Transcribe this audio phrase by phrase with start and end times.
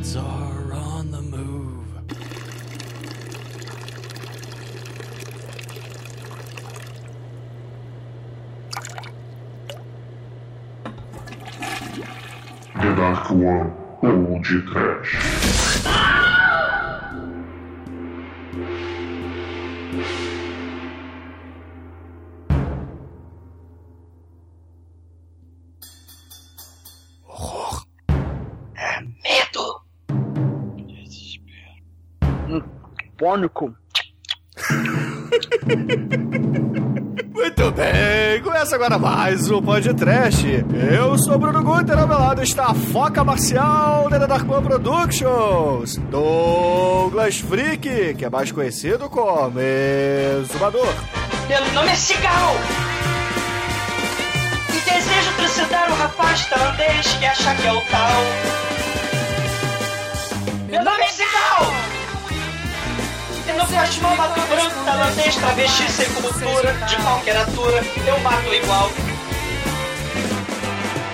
[0.00, 1.86] gods are on the move.
[12.76, 16.09] The Dark One Old Trash.
[37.32, 40.44] Muito bem, começa agora mais um podcast.
[40.92, 47.38] Eu sou Bruno Guter, ao meu lado está a Foca Marcial da Darkman Productions, Douglas
[47.38, 50.92] Freak, que é mais conhecido como Exumador.
[51.48, 52.56] Meu nome é Cigal!
[54.70, 58.69] E desejo trucidar o rapaz tailandês que acha que é o tal.
[63.60, 68.54] E no faz mal mato branco, tailandês, travesti, sem cultura, de qualquer altura, eu mato
[68.54, 68.90] igual.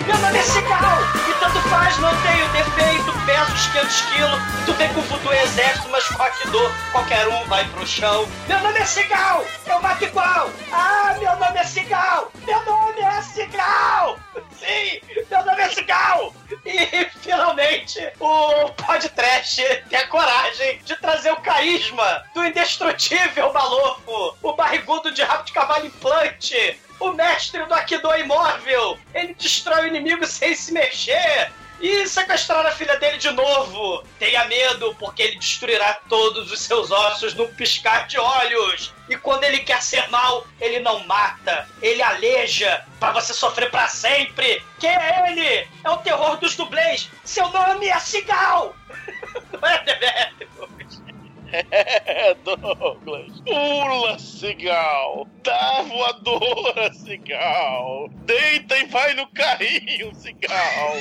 [0.06, 0.98] Meu nome é Cigal!
[1.28, 5.34] E tanto faz, não tenho defeito, peso uns 500 quilos, tu vem com o futuro
[5.34, 8.28] exército, mas qualquer dor, qualquer um vai pro chão.
[8.46, 9.44] Meu nome é Cigal!
[9.66, 10.48] Eu mato igual!
[10.70, 12.30] Ah, meu nome é Cigal!
[12.46, 14.20] Meu nome é Cigal!
[14.60, 16.32] Sim, meu nome é Cigal!
[16.76, 24.52] E finalmente o podcast tem a coragem de trazer o carisma do indestrutível Malofo, o
[24.52, 28.98] barrigudo de rabo de cavalo implante, o mestre do Akido imóvel.
[29.14, 31.52] Ele destrói o inimigo sem se mexer.
[31.80, 34.02] E sequestrar a filha dele de novo.
[34.18, 38.94] Tenha medo, porque ele destruirá todos os seus ossos num piscar de olhos.
[39.08, 43.88] E quando ele quer ser mal, ele não mata, ele aleja pra você sofrer pra
[43.88, 44.64] sempre.
[44.80, 45.68] Quem é ele?
[45.84, 47.10] É o terror dos dublês.
[47.24, 48.74] Seu nome é Cigal.
[49.52, 51.02] Não é, Demetrius?
[51.52, 53.40] É, Douglas.
[53.40, 55.26] Pula, cigal.
[55.42, 58.08] Dá voadora, cigal.
[58.24, 60.94] Deita e vai no carrinho, cigal.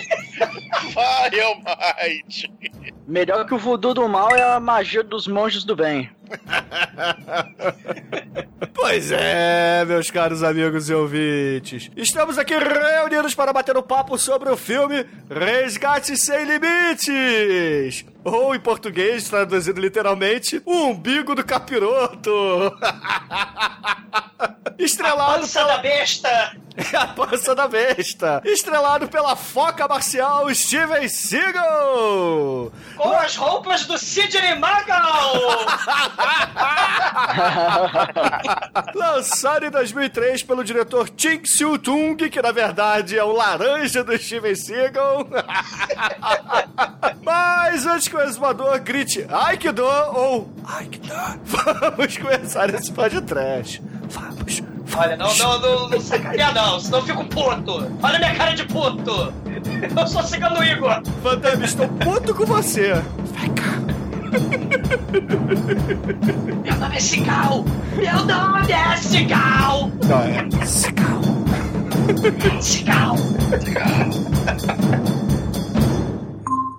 [0.94, 2.52] Vai, Almighty.
[3.08, 6.10] Melhor que o voodoo do mal é a magia dos monges do bem.
[8.74, 11.90] Pois é, meus caros amigos e ouvintes.
[11.96, 18.06] Estamos aqui reunidos para bater um papo sobre o filme Resgate Sem Limites.
[18.24, 22.32] Ou, em português, traduzido literalmente, o umbigo do capiroto.
[24.78, 25.76] Estrelado Pança pela...
[25.76, 26.66] da besta.
[26.94, 28.42] A pança da besta.
[28.44, 32.72] Estrelado pela foca marcial Steven Seagal.
[32.98, 35.34] Com as roupas do Sidney Magal.
[38.96, 44.18] Lançado em 2003 pelo diretor Ching Siu Tung, que na verdade é o laranja do
[44.18, 45.28] Steven Seagal.
[47.24, 52.70] Mas antes que o exumador grite ai que dor ou ai que dor, vamos começar
[52.74, 53.82] esse podcast.
[54.10, 54.64] Vamos.
[54.98, 57.92] Olha, não, não, não, não sacaneia não, senão eu fico puto.
[58.02, 59.34] Olha minha cara de puto.
[59.98, 61.02] Eu sou cigano Igor.
[61.24, 62.94] Fantasma, estou puto com você.
[66.64, 67.64] Meu nome é Cigal.
[67.96, 69.92] Meu nome é Cigal.
[70.04, 71.22] Não, é Seagal.
[72.62, 73.16] Cigal.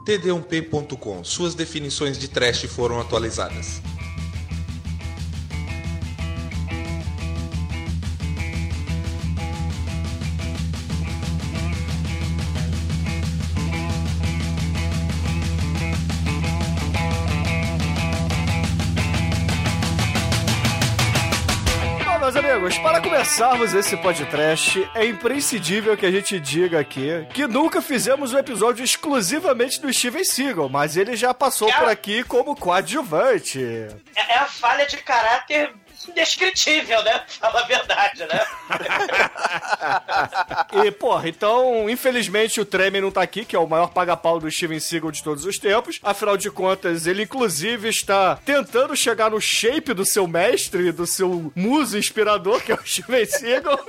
[0.04, 1.24] td1p.com.
[1.24, 3.80] Suas definições de trash foram atualizadas.
[23.36, 28.82] Começarmos esse podcast, é imprescindível que a gente diga aqui que nunca fizemos um episódio
[28.82, 33.62] exclusivamente do Steven Seagal, mas ele já passou por aqui como coadjuvante.
[33.62, 35.70] É, é a falha de caráter
[36.08, 37.22] indescritível, né?
[37.28, 38.44] Fala a verdade, né?
[40.84, 44.50] E, porra, então, infelizmente o Tremen não tá aqui, que é o maior paga-pau do
[44.50, 45.98] Steven Seagal de todos os tempos.
[46.02, 51.52] Afinal de contas, ele inclusive está tentando chegar no shape do seu mestre, do seu
[51.54, 53.78] muso inspirador, que é o Steven Seagal.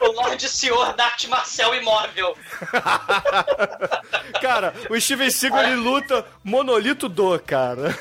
[0.00, 2.36] O Lorde Senhor da arte marcial imóvel.
[4.40, 7.98] Cara, o Steven Seagal ele luta monolito do, cara.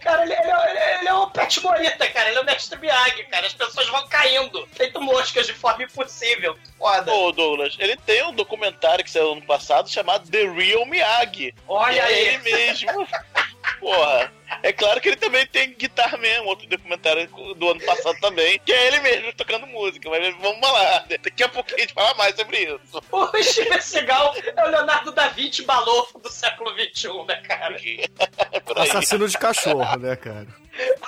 [0.00, 2.28] Cara, ele, ele é- ele é- ele é o Pet Morita, cara.
[2.28, 3.46] Ele é o mestre Miyagi, cara.
[3.46, 6.56] As pessoas vão caindo, feito moscas de forma impossível.
[6.78, 7.12] Foda.
[7.12, 11.54] Ô, Douglas, ele tem um documentário que saiu ano passado chamado The Real Miyagi.
[11.66, 12.28] Olha E é aí.
[12.28, 12.90] ele mesmo.
[13.80, 14.32] Porra.
[14.62, 18.72] É claro que ele também tem Guitar Man, outro documentário do ano passado também, que
[18.72, 21.04] é ele mesmo tocando música, mas vamos lá.
[21.22, 23.02] Daqui a pouquinho a gente fala mais sobre isso.
[23.10, 27.76] O Steven Seagal é o Leonardo da Vinci balofo do século XXI, né, cara?
[28.76, 30.46] Assassino de cachorro, né, cara?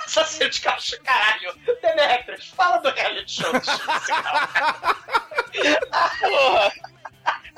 [0.05, 1.53] Assassino de cachorro, caralho.
[1.81, 4.49] Demetrius, fala do reality show do Steven Seagal.
[6.21, 6.73] Porra.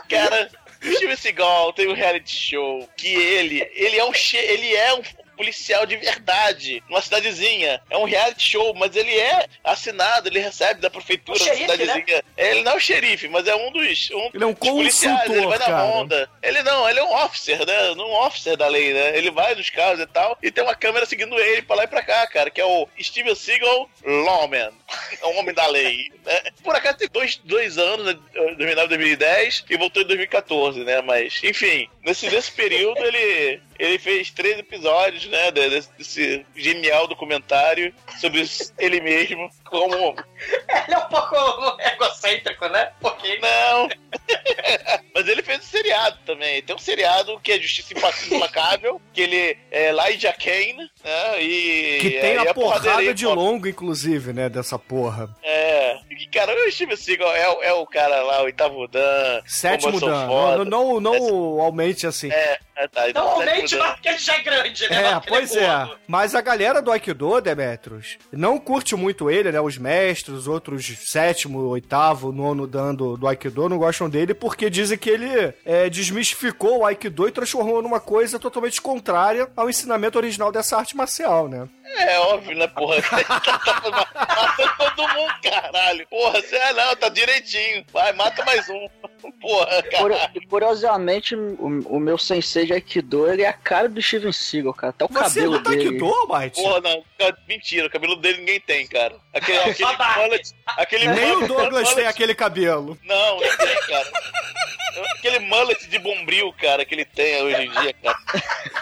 [0.09, 0.49] Cara,
[0.81, 5.01] Steven Seagal tem um reality show que ele, ele é um ele é um
[5.39, 7.81] policial de verdade, numa cidadezinha.
[7.89, 11.71] É um reality show, mas ele é assinado, ele recebe da prefeitura O da xerife,
[11.71, 12.23] cidadezinha.
[12.35, 14.11] Ele não é o xerife, mas é um dos.
[14.11, 15.83] Um Ele é um dos policiais, ele vai na cara.
[15.85, 16.29] onda.
[16.43, 17.91] Ele não, ele é um officer, né?
[17.91, 19.17] Um officer da lei, né?
[19.17, 21.87] Ele vai nos carros e tal, e tem uma câmera seguindo ele pra lá e
[21.87, 24.71] pra cá, cara, que é o Steven Seagal Lawman.
[25.21, 26.11] É um homem da lei.
[26.25, 26.41] Né?
[26.63, 28.19] Por acaso tem dois, dois anos, né?
[28.57, 31.01] 2009 2010, e voltou em 2014, né?
[31.01, 35.49] Mas, enfim, nesse, nesse período ele, ele fez três episódios, né?
[35.51, 38.43] de- Desse, desse genial documentário sobre
[38.77, 40.15] ele mesmo, como.
[40.15, 41.35] Ele é um pouco
[41.81, 42.91] egocêntrico, né?
[42.99, 43.39] Pouquinho.
[43.41, 43.89] Não!
[45.13, 46.61] Mas ele fez um seriado também.
[46.61, 51.41] Tem um seriado que é Justiça Implacável, que ele é Elijah Kane, né?
[51.41, 51.97] E.
[52.01, 55.29] Que tem e a porrada de longo, inclusive, né, dessa porra.
[55.43, 55.97] É.
[56.09, 59.41] E, cara, o Steven Seagal é, o- é o cara lá, o oitavo Dan.
[59.45, 60.27] Sétimo eu Dan.
[60.27, 60.65] foda.
[60.65, 62.31] Não, não, não aumente assim.
[62.31, 63.09] É, é, tá.
[63.09, 65.03] então, Normalmente, porque ele já é grande, né?
[65.07, 65.67] É, porque pois é.
[65.67, 65.99] gordo.
[66.07, 69.58] Mas a galera do Aikido, Demetrius, não curte muito ele, né?
[69.61, 74.69] Os mestres, os outros sétimo, oitavo, nono dan do, do Aikido não gostam dele porque
[74.69, 80.17] dizem que ele é, desmistificou o Aikido e transformou numa coisa totalmente contrária ao ensinamento
[80.17, 81.67] original dessa arte marcial, né?
[81.97, 83.01] É óbvio, né, porra?
[83.01, 86.07] tá matando todo mundo, caralho.
[86.07, 87.85] Porra, você é não, tá direitinho.
[87.91, 88.87] Vai, mata mais um.
[89.41, 90.31] Porra, caralho.
[90.35, 94.73] e curiosamente, o, o meu sensei de Aikido, ele é a cara do Steven Seagal,
[94.73, 94.91] cara.
[94.91, 95.83] Até o Você cabelo luta dele.
[95.83, 96.61] Aikido, Mike?
[96.61, 97.03] Porra, não,
[97.47, 99.15] mentira, o cabelo dele ninguém tem, cara.
[99.57, 102.97] Aquele, aquele mullet, aquele Nem o mullet- Douglas tem mullet- aquele cabelo.
[103.03, 104.11] Não, não tem, cara.
[105.17, 108.17] Aquele mullet de bombril, cara, que ele tem hoje em dia, cara.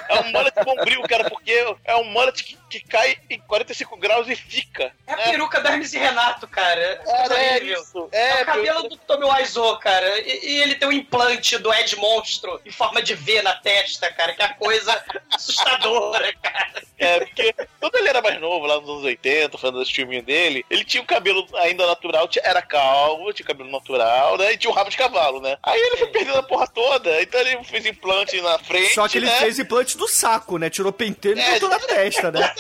[0.10, 3.98] É um mullet de bombril, cara, porque é um mullet que, que cai em 45
[3.98, 4.92] graus e fica.
[5.06, 5.32] É a né?
[5.32, 6.80] peruca da Hermes e Renato, cara.
[6.82, 7.82] É Cara, é horrível.
[7.82, 8.10] isso.
[8.12, 10.20] É É, o cabelo do Tommy Wiseau, cara.
[10.22, 14.12] E, e ele tem um implante do Ed Monstro em forma de V na testa,
[14.14, 15.04] cara, que é a coisa
[15.34, 16.82] assustadora, cara.
[17.00, 20.57] É, porque quando ele era mais novo, lá nos anos 80, fazendo esse filminho dele,
[20.70, 24.54] ele tinha o cabelo ainda natural, era calvo, tinha cabelo natural, né?
[24.54, 25.58] E tinha o rabo de cavalo, né?
[25.64, 28.94] Aí ele foi perdendo a porra toda, então ele fez implante na frente.
[28.94, 29.36] Só que ele né?
[29.38, 30.70] fez implante do saco, né?
[30.70, 31.52] Tirou pentelho e É.
[31.54, 32.54] botou na testa, né?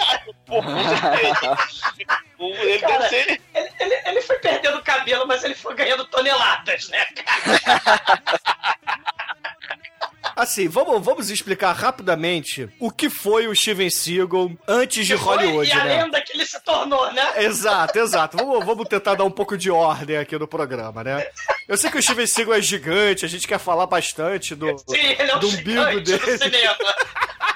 [2.39, 3.41] O- ele Cara, deve ser.
[3.55, 8.01] Ele, ele- ele foi perdendo cabelo, mas ele foi ganhando toneladas, né, cara?
[10.37, 15.71] Assim, vamos, vamos explicar rapidamente o que foi o Steven Seagal antes de Hollywood, e
[15.71, 16.03] a né?
[16.03, 17.43] lenda que ele se tornou, né?
[17.43, 18.37] Exato, exato.
[18.37, 21.27] Vamos, vamos tentar dar um pouco de ordem aqui no programa, né?
[21.67, 25.15] Eu sei que o Steven Seagal é gigante, a gente quer falar bastante do, Sim,
[25.17, 26.37] ele é um do umbigo gigante do dele.
[26.37, 26.77] cinema.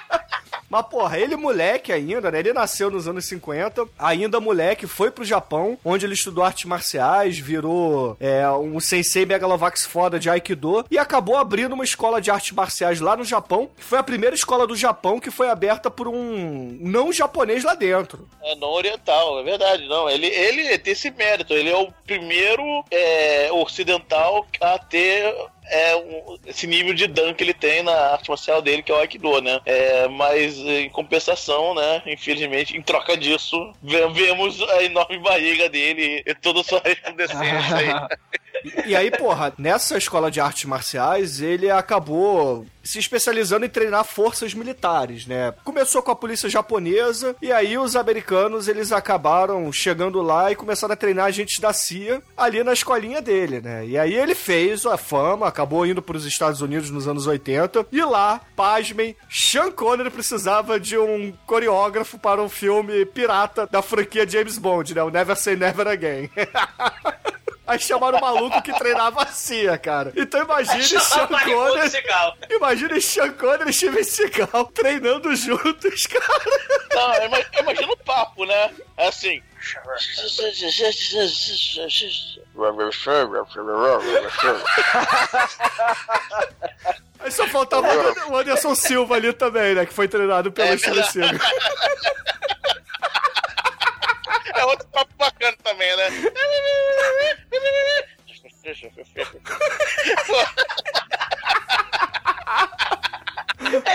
[0.72, 2.40] Mas, porra, ele moleque ainda, né?
[2.40, 7.38] Ele nasceu nos anos 50, ainda moleque, foi pro Japão, onde ele estudou artes marciais,
[7.38, 12.54] virou é, um sensei megalovax foda de Aikido e acabou abrindo uma escola de artes
[12.54, 16.08] marciais lá no Japão, que foi a primeira escola do Japão que foi aberta por
[16.08, 18.30] um não japonês lá dentro.
[18.42, 20.10] É não oriental, é verdade, não.
[20.10, 25.36] Ele, ele tem esse mérito, ele é o primeiro é, ocidental a ter
[25.72, 28.96] é, um- esse nível de dan que ele tem na arte marcial dele, que é
[28.96, 29.60] o Aikido, né?
[29.66, 32.04] É, mas em compensação, né?
[32.06, 37.88] Infelizmente, em troca disso, ve- vemos a enorme barriga dele e toda sua resplandecência aí.
[38.86, 44.54] E aí, porra, nessa escola de artes marciais, ele acabou se especializando em treinar forças
[44.54, 45.54] militares, né?
[45.64, 50.94] Começou com a polícia japonesa e aí os americanos, eles acabaram chegando lá e começaram
[50.94, 53.86] a treinar agentes da CIA ali na escolinha dele, né?
[53.86, 57.88] E aí ele fez a fama, acabou indo para os Estados Unidos nos anos 80
[57.92, 64.28] e lá, pasmem, Sean Connery precisava de um coreógrafo para um filme pirata da franquia
[64.28, 65.04] James Bond, né?
[65.04, 66.30] O Never Say Never Again.
[67.68, 70.12] Aí chamaram o maluco que treinava a CIA, cara.
[70.16, 71.92] Então imagine Sean Connery.
[72.50, 76.26] Imagine Sean Connery e Steven Seagal treinando juntos, cara.
[76.94, 78.72] Não, eu ima- eu imagino o papo, né?
[78.98, 79.42] É assim.
[87.20, 87.88] Aí só faltava
[88.30, 89.86] o Anderson Silva ali também, né?
[89.86, 91.40] Que foi treinado pelo É Steven Seagal.
[94.62, 96.08] É outro papo bacana também, né?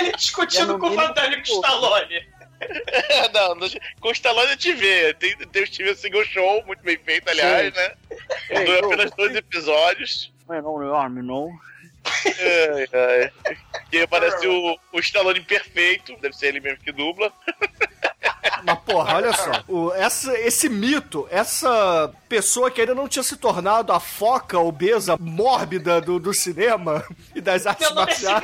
[0.00, 1.66] Ele discutindo com o mínimo, Van Damme e com o pô.
[1.66, 2.28] Stallone.
[3.32, 3.68] não, não,
[4.00, 5.14] com o Stallone eu te vê.
[5.14, 7.94] Tem, tem o Steven Seagal Show, muito bem feito, aliás, né?
[8.50, 10.32] Ei, apenas dois episódios.
[10.48, 11.48] Não é não, não é arme, não.
[12.04, 13.32] Ai, ai.
[13.92, 17.32] E aparece o, o Stallone perfeito, deve ser ele mesmo que dubla.
[18.64, 19.50] Mas, porra, olha só.
[19.68, 25.16] O, essa, esse mito, essa pessoa que ainda não tinha se tornado a foca obesa
[25.18, 28.42] mórbida do, do cinema e das artes Meu marciais.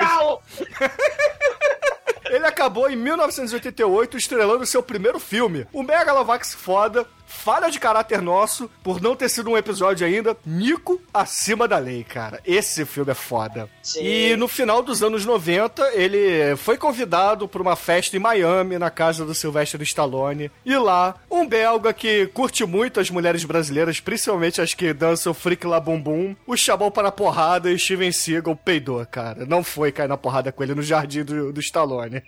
[2.31, 8.71] Ele acabou em 1988 estrelando seu primeiro filme, o Megalovax Foda, falha de caráter nosso,
[8.83, 12.41] por não ter sido um episódio ainda, Nico acima da lei, cara.
[12.45, 13.69] Esse filme é foda.
[13.83, 14.01] Sim.
[14.05, 18.91] E no final dos anos 90, ele foi convidado para uma festa em Miami, na
[18.91, 20.51] casa do Sylvester Stallone.
[20.65, 25.67] E lá, um belga que curte muito as mulheres brasileiras, principalmente as que dançam freak
[25.67, 29.45] lá bum bum, o chamou para a porrada e Steven Seagal peidou, cara.
[29.47, 32.23] Não foi cair na porrada com ele no jardim do, do Stallone.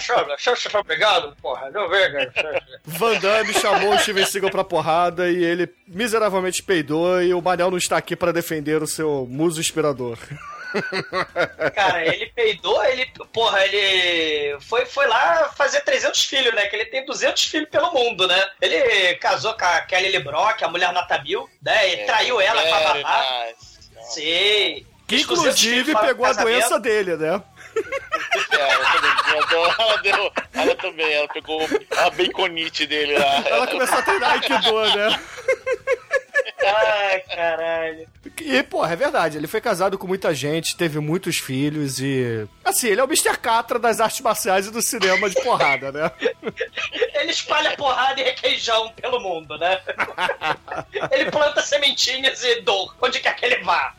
[0.00, 1.70] Chama, chama, chama, obrigado, porra.
[1.70, 2.62] Não vê, cara.
[2.84, 7.70] Van Damme chamou o Steven Seagal pra porrada e ele miseravelmente peidou e o Manel
[7.70, 10.18] não está aqui para defender o seu muso inspirador.
[11.74, 16.66] Cara, ele peidou, ele, porra, ele foi, foi lá fazer 300 filhos, né?
[16.66, 18.44] Que ele tem 200 filhos pelo mundo, né?
[18.60, 21.92] Ele casou com a Kelly LeBrock, a mulher nota mil, né?
[21.92, 23.24] E traiu ela com a babá.
[23.46, 24.14] nice.
[24.14, 24.86] Sim.
[25.06, 27.42] Que Os 200 inclusive pegou a doença dele, né?
[28.50, 31.60] É, ela também, ela deu, ela deu- ela também, ela pegou
[31.96, 33.42] a baconite dele lá.
[33.46, 35.20] Ela começou a treinar Aikido, né?
[36.66, 38.08] Ai, caralho.
[38.40, 39.36] E, porra, é verdade.
[39.36, 42.46] Ele foi casado com muita gente, teve muitos filhos e.
[42.64, 43.36] Assim, ele é o Mr.
[43.38, 46.10] Catra das artes marciais e do cinema de porrada, né?
[47.14, 49.80] Ele espalha porrada e requeijão pelo mundo, né?
[51.10, 53.94] Ele planta sementinhas e dor, onde quer que ele vá.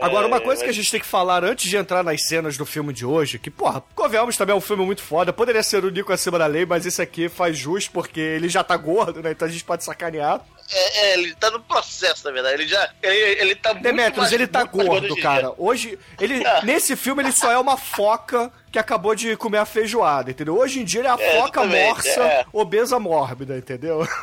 [0.00, 2.56] Agora, uma É, coisa que a gente tem que falar antes de entrar nas cenas
[2.56, 5.32] do filme de hoje, que, porra, Convenhamos também é um filme muito foda.
[5.32, 8.64] Poderia ser o Nico acima da lei, mas esse aqui faz jus porque ele já
[8.64, 9.30] tá gordo, né?
[9.32, 10.40] Então a gente pode sacanear.
[10.72, 12.54] É, é, ele tá no processo, na verdade.
[12.62, 12.90] Ele já.
[13.02, 15.52] Ele, ele tá muito Demetrius, mais- ele tá gordo, cara.
[15.58, 16.62] Hoje, ele, Ah.
[16.64, 20.56] nesse filme, ele só é uma foca que acabou de comer a feijoada, entendeu?
[20.58, 22.46] Hoje em dia ele é a É, foca morsa, é.
[22.52, 24.08] obesa mórbida, entendeu?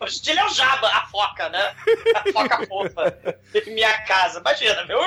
[0.00, 1.74] Hoje em dia ele é o Jabba, foca, né?
[2.16, 3.18] A foca fofa.
[3.66, 4.98] Minha casa, imagina, meu.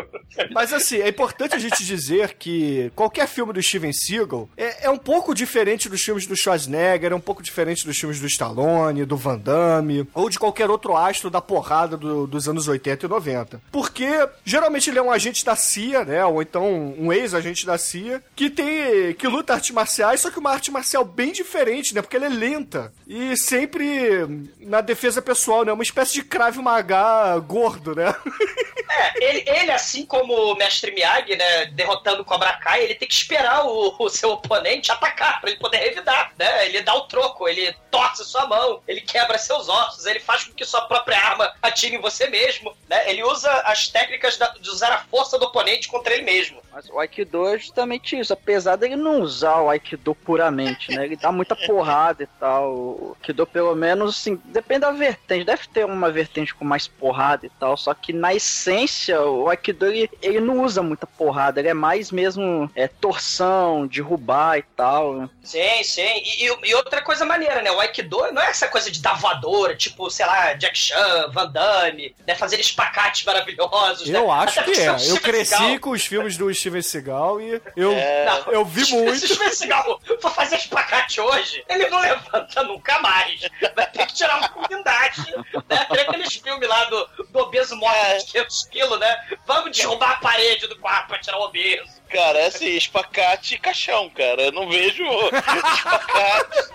[0.52, 4.90] Mas assim, é importante a gente dizer que qualquer filme do Steven Seagal é, é
[4.90, 9.04] um pouco diferente dos filmes do Schwarzenegger, é um pouco diferente dos filmes do Stallone,
[9.04, 13.08] do Van Damme, ou de qualquer outro astro da porrada do- dos anos 80 e
[13.08, 13.60] 90.
[13.70, 14.06] Porque
[14.44, 16.24] geralmente ele é um agente da CIA, né?
[16.24, 19.12] Ou então um ex-agente da CIA, que tem.
[19.14, 22.00] que luta artes marciais, só que uma arte marcial bem diferente, né?
[22.00, 22.92] Porque ela é lenta.
[23.06, 25.72] E sempre na defesa pessoal, né?
[25.72, 28.14] Uma espécie de Krav Maga gordo, né?
[28.92, 33.06] É, ele, ele, assim como o Mestre Miyagi, né, derrotando o Cobra Kai, ele tem
[33.06, 36.66] que esperar o, o seu oponente atacar pra ele poder revidar, né?
[36.66, 40.52] Ele dá o troco, ele torce sua mão, ele quebra seus ossos, ele faz com
[40.52, 43.08] que sua própria arma atire em você mesmo, né?
[43.08, 46.60] Ele usa as técnicas da- de usar a força do oponente contra ele mesmo.
[46.72, 48.32] Mas o Aikido é justamente isso.
[48.32, 51.04] Apesar dele não usar o Aikido puramente, né?
[51.04, 52.72] Ele dá muita porrada e tal.
[52.72, 55.39] O Aikido, pelo menos, assim, depende da vertente.
[55.44, 57.76] Deve ter uma vertente com mais porrada e tal.
[57.76, 61.60] Só que na essência, o Aikido ele, ele não usa muita porrada.
[61.60, 65.28] Ele é mais mesmo é, torção, derrubar e tal.
[65.42, 66.02] Sim, sim.
[66.02, 67.70] E, e- e outra coisa maneira, né?
[67.70, 71.48] O Aikido não é essa coisa de dar voadora, tipo, sei lá, Jack Chan, Van
[71.50, 72.34] Damme, né?
[72.34, 74.18] Fazer espacates maravilhosos, né?
[74.18, 74.88] Eu acho Até que é.
[75.10, 79.16] Eu cresci Seagal- com os filmes do Steven Seagal e eu, Não, eu vi muito.
[79.18, 83.40] Se o Steven Seagal for fazer espacate hoje, ele não levanta nunca mais.
[83.74, 85.29] Vai ter que tirar uma comunidade.
[85.36, 85.86] Né?
[86.02, 88.18] Aqueles filmes lá do, do obeso morto É.
[88.18, 89.38] de 500 quilos, né?
[89.46, 92.00] Vamos derrubar a parede do quarto pra tirar o obeso.
[92.08, 94.42] Cara, é assim, espacate e caixão, cara.
[94.42, 95.04] Eu não vejo
[95.76, 96.70] espacate.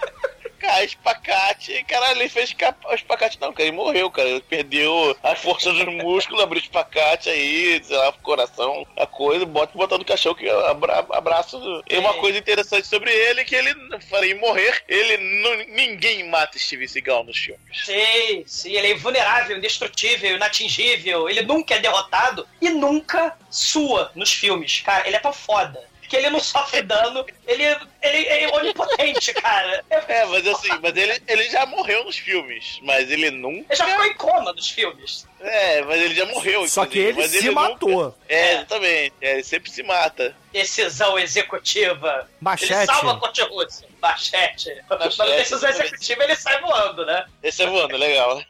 [0.65, 1.83] Cara, espacate.
[1.83, 3.67] Caralho, ele fez capa- espacate, não, cara.
[3.67, 4.27] Ele morreu, cara.
[4.27, 9.77] Ele perdeu a força dos músculos, abriu espacate aí, sei lá, coração, a coisa, bota
[9.77, 11.83] botando no caixão que abra, abraço.
[11.87, 12.19] E uma Sim.
[12.19, 13.73] coisa interessante sobre ele é que ele,
[14.09, 17.85] falei, morrer, ele não, ninguém mata Steve Seagal nos filmes.
[17.85, 21.29] Sim, sim, ele é invulnerável, indestrutível, inatingível.
[21.29, 24.81] Ele nunca é derrotado e nunca sua nos filmes.
[24.81, 27.63] Cara, ele é tão foda que ele não sofre dano, ele,
[28.05, 29.33] ele, ele é onipotente.
[29.33, 29.83] Cara.
[30.07, 33.65] É, mas assim, mas ele, ele já morreu nos filmes, mas ele nunca.
[33.73, 35.27] Ele já ficou em coma nos filmes.
[35.41, 36.67] É, mas ele já morreu.
[36.67, 38.17] Só que inclusive, ele mas se nunca- matou.
[38.27, 39.13] É, exatamente.
[39.21, 40.35] É, ele sempre se mata.
[40.51, 42.29] Decisão executiva.
[42.39, 42.73] Machete.
[42.73, 43.87] Ele salva a Corte Rússia.
[44.01, 44.69] Machete.
[44.89, 47.25] Mas na decisão executiva ele sai voando, né?
[47.43, 48.41] Esse é voando, legal.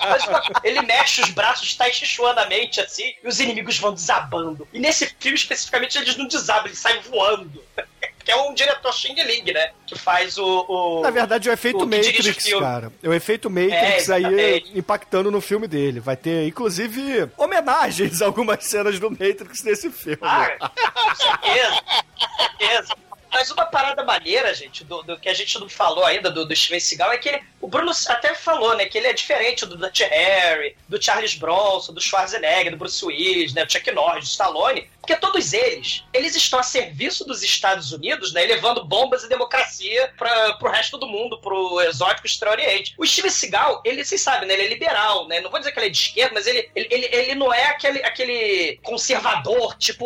[0.00, 0.24] Mas,
[0.64, 4.66] ele mexe os braços Tai Chuanamente, assim, e os inimigos vão desabando.
[4.72, 7.62] E nesse filme, especificamente, eles não desabam, eles saem voando.
[8.28, 9.70] Que é um diretor Xing Ling, né?
[9.86, 10.66] Que faz o.
[10.68, 12.92] o- Na verdade, é o efeito o Matrix, o cara.
[13.02, 15.98] É o efeito Matrix É, aí impactando no filme dele.
[15.98, 20.18] Vai ter, inclusive, homenagens a algumas cenas do Matrix nesse filme.
[20.20, 21.82] Ah, com certeza.
[22.18, 22.94] Com certeza.
[23.32, 26.54] Mas uma parada maneira, gente, do, do que a gente não falou ainda do, do
[26.56, 29.76] Steven Seagal é que ele, o Bruno até falou, né, que ele é diferente do
[29.76, 34.30] Dutch Harry, do Charles Bronson, do Schwarzenegger, do Bruce Willis, né, do Chuck Norris, do
[34.30, 39.28] Stallone, porque todos eles, eles estão a serviço dos Estados Unidos, né, levando bombas e
[39.28, 42.94] democracia para pro resto do mundo, pro exótico Extremo Oriente.
[42.98, 45.78] O Steven Seagal, ele, vocês sabem, né, ele é liberal, né, não vou dizer que
[45.78, 50.04] ele é de esquerda, mas ele, ele, ele, ele não é aquele, aquele conservador, tipo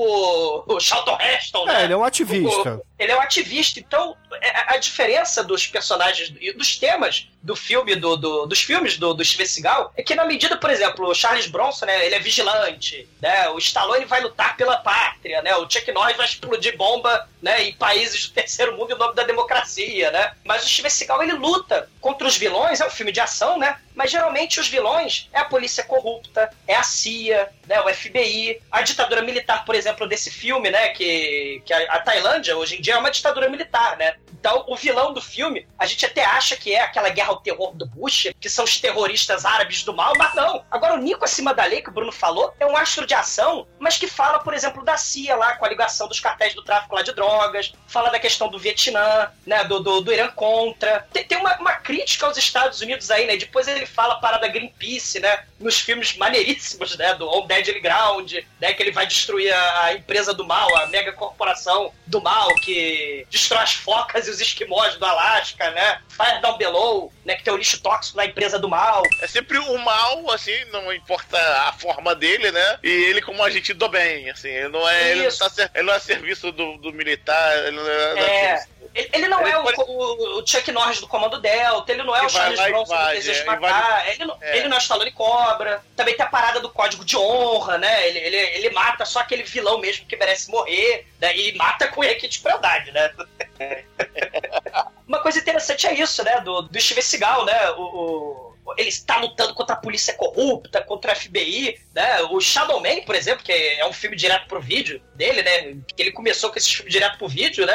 [0.68, 1.80] o Charlton Heston, né?
[1.80, 2.74] É, ele é um ativista.
[2.76, 7.56] O- Ele é um ativista, então é- a diferença dos personagens e dos temas do
[7.56, 11.08] filme, do, do- dos filmes do, do Steven Seagal, é que na medida, por exemplo,
[11.08, 15.56] o Charles Bronson, né, ele é vigilante, né, o Stallone vai lutar pela pátria, né,
[15.56, 19.24] o Chuck Norris vai explodir bomba, né, em países do terceiro mundo em nome da
[19.24, 23.20] democracia, né, mas o Steven Seagal, ele luta contra os vilões, é um filme de
[23.20, 27.94] ação, né, mas geralmente os vilões é a polícia corrupta, é a CIA, né, o
[27.94, 32.76] FBI, a ditadura militar, por exemplo, desse filme, né, que, que a, a Tailândia hoje
[32.76, 34.14] em dia é uma ditadura militar, né?
[34.42, 37.72] Então, o vilão do filme, a gente até acha que é aquela guerra ao terror
[37.76, 40.64] do Bush, que são os terroristas árabes do mal, mas não.
[40.68, 43.68] Agora, o Nico acima da lei, que o Bruno falou, é um astro de ação,
[43.78, 46.96] mas que fala, por exemplo, da CIA lá, com a ligação dos cartéis do tráfico
[46.96, 51.06] lá de drogas, fala da questão do Vietnã, né, do, do, do Irã contra.
[51.12, 53.36] Tem, tem uma, uma crítica aos Estados Unidos aí, né?
[53.36, 55.44] Depois ele fala a parada Greenpeace, né?
[55.58, 57.14] Nos filmes maneiríssimos, né?
[57.14, 58.72] Do On Deadly Ground, né?
[58.72, 63.26] Que ele vai destruir a, a empresa do mal, a mega corporação do mal, que
[63.30, 66.00] destrói as focas e os esquimós do Alasca, né?
[66.08, 67.36] Fire Down Below, né?
[67.36, 69.02] Que tem o lixo tóxico na empresa do mal.
[69.20, 71.38] É sempre o mal, assim, não importa
[71.68, 72.78] a forma dele, né?
[72.82, 75.94] E ele como agente do bem, assim, ele não é, ele não, tá, ele não
[75.94, 78.64] é serviço do, do militar, ele não é, É.
[78.94, 82.02] Ele, ele não Ele é o, pode- o- o Chuck Norris do Comando Delta, ele
[82.02, 84.58] não é Que o Charles Bronson do Desejo de é, Matar, ele, não, É.
[84.58, 85.82] ele não é o Stallone Cobra.
[85.96, 88.06] Também tem a parada do código de honra, né?
[88.06, 91.34] Ele, ele, ele mata só aquele vilão mesmo que merece morrer, né?
[91.34, 93.10] E mata com requinte de crueldade, né?
[95.06, 96.40] Uma coisa interessante é isso, né?
[96.40, 97.70] Do, do Steven Seagal, né?
[97.72, 102.22] O, o- ele está lutando contra a polícia corrupta, contra a FBI, né?
[102.30, 105.76] O Shadow Man, por exemplo, que é um filme direto pro vídeo dele, né?
[105.98, 107.74] Ele começou com esse filme direto pro vídeo, né?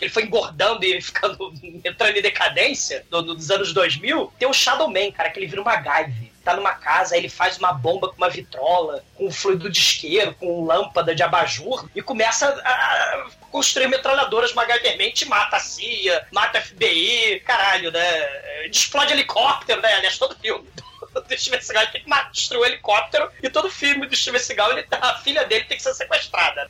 [0.00, 1.52] Ele foi engordando e ficando
[1.84, 4.32] entrando em decadência no- nos anos 2000.
[4.38, 6.32] Tem o Shadow Man, cara, que ele vira uma MacGyver.
[6.42, 9.78] Tá numa casa, aí ele faz uma bomba com uma vitrola, com um fluido de
[9.78, 15.60] isqueiro, com lâmpada de abajur e começa a, a construir metralhadoras MacGyvermente e mata a
[15.60, 18.66] CIA, mata a FBI, caralho, né?
[18.66, 19.92] Explode helicóptero, né?
[19.94, 20.66] Aliás, todo filme
[21.12, 24.82] do Steven Seagal tem que destruir o helicóptero e todo filme do Steven Seagal, ele,
[24.84, 26.68] tá- a filha dele tem que ser sequestrada.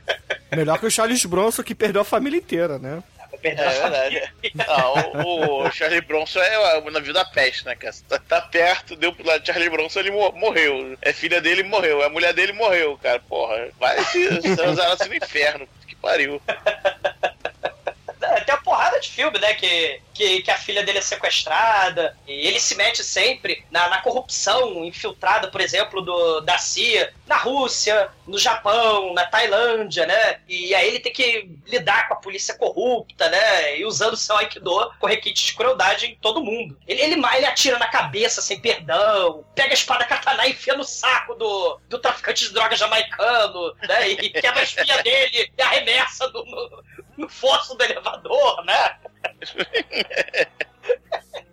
[0.56, 3.02] Melhor que o Charles Bronson, que perdeu a família inteira, né?
[3.42, 4.32] Perdeu É a verdade.
[4.54, 4.94] Não,
[5.26, 7.94] o, o Charlie Bronson é o navio da peste, né, cara?
[8.08, 10.96] Tá, tá perto, deu pro lado de Charlie Bronson, ele mo- morreu.
[11.02, 13.18] É filha dele morreu, a mulher dele morreu, cara.
[13.20, 15.68] Porra, vai se transar no inferno.
[15.86, 16.40] Que pariu.
[18.72, 19.52] Porrada de filme, né?
[19.52, 22.16] Que, que, que a filha dele é sequestrada.
[22.26, 27.36] E ele se mete sempre na, na corrupção infiltrada, por exemplo, do, da CIA na
[27.36, 30.40] Rússia, no Japão, na Tailândia, né?
[30.48, 33.78] E aí ele tem que lidar com a polícia corrupta, né?
[33.78, 36.74] E usando seu Aikido com requinte de crueldade em todo mundo.
[36.88, 40.84] Ele, ele, ele atira na cabeça sem perdão, pega a espada katana e enfia no
[40.84, 44.08] saco do, do traficante de drogas jamaicano, né?
[44.08, 46.82] E quebra a espinha dele e arremessa no,
[47.22, 48.96] no fosso do elevador, né?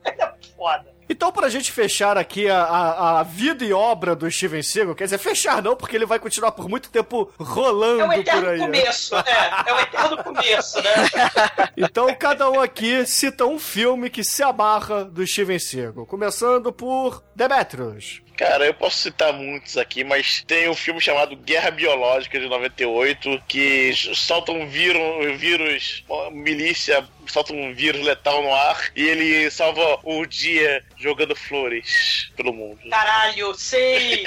[0.05, 0.99] é foda.
[1.11, 5.05] Então, pra gente fechar aqui a, a, a vida e obra do Steven Seagal, quer
[5.05, 8.49] dizer, fechar não, porque ele vai continuar por muito tempo rolando É um por eterno
[8.49, 8.59] aí.
[8.59, 8.65] né?
[8.65, 9.51] começo, é.
[9.65, 10.91] É um eterno começo, né?
[11.75, 16.05] Então, cada um aqui cita um filme que se amarra do Steven Seagal.
[16.05, 18.21] Começando por Demetrius.
[18.39, 23.43] Cara, eu posso citar muitos aqui, mas tem um filme chamado Guerra Biológica de 98
[23.45, 29.51] que solta um vírus, um vírus, milícia solta um vírus letal no ar e ele
[29.51, 32.79] salva o dia jogando flores pelo mundo.
[32.89, 34.23] Caralho, sei!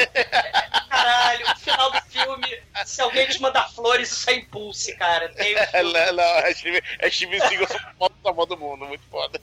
[0.90, 5.30] Caralho, no final do filme, se alguém te mandar flores, isso é impulse, cara.
[5.30, 5.58] Tem um
[5.90, 7.66] não, não, é Steven, é Seagal
[7.98, 9.40] foda salvando do mundo, muito foda.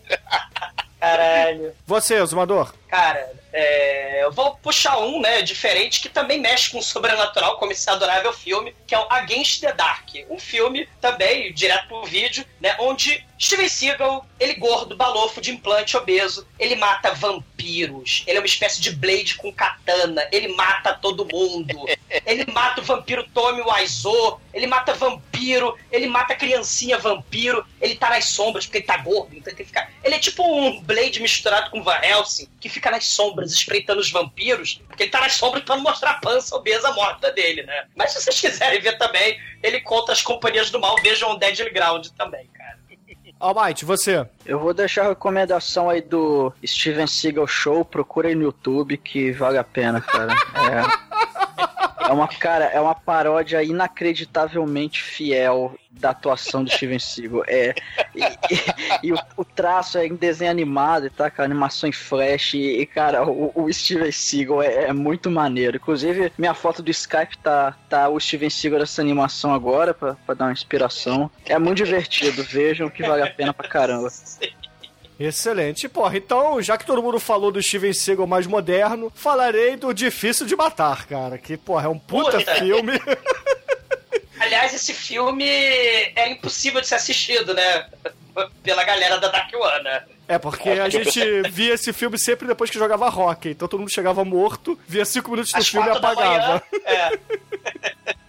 [0.99, 1.73] Caralho.
[1.88, 2.73] Você, Zumador.
[2.89, 7.71] Cara, é, eu vou puxar um, né, diferente, que também mexe com o sobrenatural, como
[7.71, 10.09] esse adorável filme, que é o Against the Dark.
[10.29, 15.95] Um filme também, direto pro vídeo, né, onde Steven Seagal, ele gordo, balofo, de implante,
[15.95, 18.25] obeso, ele mata vampiros.
[18.27, 20.27] Ele é uma espécie de Blade com katana.
[20.29, 21.85] Ele mata todo mundo.
[22.25, 24.41] Ele mata o vampiro Tommy Wiseau.
[24.53, 25.77] Ele mata vampiro.
[25.91, 27.65] Ele mata criancinha vampiro.
[27.79, 29.35] Ele tá nas sombras porque ele tá gordo.
[29.35, 29.91] Então ele, tem que ficar...
[30.03, 34.12] ele é tipo um Blade misturado com Van Helsing, que fica nas sombras espreitando os
[34.12, 34.82] vampiros.
[34.88, 37.86] Porque ele tá nas sombras pra não mostrar a pança obesa morta dele, né?
[37.95, 40.95] Mas se vocês quiserem ver também, ele conta as companhias do mal.
[41.02, 42.80] Vejam o Deadly Ground também, cara.
[43.39, 44.28] Almighty, você.
[44.45, 49.32] Eu vou deixar a recomendação aí do Steven Seagal Show, procura aí no YouTube que
[49.32, 50.34] vale a pena, cara.
[50.60, 51.65] É,
[51.99, 57.43] é uma, cara, é uma paródia inacreditavelmente fiel da atuação de Steven Seagal.
[57.47, 57.73] É,
[58.15, 61.29] e, e- e o, o traço é em desenho animado, tá?
[61.29, 62.53] Com animação em flash.
[62.53, 65.77] E, cara, o, o Steven Seagal é, é muito maneiro.
[65.77, 70.35] Inclusive, minha foto do Skype tá, tá o Steven Seagal dessa animação agora, pra, pra
[70.35, 71.29] dar uma inspiração.
[71.45, 74.09] É muito divertido, vejam que vale a pena pra caramba.
[75.19, 75.89] Excelente.
[75.89, 80.45] Porra, então, já que todo mundo falou do Steven Seagal mais moderno, falarei do Difícil
[80.45, 81.38] de Matar, cara.
[81.38, 82.55] Que, porra, é um puta Puta.
[82.55, 82.93] filme.
[84.39, 87.86] Aliás, esse filme é impossível de ser assistido, né?
[88.63, 90.03] Pela galera da Dark One, né?
[90.29, 93.49] É, porque a gente via esse filme sempre depois que jogava rock.
[93.49, 96.47] Então todo mundo chegava morto, via cinco minutos do Às filme e apagava.
[96.47, 96.62] manhã.
[96.86, 97.19] É.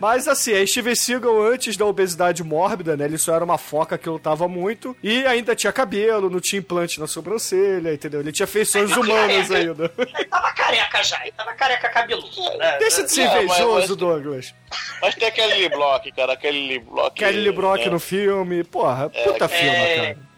[0.00, 3.04] Mas assim, a Steven Seagal antes da obesidade mórbida, né?
[3.04, 4.96] Ele só era uma foca que lutava muito.
[5.02, 8.20] E ainda tinha cabelo, não tinha implante na sobrancelha, entendeu?
[8.20, 9.56] Ele tinha feições humanas careca.
[9.70, 9.92] ainda.
[9.98, 12.78] Ele tava careca já, ele tava careca cabeludo, né?
[12.78, 14.54] Deixa de ser Não, invejoso, mas- Douglas.
[15.02, 17.14] Mas tem aquele Lee Block, cara, aquele Lee Block.
[17.18, 17.90] Kelly Lee Brock né?
[17.90, 18.64] no filme.
[18.64, 20.30] Porra, puta é- filme, cara.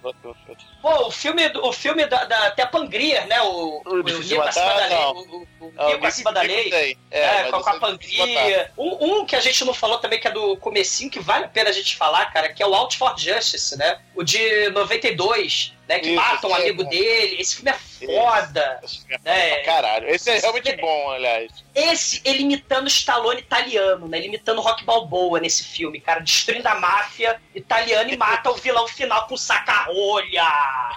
[0.83, 3.41] Pô, o filme, do- o filme da, da Teppan Grier, né?
[3.43, 5.13] O, o, O da não.
[5.13, 6.71] O, o Ah, o Nico acima da lei.
[6.71, 6.99] tem.
[7.11, 8.73] É, É, com, com a esse é Pangria.
[8.77, 11.49] Um, um que a gente não falou também, que é do comecinho, que vale a
[11.49, 14.01] pena a gente falar, cara, que é o Out for Justice, né?
[14.15, 15.99] O de 92, né?
[15.99, 16.91] Que Isso, mata um esse é amigo bom.
[16.91, 17.37] dele.
[17.41, 18.81] Esse filme é foda.
[19.25, 19.51] É.
[19.51, 19.63] É.
[19.63, 21.51] Caralho, esse é realmente bom, aliás.
[21.75, 24.19] Esse, ele imitando Stallone italiano, né?
[24.19, 26.21] Ele imitando Rock Balboa nesse filme, cara.
[26.21, 30.45] Destruindo a máfia italiana e mata o vilão final com saca-rolha.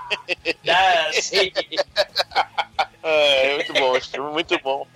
[0.63, 1.07] né?
[1.09, 1.51] Assim.
[3.05, 4.87] É, é muito bom esse filme, muito bom.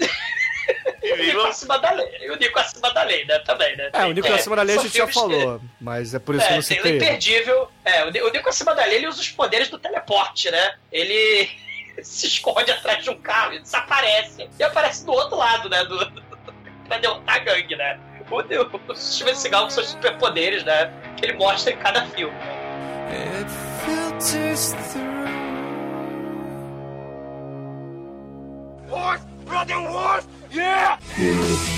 [1.01, 2.07] E o Nico acima da lei.
[2.21, 3.39] E o Nico acima da lei, né?
[3.39, 3.89] Também, né?
[3.93, 5.61] É, o Nico acima da lei a gente já falou.
[5.79, 6.91] Mas é por isso que eu É, não o citei.
[6.91, 6.97] ele.
[7.05, 7.71] imperdível.
[7.85, 10.75] É, o Ni- o Nico acima da lei ele usa os poderes do teleporte, né?
[10.91, 11.49] Ele
[12.03, 14.49] se esconde atrás de um carro e desaparece.
[14.59, 15.83] E aparece do outro lado, né?
[15.85, 16.11] Do,
[16.87, 17.99] pra derrotar a gangue, né?
[18.29, 20.91] O, o Steven Seagal com seus superpoderes, né?
[21.17, 22.37] Que ele mostra em cada filme.
[28.89, 30.97] Horse, brother horse, yeah!
[31.15, 31.69] It's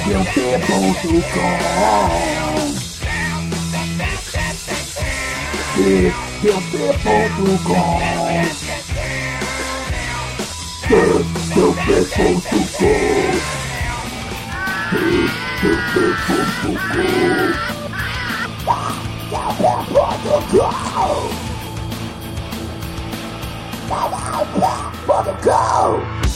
[25.44, 26.31] go!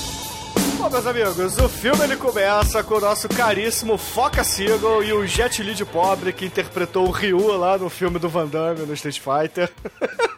[0.85, 5.25] Bom, meus amigos, o filme ele começa com o nosso caríssimo Foca Seagal e o
[5.25, 8.93] Jet Li de pobre que interpretou o Ryu lá no filme do Van Damme no
[8.93, 9.71] Street Fighter.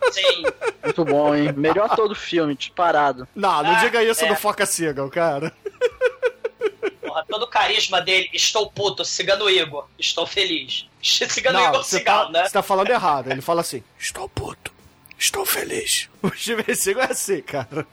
[0.10, 0.43] Sim.
[0.86, 1.51] Muito bom, hein?
[1.53, 3.27] Melhor todo filme, disparado.
[3.36, 4.29] Não, não Ah, diga isso é.
[4.29, 5.51] do Foca Seagal, cara.
[7.01, 8.29] Porra, todo o carisma dele.
[8.33, 9.86] Estou puto, cigano Igor.
[9.99, 10.86] Estou feliz.
[11.03, 12.45] Cigano Não, Igor você Cigal, tá, né?
[12.45, 13.29] você tá falando errado.
[13.29, 14.71] Ele fala assim: Estou puto,
[15.19, 16.07] estou feliz.
[16.23, 17.86] O Steven Seagal é assim, cara.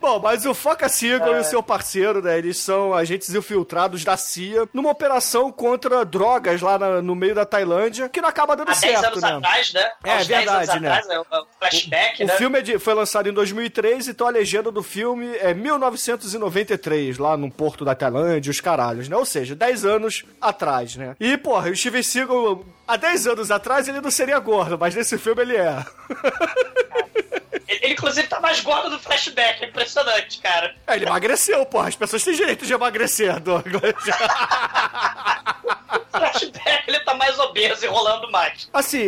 [0.00, 4.16] Bom, mas o Foca Seagal e o seu parceiro, né, eles são agentes infiltrados da
[4.16, 8.70] CIA numa operação contra drogas lá na- no meio da Tailândia, que não acaba dando
[8.70, 9.28] Há 10 certo, anos né?
[9.36, 9.90] atrás, né?
[10.02, 10.88] É, 10 verdade, anos né?
[10.88, 11.24] atrás, é um
[11.58, 12.36] flashback, O né?
[12.36, 17.36] filme é de- foi lançado em 2003, então a legenda do filme é 1993, lá
[17.36, 19.16] no porto da Tailândia, os caralhos, né?
[19.16, 21.14] Ou seja, 10 anos atrás, né?
[21.20, 25.18] E, porra, o Steven Seagal, há 10 anos atrás ele não seria gordo, mas nesse
[25.18, 25.76] filme ele é.
[27.70, 29.62] Ele, ele, inclusive, tá mais gordo no flashback.
[29.62, 30.74] É impressionante, cara.
[30.88, 31.88] É, ele emagreceu, porra.
[31.88, 33.94] As pessoas têm direito de emagrecer, Douglas.
[36.10, 38.68] flashback, ele tá mais obeso e rolando mais.
[38.72, 39.06] Assim,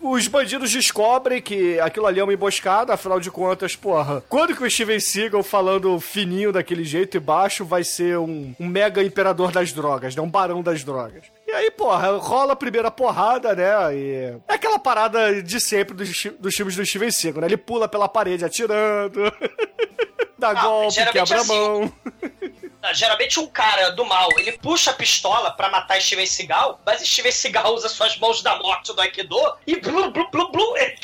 [0.00, 4.62] os bandidos descobrem que aquilo ali é uma emboscada, afinal de contas, porra, quando que
[4.62, 9.50] o Steven Seagal falando fininho daquele jeito e baixo vai ser um, um mega imperador
[9.50, 10.22] das drogas, né?
[10.22, 11.24] Um barão das drogas.
[11.56, 13.96] Aí, porra, rola a primeira porrada, né?
[13.96, 14.12] E
[14.46, 17.46] é aquela parada de sempre dos, dos filmes do Steven Seagal, né?
[17.46, 19.20] Ele pula pela parede atirando,
[20.38, 21.92] dá ah, golpe, quebra a assim, mão.
[22.94, 27.32] geralmente um cara do mal, ele puxa a pistola para matar Steven Seagal, mas Steven
[27.32, 30.94] Seagal usa suas mãos da morte do Aikido e blu, blu, blu, blu, ele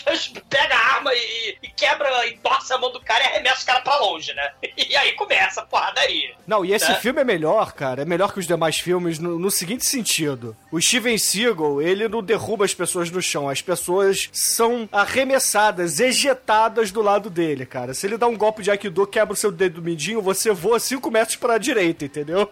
[0.49, 3.66] pega a arma e, e, quebra e torce a mão do cara e arremessa o
[3.66, 4.53] cara pra longe, né?
[4.92, 6.35] E aí começa a porradaria.
[6.47, 6.99] Não, e esse né?
[6.99, 10.57] filme é melhor, cara, é melhor que os demais filmes no, no seguinte sentido.
[10.71, 16.90] O Steven Seagal, ele não derruba as pessoas no chão, as pessoas são arremessadas, ejetadas
[16.90, 17.95] do lado dele, cara.
[17.95, 21.11] Se ele dá um golpe de Aikido, quebra o seu dedo mindinho, você voa 5
[21.11, 22.51] metros pra direita direita, entendeu?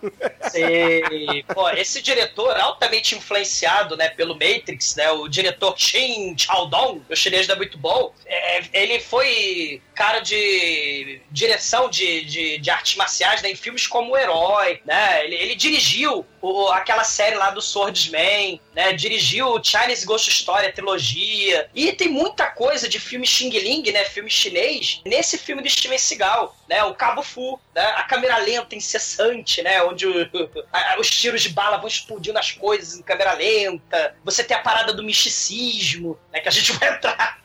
[0.50, 1.02] Sei.
[1.54, 7.46] Pô, esse diretor altamente influenciado, né, pelo Matrix, né, o diretor Shin Chaodong, o chinês
[7.46, 13.50] da muito bom, é, ele foi cara de direção de, de, de, artes marciais né,
[13.50, 15.24] em filmes como O Herói, né?
[15.24, 18.94] Ele, ele dirigiu o, aquela série lá do Swordsman, né?
[18.94, 21.68] Dirigiu Chinese Ghost Story, a trilogia.
[21.74, 24.04] E tem muita coisa de filme Xing Ling, né?
[24.06, 26.82] Filme chinês, nesse filme do Steven Seagal, né?
[26.84, 27.82] O Cabo Fu, né?
[27.96, 29.82] A câmera lenta, incessante, né?
[29.82, 30.30] Onde o,
[30.72, 34.16] a, os tiros de bala vão explodindo as coisas em câmera lenta.
[34.24, 36.40] Você tem a parada do misticismo, né?
[36.40, 37.38] Que a gente vai entrar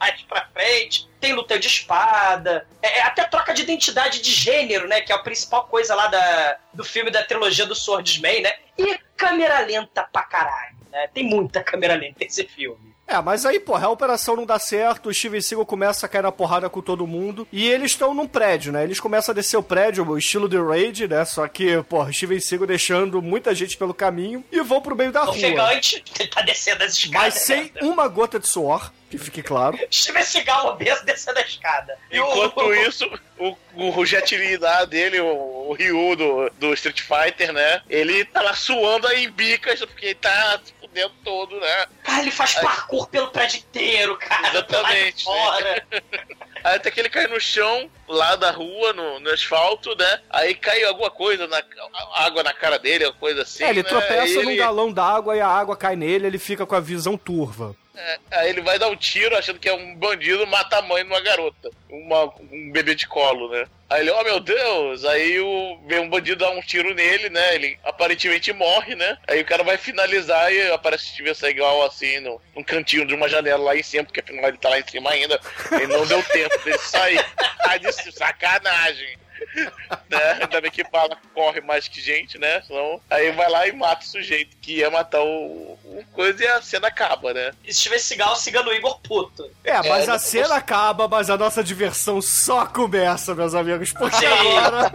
[0.00, 1.08] mais pra frente.
[1.20, 2.66] Tem luta de espada.
[2.82, 5.02] É, é, até troca de identidade de gênero, né?
[5.02, 8.54] Que é a principal coisa lá da, do filme da trilogia do Swordsman, né?
[8.78, 11.08] E câmera lenta pra caralho, né?
[11.12, 12.90] Tem muita câmera lenta nesse filme.
[13.10, 16.22] É, mas aí, porra, a operação não dá certo, o Steven Seagal começa a cair
[16.22, 18.84] na porrada com todo mundo, e eles estão num prédio, né?
[18.84, 21.24] Eles começam a descer o prédio, o estilo de Raid, né?
[21.24, 25.22] Só que, porra, Steven Seagal deixando muita gente pelo caminho e vão pro meio da
[25.22, 25.34] rua.
[25.34, 27.34] Ofegante, ele tá descendo as escadas.
[27.34, 27.80] Mas sem né?
[27.82, 29.78] uma gota de suor, que fique claro.
[29.92, 31.98] Steven Seagal obeso descendo a escada.
[32.10, 32.74] Enquanto o...
[32.74, 37.82] isso, o, o jet lá dele, o, o Ryu do, do Street Fighter, né?
[37.88, 40.60] Ele tá lá suando em bicas, porque ele tá
[40.92, 41.86] dentro todo, né?
[42.02, 42.62] Cara, ele faz Aí...
[42.62, 44.48] parkour pelo prédio inteiro, cara.
[44.48, 45.24] Exatamente.
[45.24, 45.86] Fora.
[46.62, 50.20] Aí até que ele cai no chão, lá da rua, no, no asfalto, né?
[50.28, 51.62] Aí cai alguma coisa, na,
[52.14, 53.64] água na cara dele, alguma coisa assim.
[53.64, 53.88] É, ele né?
[53.88, 54.44] tropeça ele...
[54.44, 57.74] num galão d'água e a água cai nele, ele fica com a visão turva.
[58.00, 61.04] É, aí ele vai dar um tiro achando que é um bandido, mata a mãe
[61.04, 61.70] numa garota.
[61.88, 63.66] Uma, um bebê de colo, né?
[63.88, 65.04] Aí ele, oh meu Deus!
[65.04, 67.54] Aí o, vem um bandido dar um tiro nele, né?
[67.54, 69.18] Ele aparentemente morre, né?
[69.26, 73.28] Aí o cara vai finalizar e aparece Steven Seagal assim, no, num cantinho de uma
[73.28, 75.40] janela lá em cima, porque afinal ele tá lá em cima ainda.
[75.72, 77.24] E não deu tempo dele sair.
[77.60, 79.19] Tá de sacanagem
[80.08, 80.38] né?
[80.40, 82.62] Ainda bem que bala corre mais que gente, né?
[82.62, 86.46] Senão, aí vai lá e mata o sujeito que ia matar o, o coisa e
[86.46, 87.52] a cena acaba, né?
[87.64, 89.50] E se tivesse cigarro, siga no Igor puto.
[89.64, 90.58] É, mas é, a cena posso...
[90.58, 93.92] acaba, mas a nossa diversão só começa, meus amigos.
[93.92, 94.90] Porque agora.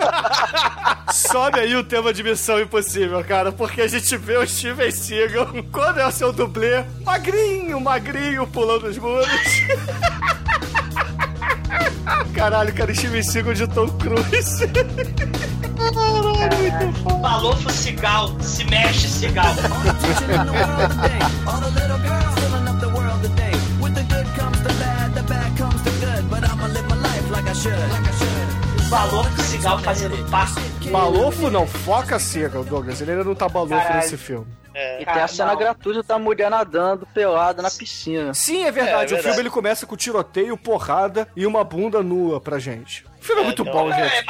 [1.11, 3.51] Sobe aí o tema de Missão Impossível, cara.
[3.51, 8.87] Porque a gente vê o Steven Seagal, quando é o seu dublê, magrinho, magrinho, pulando
[8.87, 9.27] os muros.
[12.33, 14.67] Caralho, cara, Steven Seagal de Tom Cruise.
[15.77, 17.19] Caralho, muito foda.
[17.19, 19.53] Balofo cigal, se mexe cigal.
[28.89, 30.59] Balofo cigal fazendo passo.
[30.91, 33.01] Balofo não, foca Seagal, Douglas.
[33.01, 33.95] Ele ainda não tá balofo Caralho.
[33.95, 34.45] nesse filme.
[34.75, 35.01] É.
[35.01, 35.57] E tem a cena não.
[35.57, 38.33] gratuita da mulher nadando pelada na piscina.
[38.33, 38.91] Sim, é verdade.
[38.91, 39.15] É, é verdade.
[39.15, 43.05] O filme ele começa com tiroteio, porrada e uma bunda nua pra gente.
[43.19, 44.17] O filme é, é muito bom, é, gente.
[44.17, 44.23] É,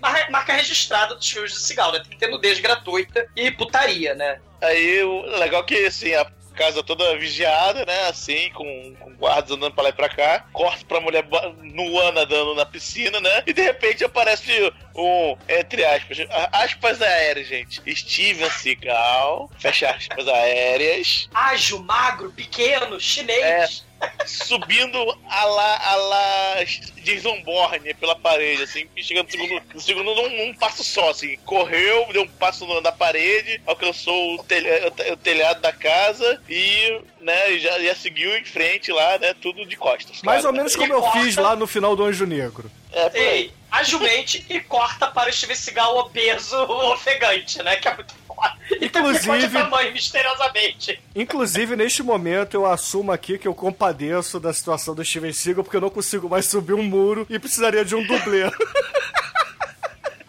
[0.00, 1.98] marca, marca, registrada dos filmes de Cigal, né?
[1.98, 4.40] Tem que ter nudez gratuita e putaria, né?
[4.62, 6.24] Aí, o legal que, assim, a
[6.58, 8.08] casa toda vigiada, né?
[8.08, 10.44] Assim, com, com guardas andando pra lá e pra cá.
[10.52, 11.24] Corta pra mulher
[11.62, 13.44] nua nadando na piscina, né?
[13.46, 16.18] E de repente aparece um, entre aspas,
[16.52, 17.80] aspas aéreas, gente.
[17.94, 21.28] Steven Seagal, fecha aspas aéreas.
[21.32, 23.84] Ágil, magro, pequeno, chinês.
[23.84, 23.87] É
[24.26, 26.54] subindo a lá, a lá
[27.02, 31.36] Jason Bourne pela parede, assim, chegando no segundo, no segundo num, num, passo só, assim,
[31.44, 37.58] correu, deu um passo na parede, alcançou o, telha, o telhado da casa e, né,
[37.58, 40.22] já, já seguiu em frente lá, né, tudo de costas.
[40.22, 41.20] Mais ou menos como eu corta...
[41.20, 42.70] fiz lá no final do Anjo Negro.
[42.92, 46.56] É, Ei, agilmente e corta para o Steven Seagal obeso
[46.92, 48.17] ofegante, né, que é muito E
[48.80, 51.00] Inclusive- tamanho, misteriosamente.
[51.14, 55.76] Inclusive, neste momento, eu assumo aqui que eu compadeço da situação do Steven Seagal, porque
[55.76, 58.44] eu não consigo mais subir um muro e precisaria de um dublê.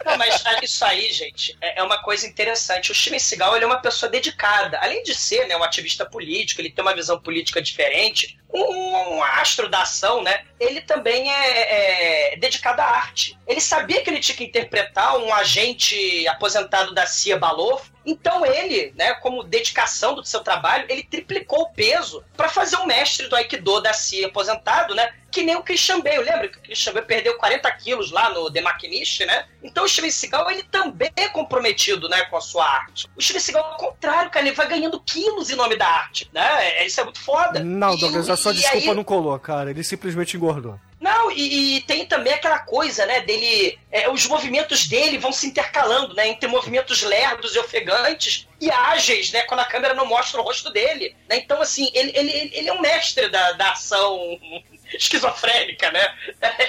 [0.04, 2.90] Não, mas isso aí, gente, é é uma coisa interessante.
[2.90, 4.78] O Steven Seagal ele é uma pessoa dedicada.
[4.80, 9.22] Além de ser né, um ativista político, ele tem uma visão política diferente, um, um
[9.22, 10.44] astro da ação, né?
[10.58, 13.38] Ele também é, é dedicado à arte.
[13.46, 17.90] Ele sabia que ele tinha que interpretar um agente aposentado da CIA Balof.
[18.04, 22.86] Então ele, né, como dedicação do seu trabalho, ele triplicou o peso para fazer um
[22.86, 25.12] mestre do Aikido da CIA aposentado, né?
[25.30, 28.50] Que nem o Christian Bale, lembra que o Christian Bale perdeu 40 quilos lá no
[28.50, 29.46] The Machinist, né?
[29.62, 33.06] Então o Steven Seagal, ele também é comprometido, né, com a sua arte.
[33.16, 36.80] O Steven Seagal, ao contrário, cara, ele vai ganhando quilos em nome da arte, né?
[36.80, 37.60] É- Isso é muito foda.
[37.62, 39.70] Não, E Douglas, a sua e desculpa aí- não colou, cara.
[39.70, 40.78] Ele simplesmente engordou.
[41.00, 43.78] não, e, e tem também aquela coisa, né, dele.
[43.90, 46.28] é, os movimentos dele vão se intercalando, né?
[46.28, 49.42] Entre movimentos lerdos e ofegantes e ágeis, né?
[49.42, 51.14] Quando a câmera não mostra o rosto dele.
[51.28, 51.36] Né?
[51.38, 54.18] Então, assim, ele, ele, ele é um mestre da, da ação
[54.92, 56.14] esquizofrênica, né?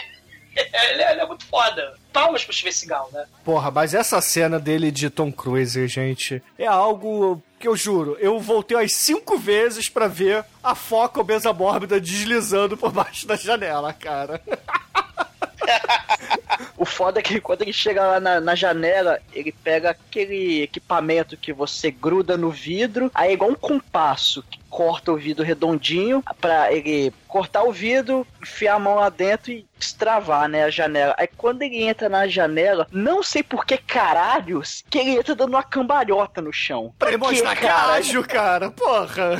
[0.55, 1.95] ele, é, ele é muito foda.
[2.13, 3.25] Palmas pro Steven Seagal, né?
[3.43, 8.39] Porra, mas essa cena dele de Tom Cruise, gente, é algo que eu juro, eu
[8.39, 13.93] voltei umas cinco vezes pra ver a foca obesa mórbida deslizando por baixo da janela,
[13.93, 14.41] cara.
[16.81, 21.37] O foda é que quando ele chega lá na, na janela, ele pega aquele equipamento
[21.37, 26.23] que você gruda no vidro, aí é igual um compasso que corta o vidro redondinho
[26.39, 31.13] pra ele cortar o vidro, enfiar a mão lá dentro e destravar, né, a janela.
[31.17, 35.49] Aí quando ele entra na janela, não sei por que caralhos, que ele entra dando
[35.51, 36.93] uma cambalhota no chão.
[36.97, 38.71] Pra quê, mostrar é ágil, cara.
[38.71, 39.37] Porra.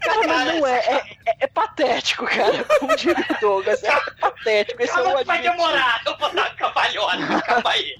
[0.00, 0.94] Cara, mas não é, é,
[1.26, 2.64] é- é patético, cara.
[2.80, 4.82] Como diria o Douglas, é patético.
[4.82, 7.94] Esse é Calma o que vai demorar, eu vou cambalhota, calma aí.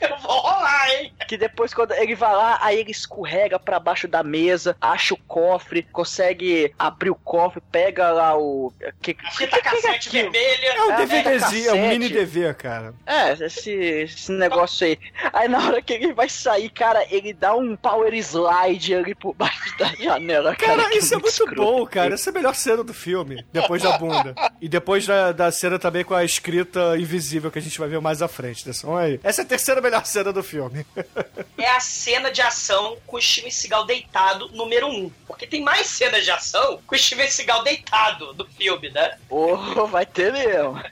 [0.00, 1.09] Eu vou rolar, hein?
[1.30, 5.16] Que depois, quando ele vai lá, aí ele escorrega pra baixo da mesa, acha o
[5.16, 8.72] cofre, consegue abrir o cofre, pega lá o.
[9.00, 10.32] Que, A fita cassete aquilo?
[10.32, 10.66] vermelha.
[10.66, 12.94] É um É, DVDzinho, é um mini DV, cara.
[13.06, 14.98] É, esse, esse negócio aí.
[15.32, 19.32] Aí na hora que ele vai sair, cara, ele dá um power slide ali por
[19.32, 20.78] baixo da janela, cara.
[20.78, 21.54] Cara, que isso é muito escroto.
[21.54, 22.14] bom, cara.
[22.14, 23.46] Essa é a melhor cena do filme.
[23.52, 24.34] Depois da bunda.
[24.60, 28.00] E depois da, da cena também com a escrita invisível que a gente vai ver
[28.00, 28.66] mais à frente.
[28.66, 28.74] Né?
[28.76, 30.84] Então, aí, essa é a terceira melhor cena do filme.
[31.58, 35.10] é a cena de ação com o Steven Seagal deitado, número um.
[35.26, 39.18] Porque tem mais cenas de ação com o Steven Seagal deitado do filme, né?
[39.28, 40.82] Oh, vai ter mesmo.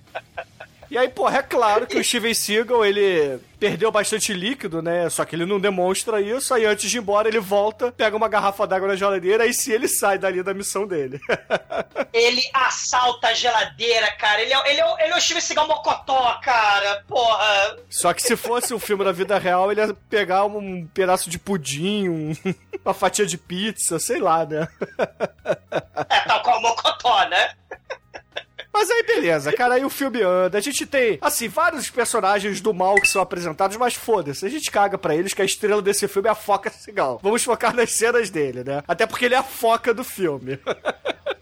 [0.90, 5.10] E aí, porra, é claro que o Steven Seagal, ele perdeu bastante líquido, né?
[5.10, 6.54] Só que ele não demonstra isso.
[6.54, 9.70] Aí antes de ir embora, ele volta, pega uma garrafa d'água na geladeira e se
[9.70, 11.20] ele sai dali da missão dele.
[12.10, 14.40] Ele assalta a geladeira, cara.
[14.40, 17.04] Ele é, ele é, o- ele é o Steven Seagal Mocotó, cara.
[17.06, 17.76] Porra.
[17.90, 21.38] Só que se fosse um filme da vida real, ele ia pegar um pedaço de
[21.38, 22.32] pudim, um-
[22.84, 24.66] uma fatia de pizza, sei lá, né?
[26.08, 27.50] É tal qual o Mocotó, né?
[28.72, 30.58] Mas aí beleza, cara, aí o filme anda.
[30.58, 34.70] A gente tem, assim, vários personagens do mal que são apresentados, mas foda-se, a gente
[34.70, 37.18] caga pra eles que a estrela desse filme é a Foca Cigal.
[37.22, 38.82] Vamos focar nas cenas dele, né?
[38.86, 40.58] Até porque ele é a foca do filme.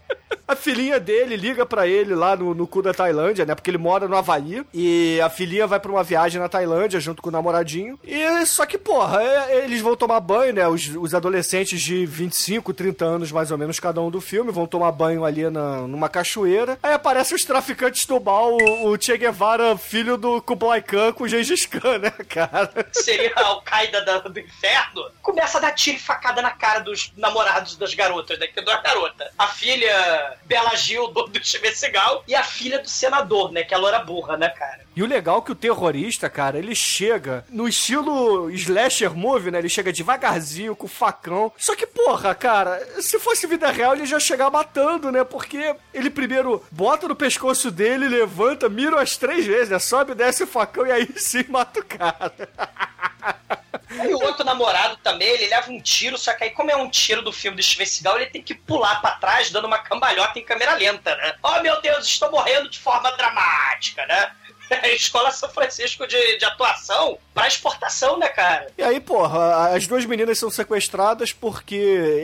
[0.47, 3.53] A filhinha dele liga pra ele lá no, no cu da Tailândia, né?
[3.53, 4.63] Porque ele mora no Havaí.
[4.73, 7.99] E a filhinha vai pra uma viagem na Tailândia junto com o namoradinho.
[8.03, 10.67] E só que, porra, é- eles vão tomar banho, né?
[10.67, 14.65] Os, os adolescentes de 25, 30 anos, mais ou menos, cada um do filme, vão
[14.65, 16.77] tomar banho ali na, numa cachoeira.
[16.81, 21.25] Aí aparecem os traficantes do mal, o, o Che Guevara, filho do Kublai Khan com
[21.25, 22.71] o Gengis Khan, né, cara?
[22.93, 25.11] Seria a Al-Qaeda da- do inferno.
[25.21, 28.47] Começa a dar tiro e facada na cara dos namorados das garotas, né?
[28.47, 29.27] Que tem duas garotas.
[29.37, 33.63] A filha Bela Gil, do, do Steven Seagal, e a filha do senador, né?
[33.63, 34.81] Que é a loura burra, né, cara?
[34.95, 39.59] E o legal é que o terrorista, cara, ele chega no estilo slasher movie, né?
[39.59, 41.51] Ele chega devagarzinho, com facão.
[41.57, 45.23] Só que, porra, cara, se fosse vida real, ele já chegar matando, né?
[45.23, 49.79] Porque ele primeiro bota no pescoço dele, levanta, mira as três vezes, né?
[49.79, 52.33] Sobe, desce o facão e aí sim mata o cara.
[53.89, 56.89] E o outro namorado também, ele leva um tiro, só que aí, como é um
[56.89, 60.37] tiro do filme do Steven Seagal, ele tem que pular pra trás, dando uma cambalhota
[60.37, 61.35] em câmera lenta, né?
[61.41, 64.31] Oh, meu Deus, estou morrendo de forma dramática, né?
[64.83, 68.67] A Escola São Francisco de, de atuação pra exportação, né, cara?
[68.75, 71.75] E aí, porra, as duas meninas são sequestradas porque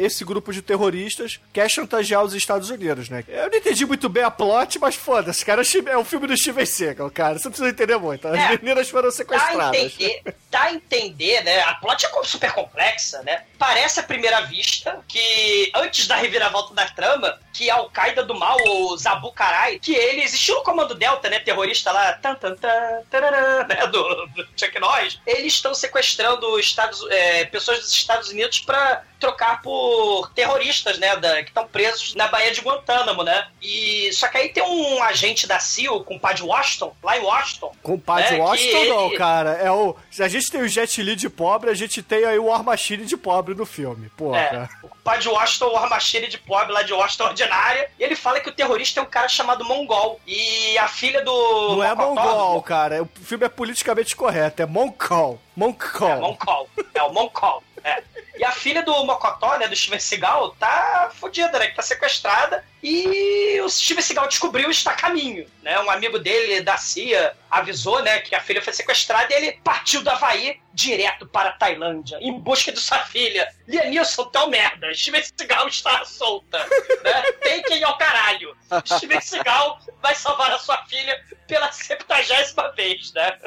[0.02, 3.23] esse grupo de terroristas quer chantagear os Estados Unidos, né?
[3.28, 5.62] Eu não entendi muito bem a plot, mas foda-se, cara.
[5.88, 7.38] É o filme do Steven Seagal, cara.
[7.38, 8.28] Você não precisa entender muito.
[8.28, 8.49] As É.
[8.58, 9.80] meninas foram Dá a sequestradas.
[9.80, 11.62] entender, dá a entender, né?
[11.62, 13.43] A plot é super complexa, né?
[13.60, 18.58] Parece à primeira vista que antes da reviravolta da trama, que a Al-Qaeda do mal,
[18.65, 21.39] o Zabu Karai, que ele existiu no Comando Delta, né?
[21.39, 22.69] Terrorista lá, tan, tan, tan,
[23.12, 23.86] tarará, né?
[23.88, 24.04] Do,
[24.36, 25.02] do Chuck Norris.
[25.25, 31.41] Eles estão sequestrando Estados, é, pessoas dos Estados Unidos pra trocar por terroristas, né, da,
[31.43, 33.47] que estão presos na Baía de Guantánamo, né?
[33.61, 37.21] E só que aí tem um agente da SEAL com o Pad Washington, lá em
[37.21, 37.71] Washington.
[37.81, 39.51] Com o Pat né, Washington, não, ele- cara.
[39.53, 39.95] É o.
[40.11, 42.63] Se a gente tem o Jet Li de pobre, a gente tem aí o War
[42.65, 44.09] Machine de pobre no filme.
[44.17, 44.39] Porra.
[44.39, 48.41] É, o Pad Washington, o Armachine de pobre lá de Washington ordinária, e ele fala
[48.41, 50.19] que o terrorista é um cara chamado Mongol.
[50.28, 51.75] E a filha do.
[51.78, 53.01] Não é Mocotó- mongol, cara.
[53.03, 54.61] O filme é politicamente correto.
[54.61, 55.39] É Moncol.
[55.55, 56.09] Moncol.
[56.09, 56.69] É, Moncol.
[56.93, 57.63] É o Moncol.
[57.83, 58.03] É.
[58.35, 61.67] E a filha do Mocotó, né, do Steven Seagal, tá fodida, né?
[61.67, 62.65] Que tá sequestrada.
[62.81, 65.79] E o Steven Seagal descobriu e está a caminho, né?
[65.79, 70.01] Um amigo dele da CIA avisou, né, que a filha foi sequestrada e ele partiu
[70.01, 73.47] do Havaí direto para a Tailândia, em busca de sua filha.
[73.67, 74.93] Lianilson, tão merda.
[74.95, 76.57] Steven Seagal está solta,
[77.03, 77.31] né?
[77.43, 78.57] Tem quem ao caralho.
[78.85, 83.37] Steven Seagal vai salvar a sua filha pela septagésima vez, né?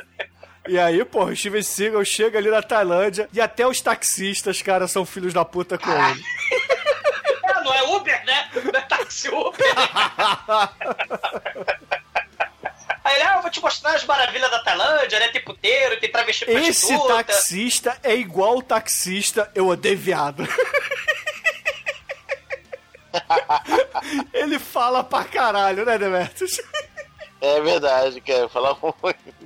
[0.69, 4.89] E aí, porra, o Steven Seagal chega ali na Tailândia e até os taxistas, cara,
[4.89, 6.23] são filhos da puta com ele.
[7.45, 8.51] É, não é Uber, né?
[8.64, 9.67] Não é táxi Uber.
[13.05, 15.29] Aí ele, ah, eu vou te mostrar as maravilhas da Tailândia, né?
[15.29, 17.25] Tem puteiro, tem travesti Esse prostituta.
[17.25, 20.47] taxista é igual o taxista, eu odeio viado.
[24.33, 26.61] Ele fala pra caralho, né, Demetrius?
[27.41, 28.49] É verdade, cara.
[28.49, 29.37] Falar muito.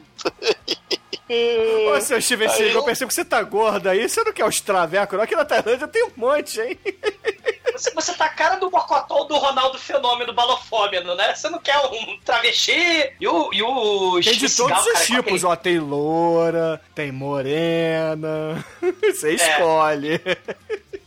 [1.96, 4.08] Ô, seu Steven Aí Seagal, eu eu- percebo que você tá gordo aí.
[4.08, 5.24] Você não quer os travecos, não?
[5.24, 6.78] Aqui na Tailândia tem um monte, hein?
[7.72, 11.34] Você, você tá a cara do Mocotó do Ronaldo Fenômeno balofômeno, né?
[11.34, 13.50] Você não quer um travesti e o.
[13.52, 15.56] E o Tem de Steven todos Seagal, os cara, tipos, aquele- ó.
[15.56, 18.64] Tem loura, tem morena.
[19.02, 20.20] Você escolhe.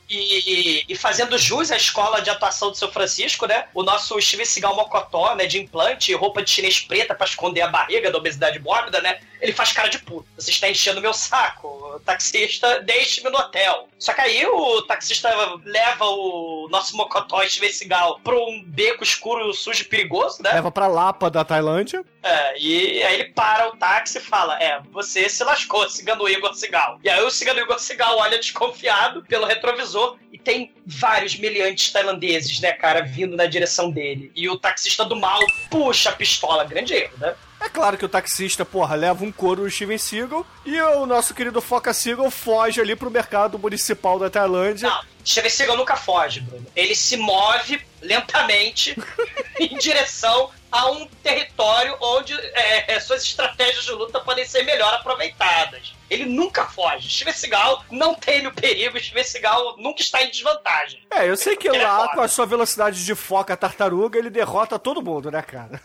[0.10, 3.66] E, e fazendo jus à escola de atuação do seu Francisco, né?
[3.74, 5.46] O nosso Steven Seagal Mocotó, né?
[5.48, 9.20] De implante, roupa de chinês preta pra esconder a barriga da obesidade mórbida, né?
[9.44, 10.26] Ele faz cara de puto.
[10.38, 12.02] Você está enchendo meu saco.
[12.06, 13.90] Taxista, deixe-me no hotel.
[14.00, 15.30] Só que aí o taxista
[15.66, 20.54] leva o nosso Mocotó Steven Seagal pra um beco escuro, sujo e perigoso, né?
[20.54, 22.06] Leva pra Lapa da Tailândia.
[22.24, 26.54] É, e aí ele para o táxi e fala: É, você se lascou, cigano Igor
[26.54, 26.98] Cigal.
[27.04, 32.62] E aí o cigano Igor Cigal olha desconfiado pelo retrovisor e tem vários meliantes tailandeses,
[32.62, 34.32] né, cara, vindo na direção dele.
[34.34, 37.36] E o taxista do mal puxa a pistola, grande erro, né?
[37.64, 41.34] É claro que o taxista, porra, leva um couro do Steven Seagal e o nosso
[41.34, 44.90] querido Foca Seagal foge ali pro mercado municipal da Tailândia.
[44.90, 46.66] Não, Steven Seagal nunca foge, Bruno.
[46.76, 48.96] Ele se move lentamente
[49.58, 54.92] em direção a um território onde é, é, suas estratégias de luta podem ser melhor
[54.96, 55.94] aproveitadas.
[56.10, 57.10] Ele nunca foge.
[57.10, 59.00] Steven Seagal não teme o perigo.
[59.00, 61.06] Steven Seagal nunca está em desvantagem.
[61.12, 62.14] É, eu sei que Ele é lá, foda.
[62.16, 65.80] com a sua velocidade de foca tartaruga, ele derrota todo mundo, né, cara?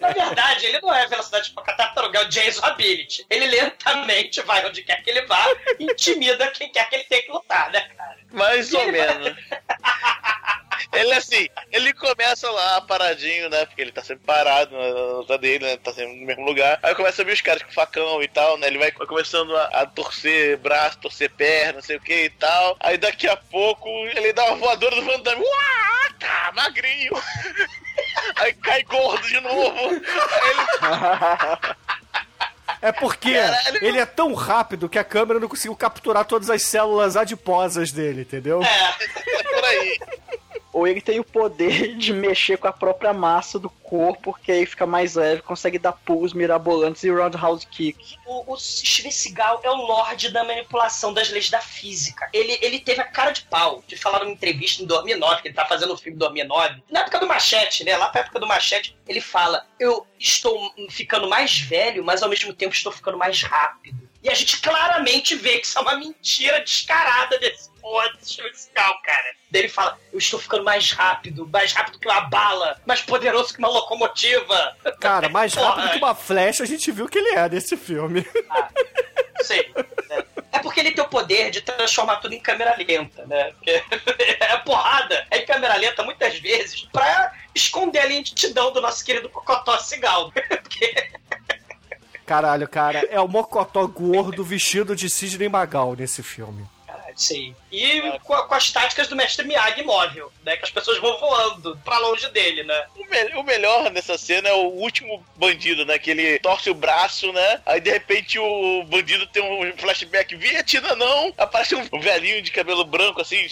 [0.00, 3.26] Na verdade, ele não é velocidade de foca tartaruga, é o Jason Ability.
[3.28, 5.44] Ele lentamente vai onde quer que ele vá
[5.78, 8.18] e intimida quem quer que ele tenha que lutar, né, cara?
[8.32, 9.36] Mais ou vai- menos.
[10.92, 13.64] Ele assim, ele começa lá paradinho, né?
[13.66, 15.76] Porque ele tá sempre parado na luta dele, né?
[15.76, 16.78] Tá sempre no mesmo lugar.
[16.82, 18.66] Aí começa a ver os caras com facão e tal, né?
[18.66, 22.76] Ele vai começando a, a torcer braço, torcer perna, não sei o que e tal.
[22.80, 25.42] Aí daqui a pouco ele dá uma voadora do Van Damme.
[25.42, 27.12] Uá, tá, magrinho.
[28.36, 29.78] Aí cai gordo de novo.
[29.88, 31.76] Aí ele
[32.80, 33.78] É porque Caralho.
[33.84, 38.22] ele é tão rápido que a câmera não conseguiu capturar todas as células adiposas dele,
[38.22, 38.60] entendeu?
[38.62, 39.98] É, por aí.
[40.72, 44.64] Ou ele tem o poder de mexer com a própria massa do corpo, que aí
[44.64, 48.16] fica mais leve, consegue dar pulos mirabolantes e roundhouse kick.
[48.26, 52.28] o, o Steven Seagal é o lorde da manipulação das leis da física.
[52.32, 55.54] Ele, ele teve a cara de pau de falar numa entrevista em 2009, que ele
[55.54, 56.82] tá fazendo o filme em 2009.
[56.90, 57.96] Na época do Machete, né?
[57.96, 62.54] Lá pra época do Machete, ele fala: Eu estou ficando mais velho, mas ao mesmo
[62.54, 64.10] tempo estou ficando mais rápido.
[64.22, 68.54] E a gente claramente vê que isso é uma mentira descarada desse porra desse Steven
[68.54, 69.34] Seagal, cara.
[69.50, 73.52] Daí ele fala: Eu estou ficando mais rápido, mais rápido que uma bala, mais poderoso
[73.52, 74.76] que uma locomotiva.
[75.00, 75.68] Cara, mais Porra.
[75.68, 78.24] rápido que uma flecha, a gente viu que ele é nesse filme.
[79.42, 79.70] Sei.
[80.08, 80.24] né?
[80.52, 83.52] É porque ele tem o poder de transformar tudo em câmera lenta, né?
[83.52, 83.70] Porque
[84.40, 89.28] é porrada, é em câmera lenta muitas vezes pra esconder a lentidão do nosso querido
[89.28, 90.30] Cocotó Cigal.
[90.32, 91.10] Porque
[92.24, 96.66] Caralho, cara, é o Mocotó gordo vestido de Sidney Magal nesse filme.
[97.16, 97.54] Sei.
[97.70, 100.56] E com, com as táticas do mestre Miyagi móvel, né?
[100.56, 102.86] Que as pessoas vão voando pra longe dele, né?
[102.96, 105.98] O, me- o melhor nessa cena é o último bandido, né?
[105.98, 107.60] Que ele torce o braço, né?
[107.66, 110.36] Aí de repente o bandido tem um flashback.
[110.36, 111.32] Vietnã não!
[111.38, 113.46] Aparece um velhinho de cabelo branco, assim,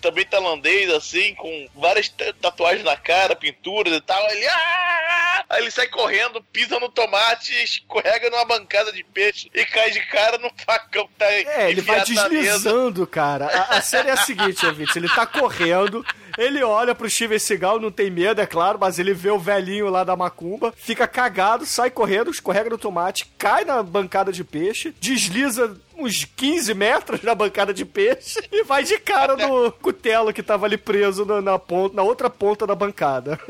[0.00, 4.30] também tailandês, assim, com várias ta- tatuagens na cara, pinturas e tal.
[4.30, 4.46] Ele.
[4.48, 9.90] "Ah!" Aí ele sai correndo, pisa no tomate, escorrega numa bancada de peixe e cai
[9.92, 13.46] de cara no facão que tá É, ele vai deslizando, cara.
[13.46, 16.04] A, a cena é a seguinte, ouvinte, ele tá correndo,
[16.36, 19.88] ele olha pro Steven Seagal, não tem medo, é claro, mas ele vê o velhinho
[19.88, 24.94] lá da macumba, fica cagado, sai correndo, escorrega no tomate, cai na bancada de peixe,
[25.00, 30.42] desliza uns 15 metros na bancada de peixe e vai de cara no cutelo que
[30.42, 33.40] tava ali preso na, na ponta, na outra ponta da bancada.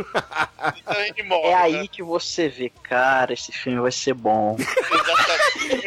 [1.16, 1.55] E morre, É né?
[1.80, 4.57] aí que você vê, cara, esse filme vai ser bom.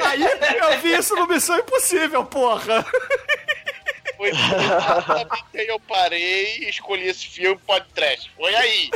[0.05, 2.85] Aí eu vi isso no Missão Impossível, porra.
[4.19, 8.29] Foi exatamente aí eu parei e escolhi esse filme podcast.
[8.35, 8.89] Foi aí.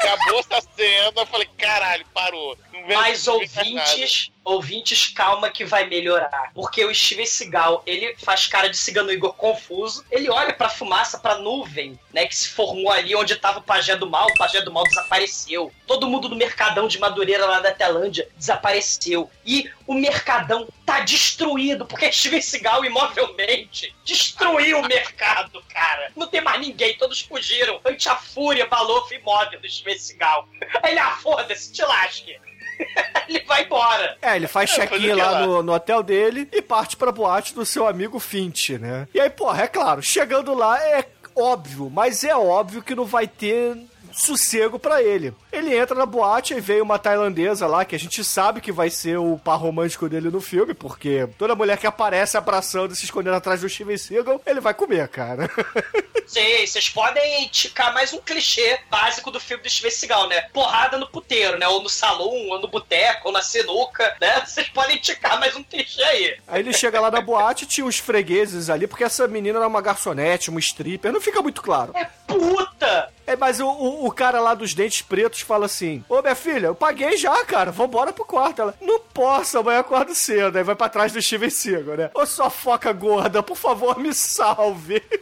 [0.00, 2.58] Acabou essa cena, eu falei, caralho, parou.
[2.72, 6.50] Não mais ouvintes, ouvintes, calma que vai melhorar.
[6.54, 10.04] Porque o Steven Seagal, ele faz cara de cigano Igor confuso.
[10.10, 13.96] Ele olha pra fumaça, pra nuvem, né, que se formou ali onde tava o Pajé
[13.96, 14.26] do Mal.
[14.26, 15.72] O Pajé do Mal desapareceu.
[15.86, 19.30] Todo mundo do Mercadão de Madureira lá da Tailândia desapareceu.
[19.44, 26.10] E o Mercadão tá destruído, porque Steven Seagal, imovelmente, destruiu o mercado, cara.
[26.16, 27.80] Não tem mais ninguém, todos fugiram.
[27.84, 30.48] Ante a fúria, balofa imóvel do Steven Seagal.
[30.84, 32.34] Ele, ah, foda-se, te lasque.
[33.28, 34.16] ele vai embora.
[34.20, 35.46] É, ele faz É, check-in lá?
[35.46, 39.06] no, no hotel dele e parte pra boate do seu amigo Fint, né?
[39.14, 41.04] E aí, porra, é claro, chegando lá é
[41.36, 43.76] óbvio, mas é óbvio que não vai ter
[44.18, 45.32] sossego pra ele.
[45.52, 48.90] Ele entra na boate e veio uma tailandesa lá, que a gente sabe que vai
[48.90, 53.04] ser o par romântico dele no filme, porque toda mulher que aparece abraçando e se
[53.04, 55.50] escondendo atrás do Steven Seagal, ele vai comer, cara.
[56.26, 60.42] Sei, vocês podem ticar mais um clichê básico do filme do Steven Seagal, né?
[60.52, 61.66] Porrada no puteiro, né?
[61.68, 64.42] Ou no salão, ou no boteco, ou na sinuca, né?
[64.44, 66.38] Vocês podem ticar mais um clichê aí.
[66.46, 69.80] Aí ele chega lá na boate, tinha uns fregueses ali, porque essa menina era uma
[69.80, 71.92] garçonete, uma stripper, não fica muito claro.
[71.94, 73.17] É puta!
[73.28, 76.68] É, mas o, o, o cara lá dos dentes pretos fala assim: Ô minha filha,
[76.68, 78.62] eu paguei já, cara, vambora pro quarto.
[78.62, 80.56] Ela, não posso, amanhã acordo cedo.
[80.56, 82.10] Aí vai pra trás do Steven Seagal, né?
[82.14, 85.02] Ô sua foca gorda, por favor, me salve.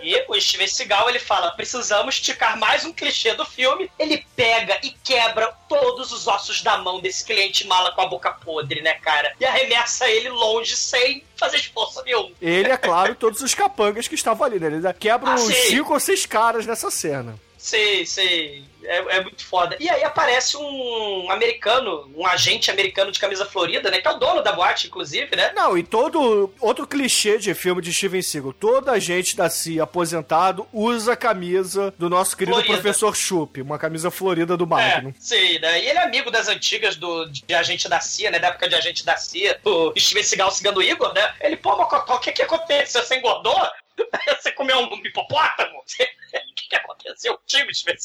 [0.00, 3.90] E o Steven Seagal, ele fala, precisamos ticar mais um clichê do filme.
[3.98, 8.30] Ele pega e quebra todos os ossos da mão desse cliente mala com a boca
[8.30, 9.34] podre, né, cara?
[9.40, 12.32] E arremessa ele longe sem fazer esforço nenhum.
[12.40, 14.66] Ele, é claro, todos os capangas que estavam ali, né?
[14.66, 15.70] Ele quebra Ah, uns sim.
[15.70, 17.34] cinco ou seis caras nessa cena.
[17.58, 18.64] Sei, sei.
[18.84, 19.76] É, é muito foda.
[19.80, 24.00] E aí aparece um americano, um agente americano de camisa florida, né?
[24.00, 25.52] Que é o dono da boate, inclusive, né?
[25.54, 29.82] Não, e todo outro clichê de filme de Steven Seagal, toda a gente da CIA
[29.82, 32.74] aposentado usa a camisa do nosso querido Florida.
[32.74, 35.10] professor Chup, uma camisa florida do Magnum.
[35.10, 35.82] É, sei, né?
[35.82, 38.38] E ele é amigo das antigas do, de agente da CIA, né?
[38.38, 41.34] Da época de agente da CIA, o Steven Seagal cigano Igor, né?
[41.40, 43.02] Ele, pô, Mocotó, o que que aconteceu?
[43.02, 43.58] Você engordou?
[44.40, 45.78] Você comeu um hipopótamo?
[46.28, 47.70] O que que aconteceu contigo?
[47.70, 47.98] Ele,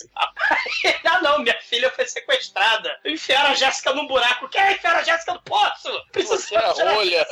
[1.06, 2.98] ah, não, minha filha foi sequestrada.
[3.04, 4.48] Enfiaram a Jéssica num buraco.
[4.48, 5.90] Quem enfiaram a Jéssica no poço?
[6.14, 7.28] Precisa rolha.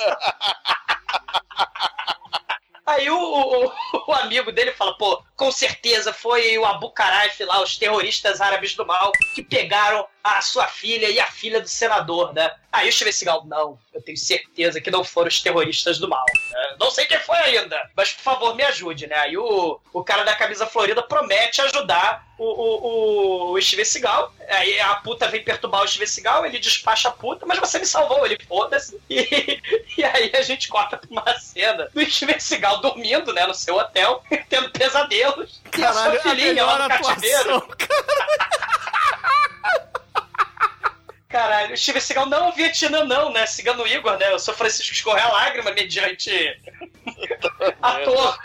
[2.86, 3.74] Aí o, o-
[4.08, 8.76] o amigo dele fala, pô, com certeza foi o Abu Karaif lá, os terroristas árabes
[8.76, 12.52] do mal, que pegaram a sua filha e a filha do senador, né?
[12.72, 16.24] Aí o Steven Seagal, não, eu tenho certeza que não foram os terroristas do mal.
[16.52, 16.76] né?
[16.80, 19.16] Não sei quem foi ainda, mas por favor me ajude, né?
[19.18, 24.34] Aí o, o cara da camisa florida promete ajudar o, o, o Steven Seagal.
[24.48, 27.86] Aí a puta vem perturbar o Steven Seagal, ele despacha a puta, mas você me
[27.86, 29.00] salvou, ele foda-se.
[29.10, 29.62] E,
[29.98, 33.76] e aí a gente corta pra uma cena do Steven Seagal dormindo, né, no seu
[33.76, 35.62] hotel, tendo pesadelos.
[35.78, 37.68] e a Caralho, sua filhinha lá no cativeiro.
[41.32, 43.46] Caralho, o Steven Seagal, não, Vietnã não, né?
[43.46, 44.34] Cigano Igor, né?
[44.34, 46.30] Eu sou Francisco escorrer a lágrima mediante
[47.82, 48.38] ator.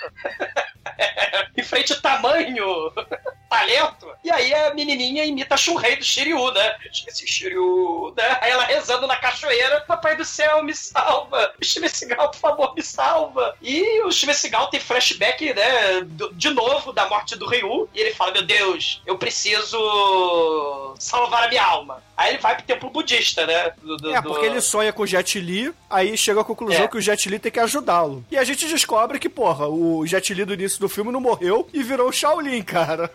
[1.56, 2.92] em frente ao tamanho,
[3.48, 4.08] talento.
[4.22, 6.76] E aí a menininha imita a Shunrei do Shiryu, né?
[7.06, 8.38] Esse Shiryu, né?
[8.40, 11.54] Aí ela rezando na cachoeira, papai do céu, me salva.
[11.62, 13.56] Steven Seagal, por favor, me salva.
[13.62, 16.06] E o Steven Seagal tem flashback, né?
[16.32, 17.88] de novo, da morte do Ryu.
[17.94, 22.02] E ele fala, meu Deus, eu preciso salvar a minha alma.
[22.16, 23.72] Aí ele vai pro templo budista, né?
[23.82, 26.84] Do- do- É, do- porque ele sonha com o Jet Li, aí chega à conclusão
[26.84, 26.88] É.
[26.88, 28.24] que o Jet Li tem que ajudá-lo.
[28.30, 31.68] E a gente descobre que, porra, o Jet Li do início do filme não morreu
[31.72, 33.10] e virou o Shaolin, cara.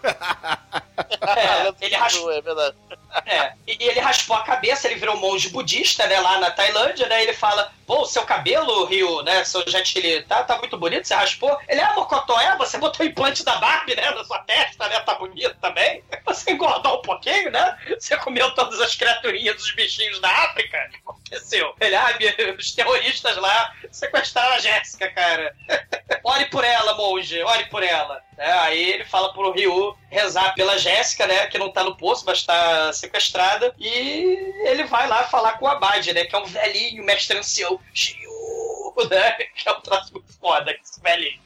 [1.21, 2.31] É, ele raspou.
[2.31, 2.75] É verdade.
[3.25, 6.49] É, e e ele raspou a cabeça, ele virou um monge budista, né, lá na
[6.51, 10.77] Tailândia, né, ele fala, pô, seu cabelo, Rio, né, seu Jet Li, tá, tá muito
[10.77, 11.57] bonito, você raspou?
[11.67, 14.99] Ele, ah, Mocotó, é, você botou o implante da Barbie, né, na sua testa, né,
[15.01, 16.03] tá bonito também?
[16.25, 17.77] Você engordou um pouquinho, né?
[17.99, 20.77] Você comeu todas as criaturinhas dos bichinhos da África?
[20.77, 21.75] O que aconteceu?
[21.79, 22.17] Ele, ah,
[22.57, 25.53] os terroristas lá sequestraram a Jéssica, cara.
[26.23, 28.21] ore por ela, monge, ore por ela.
[28.37, 31.45] É, aí ele fala pro Ryu rezar pela Jéssica, né?
[31.47, 33.73] Que não tá no poço, mas tá sequestrada.
[33.77, 36.25] E ele vai lá falar com o Abade, né?
[36.25, 37.70] Que é um velhinho, mestre ancião.
[37.77, 39.31] Ryu, né?
[39.55, 41.39] Que é um traço muito foda, esse velhinho.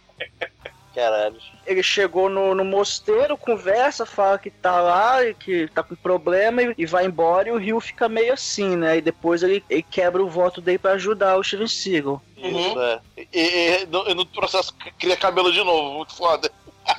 [0.94, 1.36] Caralho.
[1.68, 6.62] Ele chegou no, no mosteiro, conversa, fala que tá lá e que tá com problema
[6.64, 7.50] e, e vai embora.
[7.50, 8.98] E o Ryu fica meio assim, né?
[8.98, 12.22] E depois ele, ele quebra o voto dele pra ajudar o Steven Seagal.
[12.38, 13.02] Isso, é.
[13.18, 16.50] E, e- e no, e no processo cria cabelo de novo, muito foda.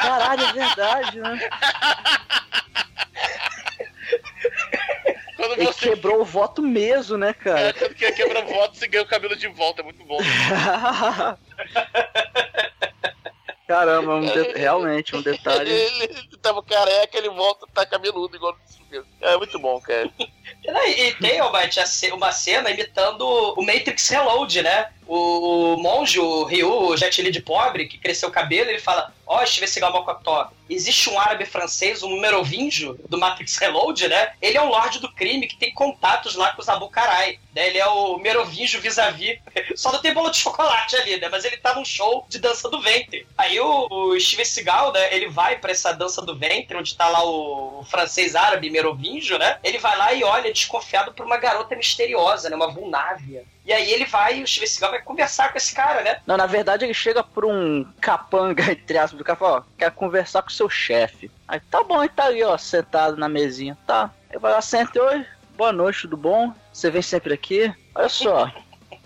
[0.00, 1.38] Caralho, é verdade, né?
[5.50, 7.72] Quando Ele você quebrou o voto mesmo, né, é, cara?
[7.74, 10.18] quando que quebra voto, você ganha o cabelo de volta, é muito bom.
[13.66, 15.68] Caramba, um de- realmente um detalhe.
[15.68, 18.60] Ele, ele tava careca, ele volta, tá cabeludo, igual no
[19.20, 20.10] É muito bom, cara.
[20.62, 21.40] E, tem,
[22.12, 24.90] uma cena imitando o Matrix Reload, né?
[25.06, 29.12] O, monge, o Ryu, o Jet Li de pobre, que cresceu o cabelo, ele fala:
[29.26, 34.32] Ó, oh, Steven Seagal Mocotó, existe um árabe francês, um merovingio do Matrix Reload, né?
[34.40, 37.40] Ele é um lorde do crime que tem contatos lá com os Abu Karai.
[37.54, 37.68] Né?
[37.68, 39.38] Ele é o merovingio vis-a-vis.
[39.74, 41.28] Só não tem bolo de chocolate ali, né?
[41.28, 43.26] Mas ele tá num show de dança do ventre.
[43.36, 45.14] Aí o, o Steven Seagal, né?
[45.14, 49.58] Ele vai pra essa dança do ventre, onde tá lá o francês árabe merovingio, né?
[49.62, 52.56] Ele vai lá e olha desconfiado por uma garota misteriosa, né?
[52.56, 53.44] Uma vulnávia.
[53.64, 56.20] E aí ele vai, o Steven Seagal vai conversar com esse cara, né?
[56.26, 59.62] Não, na verdade ele chega por um capanga, entre aspas, do cara e fala, ó,
[59.78, 61.30] quero conversar com o seu chefe.
[61.46, 63.76] Aí tá bom, ele tá ali, ó, sentado na mesinha.
[63.86, 64.10] Tá.
[64.30, 65.24] Ele vai lá, senta, oi,
[65.56, 66.52] boa noite, tudo bom?
[66.72, 67.72] Você vem sempre aqui?
[67.94, 68.50] Olha só.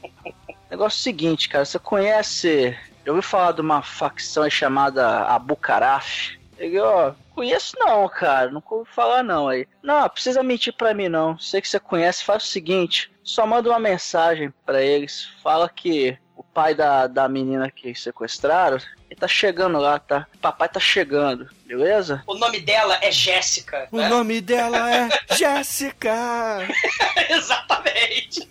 [0.71, 2.77] Negócio seguinte, cara, você conhece.
[3.05, 6.39] Eu ouvi falar de uma facção chamada Abu Karaf.
[6.59, 9.67] Ele, ó, conheço não, cara, nunca ouvi falar não aí.
[9.83, 11.39] Não, precisa mentir pra mim não.
[11.39, 16.17] Sei que você conhece, faz o seguinte, só manda uma mensagem pra eles, fala que
[16.37, 18.79] o pai da, da menina que sequestraram,
[19.11, 20.27] ele tá chegando lá, tá?
[20.41, 22.23] Papai tá chegando, beleza?
[22.27, 23.89] O nome dela é Jéssica.
[23.93, 24.09] O né?
[24.09, 26.67] nome dela é Jéssica.
[27.31, 28.49] Exatamente.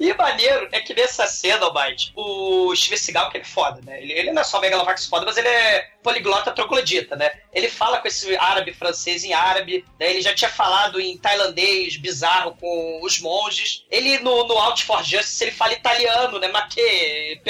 [0.00, 3.80] E o maneiro é que nessa cena, Almighty, o Steven Seagal, que ele é foda,
[3.84, 4.00] né?
[4.00, 7.30] Ele, ele não é só Megalovax foda, mas ele é poliglota troglodita, né?
[7.52, 10.10] Ele fala com esse árabe francês em árabe, né?
[10.10, 13.84] Ele já tinha falado em tailandês bizarro com os monges.
[13.90, 16.48] Ele, no, no Out for Justice, ele fala italiano, né?
[16.48, 17.42] Ma che,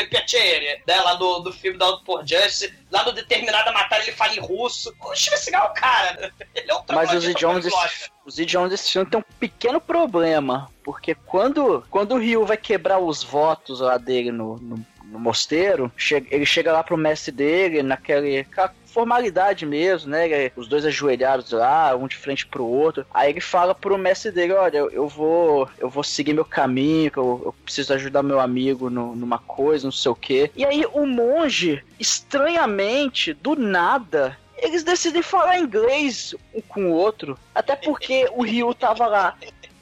[0.87, 1.01] né?
[1.01, 2.75] Lá no, no filme do Out for Justice.
[2.91, 4.93] Lá no Determinada Matéria ele fala em russo.
[5.01, 6.47] O Steven Seagal é o cara, né?
[6.57, 10.69] Ele é um Mas os idiomas, desse, os idiomas desse filme tem um pequeno problema.
[10.83, 15.91] Porque quando, quando o Ryu vai quebrar os votos lá dele no, no, no mosteiro,
[16.31, 18.47] ele chega lá pro mestre dele, naquele.
[18.87, 20.51] formalidade mesmo, né?
[20.57, 23.07] Os dois ajoelhados lá, um de frente pro outro.
[23.13, 25.69] Aí ele fala pro mestre dele, olha, eu, eu vou.
[25.79, 29.87] Eu vou seguir meu caminho, que eu, eu preciso ajudar meu amigo no- numa coisa,
[29.87, 30.51] não sei o quê.
[30.57, 37.39] E aí o monge, estranhamente, do nada, eles decidem falar inglês um com o outro.
[37.55, 39.35] Até porque o Ryu tava lá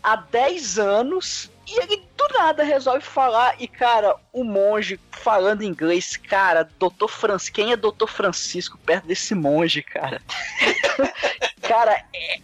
[0.03, 3.55] há 10 anos e ele do nada resolve falar.
[3.59, 7.55] E, cara, o monge falando inglês, cara, Doutor Francisco.
[7.57, 10.21] Quem é Doutor Francisco perto desse monge, cara?
[11.63, 12.41] cara, é,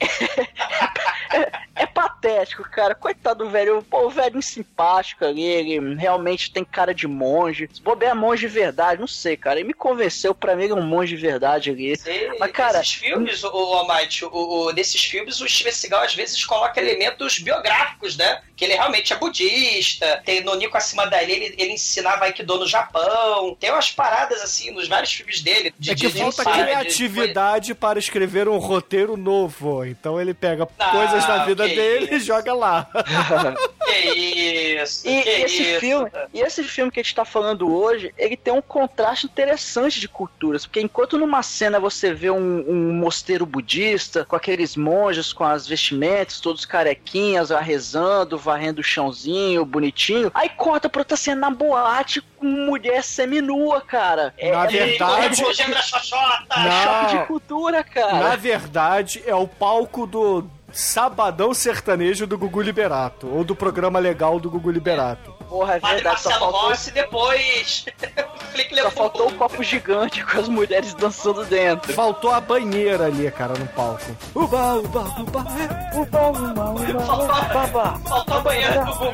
[1.36, 2.94] é, é patético, cara.
[2.94, 3.84] Coitado do velho.
[3.90, 7.68] O velho simpático ali, ele realmente tem cara de monge.
[7.72, 9.58] Se bobear monge de verdade, não sei, cara.
[9.60, 11.92] Ele me convenceu, pra mim ele é um monge de verdade ali.
[11.94, 16.14] E- Mas, cara, esses filmes, o, o o, o, nesses filmes, o Steven Seagal às
[16.14, 18.42] vezes coloca elementos biográficos, né?
[18.62, 22.66] Que ele realmente é budista, tem no Nico acima dele, ele, ele ensinava Aikido no
[22.68, 25.74] Japão, tem umas paradas assim nos vários filmes dele.
[25.76, 29.84] De, É que de falta de- criatividade para escrever um roteiro novo.
[29.84, 32.26] Então ele pega Ah, coisas da vida dele e isso.
[32.26, 32.88] joga lá.
[33.84, 35.80] Que isso, E, que e esse isso.
[35.80, 39.98] filme, e esse filme que a gente tá falando hoje, ele tem um contraste interessante
[40.00, 45.32] de culturas, porque enquanto numa cena você vê um, um mosteiro budista com aqueles monges
[45.32, 51.16] com as vestimentas, todos carequinhas, lá rezando, varrendo o chãozinho, bonitinho, aí corta pra outra
[51.16, 54.34] cena na boate com mulher seminua, cara.
[54.38, 55.36] É, Na é E verdade-
[55.82, 56.46] Xoxota.
[56.57, 56.70] Não.
[56.82, 58.14] choque de cultura, cara.
[58.28, 63.26] Na verdade, é o palco do Sabadão Sertanejo do Gugu Liberato.
[63.28, 65.31] Ou do programa legal do Gugu Liberato.
[65.53, 67.84] Porra, é Padre verdade, só Marcelo faltou, Rossi depois.
[68.82, 71.92] Só faltou um copo gigante com as mulheres dançando dentro.
[71.92, 74.16] Faltou a banheira ali, cara, no palco.
[74.34, 75.96] Uba, uba, uba, é.
[75.96, 78.00] Uba, uba, uba, uba, uba.
[78.07, 79.12] Faltou a banheira do Gugu.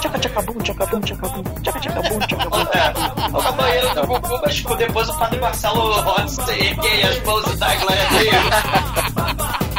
[0.00, 2.66] Tchaca, tchacabum, tchacabum, tchacabum, tchaca, tchacabum, tchacabum.
[3.32, 7.74] Faltou a banheira do Gugu, mas depois o Padre Marcelo Rossi e as mãos da
[7.76, 9.73] Glória Deus.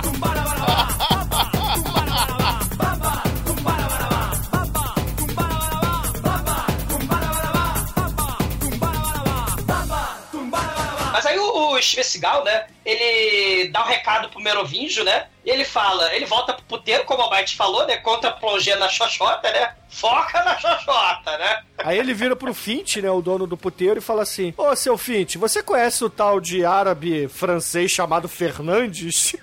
[11.81, 12.67] Steven Seagal, né?
[12.85, 15.27] Ele dá um recado pro Merovingio, né?
[15.45, 17.97] E ele fala, ele volta pro puteiro, como o Bite falou, né?
[17.97, 19.73] Contra a plongê na xoxota, né?
[19.89, 21.61] Foca na xoxota, né?
[21.77, 24.97] Aí ele vira pro Fint, né, o dono do puteiro, e fala assim: Ô, seu
[24.97, 29.35] Fint, você conhece o tal de árabe francês chamado Fernandes?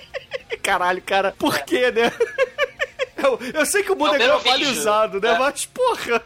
[0.62, 2.12] Caralho, cara, por quê, né?
[3.22, 5.30] Eu, eu sei que o mundo É é, globalizado, né?
[5.30, 5.38] É.
[5.38, 6.22] Mas, porra,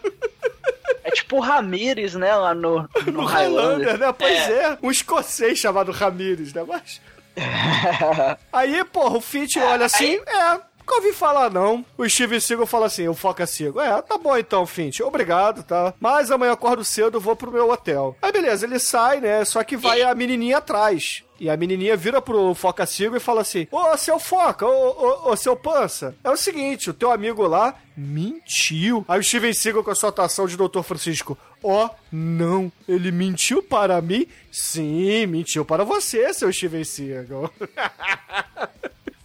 [1.04, 2.34] É tipo o Ramires, né?
[2.34, 3.88] Lá no, no, no Highlander.
[3.88, 4.12] Highlander, né?
[4.12, 4.78] Pois é.
[4.82, 6.64] um escocês chamado Ramires, né?
[6.66, 7.00] Mas.
[8.52, 10.60] Aí, porra, o Fitch olha assim, é.
[10.86, 11.84] Nunca ouvi falar, não.
[11.98, 13.82] O Steve Seagal fala assim, o Foca Seagal.
[13.82, 15.00] É, tá bom então, Fint.
[15.00, 15.92] Obrigado, tá?
[15.98, 18.16] Mas amanhã eu acordo cedo, vou pro meu hotel.
[18.22, 19.44] Aí, beleza, ele sai, né?
[19.44, 21.24] Só que vai a menininha atrás.
[21.38, 25.30] E a menininha vira pro Foca Seagal e fala assim, ô, seu Foca, ô, ô,
[25.30, 29.04] ô, seu Pança, é o seguinte, o teu amigo lá mentiu.
[29.06, 30.82] Aí o Steven Seagal com a sua atuação de Dr.
[30.82, 34.26] Francisco, ó, não, ele mentiu para mim?
[34.50, 37.52] Sim, mentiu para você, seu Steven Seagal.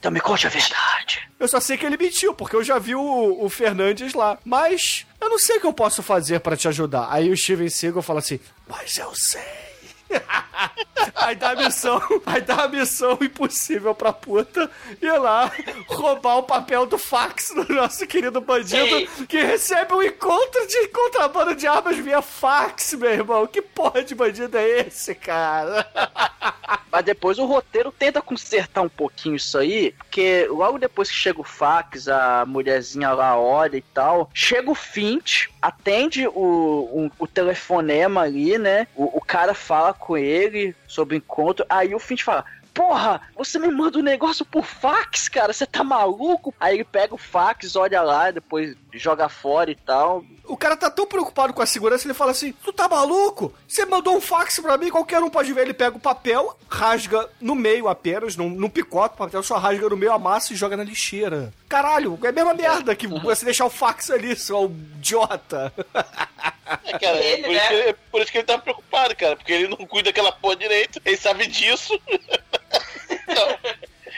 [0.01, 1.22] Então me conte a verdade.
[1.39, 4.36] Eu só sei que ele mentiu, porque eu já vi o, o Fernandes lá.
[4.43, 7.07] Mas eu não sei o que eu posso fazer pra te ajudar.
[7.12, 9.70] Aí o Steven Seagal fala assim, mas eu sei.
[11.16, 14.70] aí dá a missão, aí dá a missão impossível pra puta
[15.01, 15.51] ir lá
[15.88, 21.55] roubar o papel do fax do nosso querido bandido que recebe um encontro de contrabando
[21.55, 23.47] de armas via fax, meu irmão.
[23.47, 25.88] Que porra de bandido é esse, cara?
[26.91, 31.39] Mas depois o roteiro tenta consertar um pouquinho isso aí, porque logo depois que chega
[31.39, 37.28] o fax, a mulherzinha lá olha e tal, chega o Fint, atende o, o, o
[37.28, 38.88] telefonema ali, né?
[38.95, 42.43] O, o cara fala com ele sobre o encontro, aí o Fint fala.
[42.74, 45.52] Porra, você me manda um negócio por fax, cara?
[45.52, 46.54] Você tá maluco?
[46.58, 50.24] Aí ele pega o fax, olha lá, depois joga fora e tal.
[50.45, 53.54] O cara tá tão preocupado com a segurança, ele fala assim: Tu tá maluco?
[53.68, 55.64] Você mandou um fax pra mim, qualquer um pode ver.
[55.64, 59.89] Ele pega o papel, rasga no meio apenas, não, não picota o papel, só rasga
[59.89, 61.54] no meio, amassa e joga na lixeira.
[61.68, 65.74] Caralho, é a mesma merda que você deixar o fax ali, seu idiota.
[66.86, 67.57] É, cara, é Ele, por, né?
[67.57, 70.32] isso que, é por isso que ele tá preocupado, cara, porque ele não cuida daquela
[70.32, 71.99] porra direito, ele sabe disso.
[72.09, 73.59] então,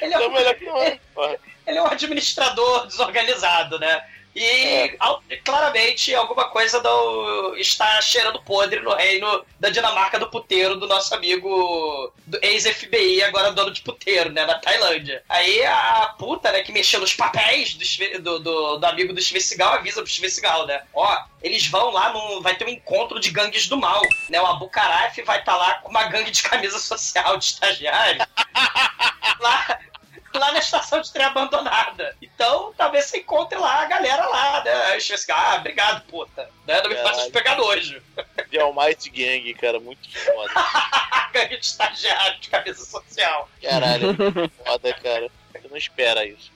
[0.02, 0.78] Ele é, então um, melhor que não.
[1.66, 4.06] Ele é um administrador desorganizado, né?
[4.36, 4.98] E É.
[5.44, 11.14] claramente alguma coisa do, está cheirando podre no reino da Dinamarca do puteiro do nosso
[11.14, 14.46] amigo do ex-FBI, agora dono de puteiro, né?
[14.46, 15.24] Na Tailândia.
[15.30, 19.42] Aí a puta, né, que mexeu nos papéis do, do, do, do amigo do Steven
[19.42, 20.82] Seagal avisa pro Steven Seagal, né?
[20.94, 24.42] Ó, eles vão lá, num, vai ter um encontro de gangues do mal, né?
[24.42, 28.26] O Abu Karaf vai estar lá com uma gangue de camisa social de estagiário.
[29.40, 29.80] lá,
[30.40, 32.16] lá na estação de trem abandonada.
[32.22, 34.72] Então, talvez você encontre lá a galera lá, né?
[34.92, 35.00] Aí
[35.32, 36.50] ah, obrigado, puta.
[36.68, 36.82] Né?
[36.82, 38.02] Não me faça te pegar nojo.
[38.52, 40.52] The Almighty Gang, cara, muito foda.
[40.56, 43.50] A gangue de estagiário de camisa social.
[43.62, 45.32] Caralho, é muito foda, cara.
[45.52, 46.52] Você não espera isso.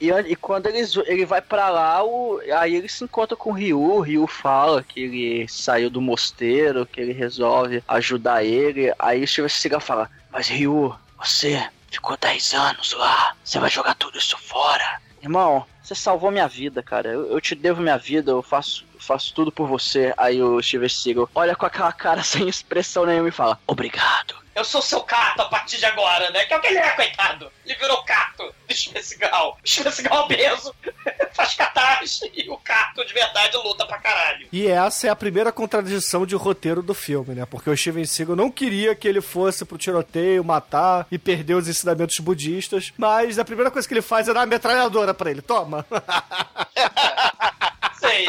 [0.00, 3.52] E, e quando eles, ele vai pra lá, o, aí ele se encontra com o
[3.52, 3.80] Ryu.
[3.80, 8.92] O Ryu fala que ele saiu do mosteiro, que ele resolve ajudar ele.
[8.98, 13.94] Aí o Steven Seagal fala: Mas Ryu, você ficou 10 anos lá, você vai jogar
[13.94, 15.00] tudo isso fora.
[15.22, 17.08] Irmão, você salvou minha vida, cara.
[17.08, 20.12] Eu, eu te devo minha vida, eu faço, faço tudo por você.
[20.16, 24.36] Aí o Steven Seagal olha com aquela cara sem expressão nenhuma e fala: Obrigado.
[24.58, 26.44] Eu sou seu cato a partir de agora, né?
[26.44, 27.48] Que é o que ele é, coitado.
[27.64, 29.52] Ele virou cato do Especigal.
[29.52, 30.74] O Especigal obeso
[31.32, 34.48] faz catarse e o cato de verdade luta pra caralho.
[34.52, 37.46] E essa é a primeira contradição de roteiro do filme, né?
[37.46, 41.68] Porque o Steven Seagal não queria que ele fosse pro tiroteio, matar e perder os
[41.68, 45.40] ensinamentos budistas, mas a primeira coisa que ele faz é dar uma metralhadora pra ele.
[45.40, 45.86] Toma!
[48.00, 48.26] Sei.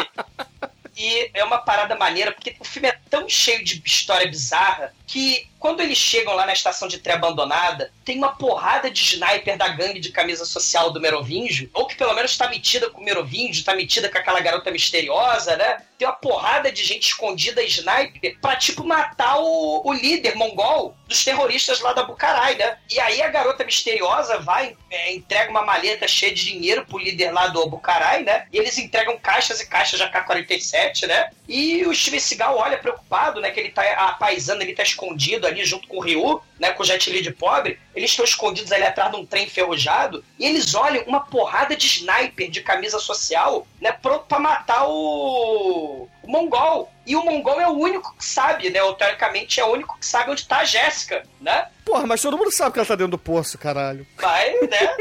[0.99, 5.47] E é uma parada maneira, porque o filme é tão cheio de história bizarra que
[5.59, 9.67] quando eles chegam lá na estação de trem abandonada, tem uma porrada de sniper da
[9.67, 13.65] gangue de camisa social do Merovingio, ou que pelo menos tá metida com o Merovingio,
[13.65, 15.83] tá metida com aquela garota misteriosa, né?
[15.97, 21.25] Tem uma porrada de gente escondida sniper pra, tipo, matar o, o líder mongol dos
[21.25, 22.77] terroristas lá da Bucarai, né?
[22.89, 27.31] E aí a garota misteriosa vai, é, entrega uma maleta cheia de dinheiro pro líder
[27.31, 28.47] lá do Bucarai, né?
[28.53, 31.31] E eles entregam caixas e caixas de AK-47, né?
[31.49, 33.51] E o Steven Seagal olha preocupado, né?
[33.51, 36.71] Que ele tá, a paisana, ele tá escondido ali junto com o Ryu, né?
[36.71, 37.79] Com o Jet Li de pobre.
[37.95, 40.23] Eles estão escondidos ali atrás de um trem enferrujado.
[40.37, 43.91] E eles olham uma porrada de sniper de camisa social, né?
[43.91, 46.91] Pronto pra matar o, o Mongol.
[47.07, 48.83] E o Mongol é o único que sabe, né?
[48.83, 51.67] Ou, teoricamente é o único que sabe onde tá a Jéssica, né?
[51.83, 54.05] Porra, mas todo mundo sabe que ela tá dentro do poço, caralho.
[54.15, 54.95] Vai, né?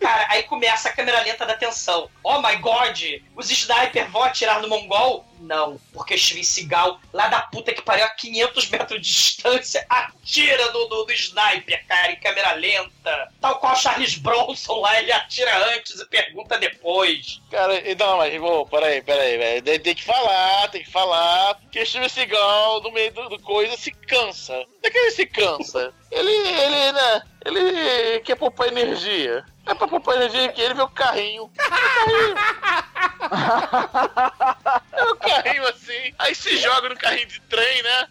[0.00, 2.10] Cara, aí começa a câmera lenta da tensão.
[2.24, 3.00] Oh my god!
[3.36, 5.24] Os snipers vão atirar no Mongol?
[5.38, 10.70] Não, porque Steven Seagal, lá da puta que pariu a 500 metros de distância, atira
[10.70, 13.32] do, do, do sniper, cara, em câmera lenta.
[13.40, 17.40] Tal qual Charles Bronson lá, ele atira antes e pergunta depois.
[17.50, 19.51] Cara, e não, mas, pô, peraí, peraí, velho.
[19.60, 21.60] Tem, tem que falar, tem que falar.
[21.70, 24.54] Que Steven Seagal, no meio do, do coisa, se cansa.
[24.54, 25.92] Não é que ele se cansa.
[26.10, 27.22] Ele, ele, né?
[27.44, 29.44] Ele quer poupar energia.
[29.66, 31.44] É pra poupar energia que ele vê o carrinho.
[31.44, 32.34] O carrinho.
[34.92, 36.14] É o carrinho assim.
[36.18, 38.08] Aí se joga no carrinho de trem, né?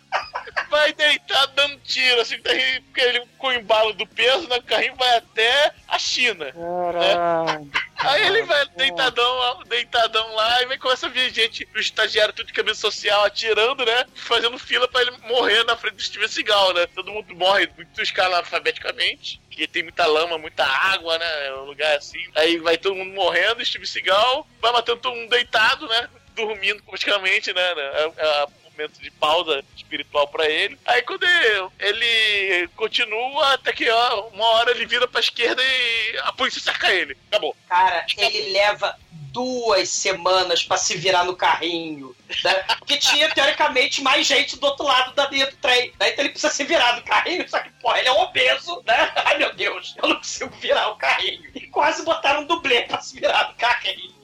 [0.69, 4.57] Vai deitar dando tiro, assim, porque ele com o embalo do peso, né?
[4.57, 6.45] O carrinho vai até a China.
[6.53, 7.69] Caralho.
[8.03, 12.47] Aí ele vai deitadão, deitadão lá e vai começa a vir gente, o estagiário tudo
[12.47, 14.05] de camisa social atirando, né?
[14.15, 16.87] Fazendo fila pra ele morrer na frente do Steven Seagal, né?
[16.87, 21.47] Todo mundo morre, muitos caras alfabeticamente, que tem muita lama, muita água, né?
[21.47, 22.23] É um lugar assim.
[22.35, 26.09] Aí vai todo mundo morrendo, Steven Seagal vai matando todo mundo deitado, né?
[26.35, 27.61] Dormindo praticamente, né?
[27.61, 30.77] É, é um momento de pausa espiritual pra ele.
[30.85, 36.17] Aí quando ele, ele continua, até que ó, uma hora ele vira pra esquerda e
[36.23, 37.17] a polícia cerca ele.
[37.29, 37.55] Acabou.
[37.67, 38.97] Cara, ele leva
[39.31, 42.15] duas semanas pra se virar no carrinho.
[42.43, 42.53] Né?
[42.79, 45.93] Porque tinha, teoricamente, mais gente do outro lado da linha do trem.
[45.99, 46.09] Né?
[46.09, 49.11] Então ele precisa se virar no carrinho, só que, porra, ele é obeso, né?
[49.15, 51.49] Ai, meu Deus, eu não consigo virar o carrinho.
[51.55, 54.20] E quase botaram um dublê pra se virar no carrinho.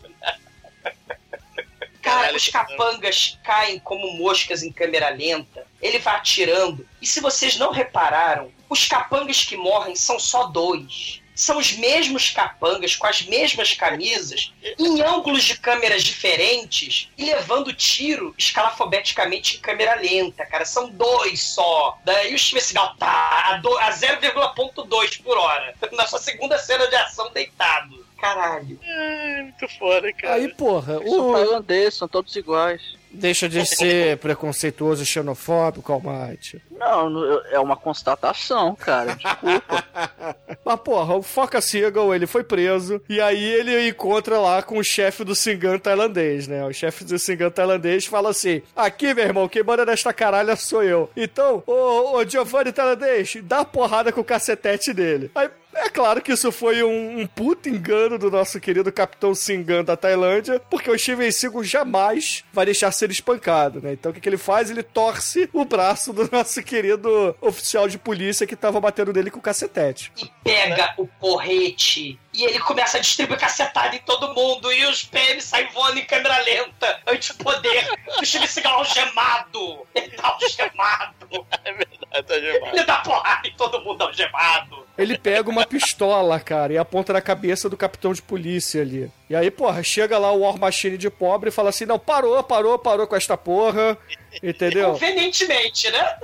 [2.10, 5.66] Cara, os capangas caem como moscas em câmera lenta.
[5.82, 6.88] Ele vai atirando.
[7.02, 11.22] E se vocês não repararam, os capangas que morrem são só dois.
[11.36, 17.72] São os mesmos capangas, com as mesmas camisas, em ângulos de câmeras diferentes e levando
[17.72, 20.66] tiro escalafobeticamente em câmera lenta, cara.
[20.66, 21.98] São dois só.
[22.04, 25.76] Daí o Seagal tá a, do- a 0,2 por hora.
[25.94, 27.97] Na sua segunda cena de ação deitado.
[28.20, 28.80] Caralho.
[28.84, 30.36] É, muito foda, cara.
[30.36, 31.34] Aí, porra, São o...
[31.34, 32.98] tailandeses, são todos iguais.
[33.12, 36.62] deixa de ser preconceituoso e xenofóbico, Almighty.
[36.72, 39.16] Não, não, é uma constatação, cara.
[39.16, 39.84] Desculpa.
[40.66, 44.84] Mas, porra, o Foca Seagal, ele foi preso, e aí ele encontra lá com o
[44.84, 46.66] chefe do Singan tailandês, né?
[46.66, 50.84] O chefe do Singan tailandês fala assim, aqui, meu irmão, quem manda nesta caralha sou
[50.84, 51.10] eu.
[51.16, 55.32] Então, ô, ô Giovanni tailandês, dá porrada com o cacetete dele.
[55.36, 59.84] Aí, é claro que isso foi um, um puto engano do nosso querido Capitão Singan
[59.84, 63.94] da Tailândia, porque o Steven Seagal jamais vai deixar ser espancado, né?
[63.94, 64.70] Então o que, que ele faz?
[64.70, 69.40] Ele torce o braço do nosso querido oficial de polícia que tava batendo nele com
[69.40, 70.12] o cacetete.
[70.18, 75.04] e pega o porrete e ele começa a distribuir cacetada em todo mundo e os
[75.04, 81.18] PM saem voando em câmera lenta, antipoder, o Steven Seagal algemado, ele tá algemado,
[81.66, 82.74] É verdade, tá demais.
[82.74, 84.88] ele dá porrada em todo mundo algemado.
[84.98, 89.12] Ele pega uma pistola, cara, e aponta na cabeça do capitão de polícia ali.
[89.30, 92.42] E aí, porra, chega lá o War Machine de pobre e fala assim: não, parou,
[92.44, 93.98] parou, parou com esta porra.
[94.42, 94.94] Entendeu?
[94.94, 96.18] Convenientemente, né?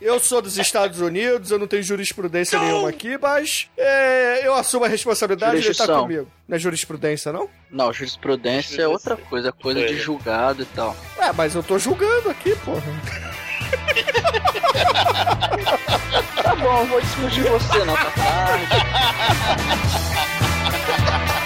[0.00, 4.84] Eu sou dos Estados Unidos, eu não tenho jurisprudência nenhuma aqui, mas é, eu assumo
[4.84, 6.02] a responsabilidade de estar Jurisdição.
[6.02, 6.28] comigo.
[6.48, 7.48] Não é jurisprudência, não?
[7.70, 10.96] Não, jurisprudência é outra coisa, é coisa de julgado e tal.
[11.18, 12.82] É, mas eu tô julgando aqui, porra.
[16.42, 18.66] Tá bom, vou desfugir você, não, tá tarde.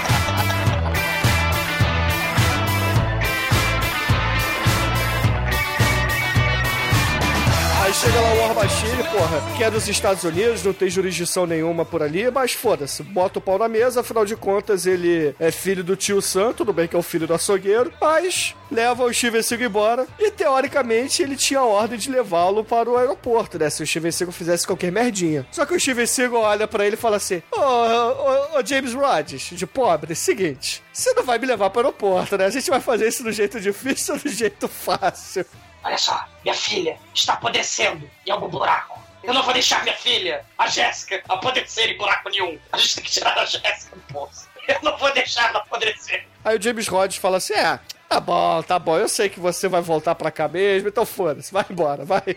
[7.87, 11.47] Aí chega lá o War Machine, porra, que é dos Estados Unidos, não tem jurisdição
[11.47, 15.53] nenhuma por ali, mas foda-se, bota o pau na mesa, afinal de contas ele é
[15.53, 19.15] filho do tio Sam, tudo bem que é o filho do açougueiro, mas leva o
[19.15, 23.85] Seagal embora e teoricamente ele tinha a ordem de levá-lo para o aeroporto, né, se
[23.85, 25.47] o Seagal fizesse qualquer merdinha.
[25.53, 29.51] Só que o Seagal olha pra ele e fala assim, ô, ô, ô, James Rhodes,
[29.53, 32.81] de pobre, seguinte, você não vai me levar para o aeroporto, né, a gente vai
[32.81, 35.47] fazer isso do jeito difícil ou do jeito fácil?
[35.87, 39.01] Olha só, minha filha está apodrecendo em algum buraco.
[39.23, 42.59] Eu não vou deixar minha filha, a Jéssica, apodrecer em buraco nenhum.
[42.73, 44.49] A gente tem que tirar a Jéssica do poço.
[44.67, 46.27] Eu não vou deixar ela apodrecer.
[46.45, 47.79] Aí o James Rhodes fala assim: é,
[48.09, 51.53] tá bom, tá bom, eu sei que você vai voltar pra cá mesmo, então foda-se,
[51.53, 52.37] vai embora, vai.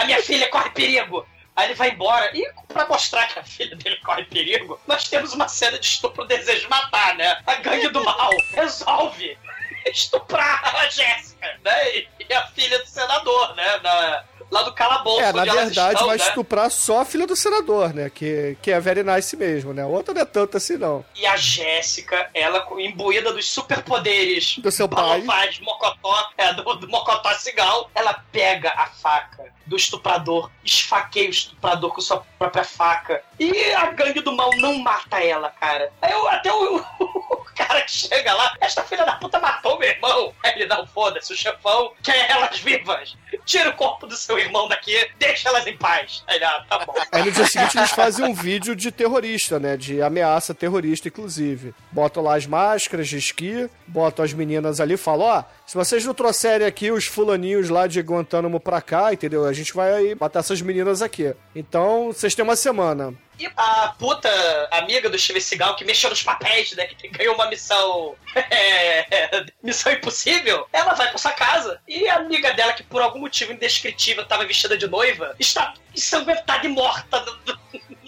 [0.00, 1.24] A minha filha corre perigo.
[1.54, 2.36] Aí ele vai embora.
[2.36, 6.24] E pra mostrar que a filha dele corre perigo, nós temos uma cena de estupro
[6.24, 7.40] desejo matar, né?
[7.46, 9.38] A gangue do mal resolve
[9.86, 11.96] estuprar a Jéssica, né?
[11.96, 13.78] E a filha do senador, né?
[13.78, 15.20] Na- lá do calabouço.
[15.20, 16.24] É, na verdade, estão, vai né?
[16.24, 18.10] estuprar só a filha do senador, né?
[18.10, 19.84] Que, que é very nice mesmo, né?
[19.84, 21.04] O outro não é tanto assim, não.
[21.14, 25.22] E a Jéssica, ela imbuída dos superpoderes Do seu pai.
[25.60, 31.92] Mocotó, é, do, do Mocotó Cigal, ela pega a faca do estuprador, esfaqueia o estuprador
[31.92, 33.22] com sua própria faca.
[33.38, 35.92] E a gangue do mal não mata ela, cara.
[36.00, 39.88] Aí eu, até o, o cara que chega lá, esta filha da puta matou meu
[39.88, 40.34] irmão.
[40.42, 43.16] Aí ele não foda-se, o chefão quer elas vivas.
[43.44, 46.22] Tira o corpo do seu irmão daqui, deixa elas em paz.
[46.26, 46.94] Aí ah, tá bom.
[47.12, 49.76] Aí no dia seguinte eles fazem um vídeo de terrorista, né?
[49.76, 51.74] De ameaça terrorista, inclusive.
[51.92, 56.04] Botam lá as máscaras de esqui, botam as meninas ali e falam: ó, se vocês
[56.04, 59.44] não trouxerem aqui os fulaninhos lá de Guantánamo pra cá, entendeu?
[59.44, 61.34] A gente vai matar essas meninas aqui.
[61.54, 63.14] Então, vocês têm uma semana.
[63.38, 64.28] E a puta
[64.72, 66.86] amiga do Steven Seagal que mexeu nos papéis, né?
[66.86, 68.16] Que ganhou uma missão.
[68.34, 70.66] é, missão impossível.
[70.72, 71.80] Ela vai pra sua casa.
[71.86, 76.66] E a amiga dela, que por algum motivo indescritível tava vestida de noiva, está ensanguentada
[76.66, 77.24] e morta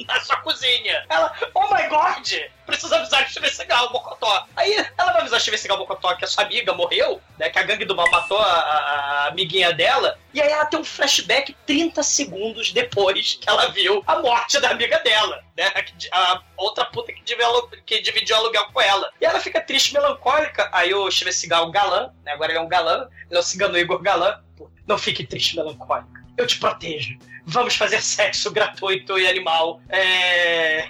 [0.07, 1.05] na sua cozinha.
[1.09, 2.29] Ela, oh my god!
[2.67, 4.47] Precisa avisar o Steven Seagal, Mocotó.
[4.55, 7.49] Aí ela vai avisar o Steven Seagal, Mocotó, que a sua amiga morreu, né?
[7.51, 10.17] Que a gangue do mal matou a, a- a amiguinha dela.
[10.33, 14.71] E aí ela tem um flashback 30 segundos depois que ela viu a morte da
[14.71, 15.73] amiga dela, né?
[16.13, 19.11] A outra puta que, dividiu que dividiu aluguel com ela.
[19.21, 20.69] E ela fica triste, melancólica.
[20.73, 22.33] Aí o Steven Seagal, galã, né?
[22.33, 23.09] Agora ele é um galã.
[23.29, 24.41] Ele é o cigano Igor galã.
[24.87, 26.21] Não fique triste, melancólica.
[26.37, 27.19] Eu te protejo.
[27.47, 29.81] Vamos fazer sexo gratuito e animal.
[29.89, 30.87] É...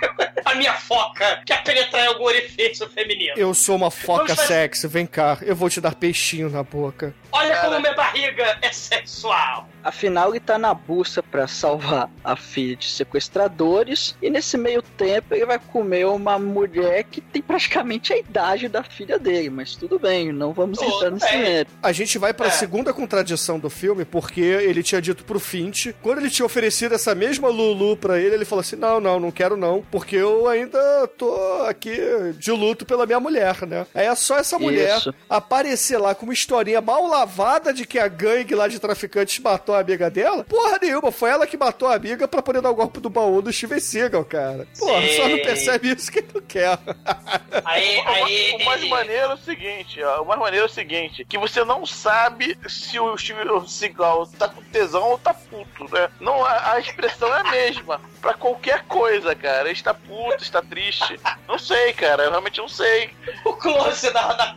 [0.44, 3.34] a minha foca quer penetrar em algum orifício feminino.
[3.36, 7.14] Eu sou uma foca fazer- sexy, vem cá, eu vou te dar peixinho na boca.
[7.36, 7.68] Olha Cara.
[7.68, 9.68] como minha barriga é sexual.
[9.82, 14.16] Afinal, ele tá na busca pra salvar a filha de sequestradores.
[14.22, 18.82] E nesse meio tempo, ele vai comer uma mulher que tem praticamente a idade da
[18.82, 19.50] filha dele.
[19.50, 21.72] Mas tudo bem, não vamos Tudo entrar nesse mérito.
[21.82, 22.50] A gente vai pra É.
[22.50, 27.14] segunda contradição do filme, porque ele tinha dito pro Fint, quando ele tinha oferecido essa
[27.14, 31.06] mesma Lulu pra ele, ele falou assim: não, não, não quero não, porque eu ainda
[31.18, 31.34] tô
[31.68, 31.98] aqui
[32.38, 33.86] de luto pela minha mulher, né?
[33.94, 35.14] Aí é só essa mulher Isso.
[35.28, 39.74] aparecer lá com uma historinha mal lavada de que a gangue lá de traficantes matou
[39.74, 40.44] a amiga dela.
[40.44, 43.40] Porra nenhuma, foi ela que matou a amiga pra poder dar o golpe do baú
[43.40, 44.66] do Steven Seagal, cara.
[44.78, 45.42] Porra, só não Sim.
[45.42, 46.78] percebe isso quem não quer.
[47.64, 50.68] Aí, O, aí, o mais ele- maneiro é o seguinte, ó, o mais maneiro é
[50.68, 55.32] o seguinte, que você não sabe se o Steven Seagal tá com tesão ou tá
[55.32, 56.10] puto, né?
[56.20, 59.62] Não, a, a expressão é a mesma, pra qualquer coisa, cara.
[59.68, 61.18] Ele está puto, está triste.
[61.48, 63.10] Não sei, cara, eu realmente não sei.
[63.44, 64.56] o close na- na-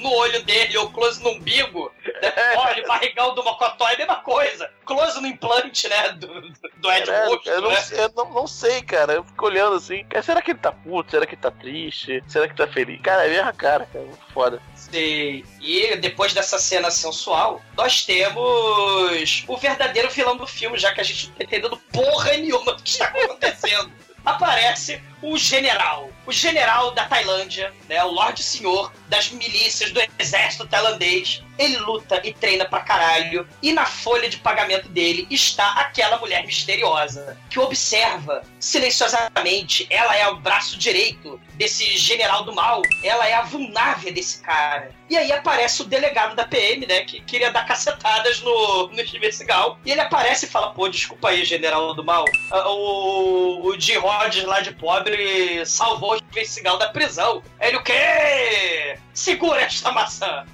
[0.00, 2.32] no olho dele, ou close no umbigo, né?
[2.56, 4.70] olha, barrigão do Mocotó é a mesma coisa.
[4.84, 6.28] Close no implante, né, do,
[6.76, 7.80] do Ed Caralho, Rosto, eu não, né?
[7.80, 9.14] sei- eu não, não sei, cara.
[9.14, 10.04] Eu fico olhando assim.
[10.04, 11.10] Cara, será que ele tá puto?
[11.10, 12.22] Será que ele tá triste?
[12.28, 13.00] Será que tá feliz?
[13.02, 14.04] Cara, é a mesma cara, cara.
[14.04, 14.62] Muito foda.
[14.74, 15.44] Sei.
[15.60, 21.04] E depois dessa cena sensual, nós temos o verdadeiro vilão do filme, já que a
[21.04, 23.90] gente não tá entendendo porra nenhuma do que está acontecendo.
[24.24, 30.66] Aparece o general, o general da Tailândia, né, o Lorde Senhor das milícias do exército
[30.66, 31.44] tailandês.
[31.58, 33.46] Ele luta e treina pra caralho.
[33.62, 39.86] E na folha de pagamento dele está aquela mulher misteriosa que observa silenciosamente.
[39.90, 42.82] Ela é o braço direito desse general do mal.
[43.02, 44.90] Ela é a vulnável desse cara.
[45.08, 47.02] E aí aparece o delegado da PM, né?
[47.02, 49.78] Que queria dar cacetadas no, no Steven Seagal.
[49.84, 52.24] E ele aparece e fala: pô, desculpa aí, general do mal.
[52.50, 57.42] Ah, O, o Jim Rogers lá de pobre salvou o Steven Seagal da prisão.
[57.60, 58.98] Ele o quê?
[59.14, 60.44] Segura esta maçã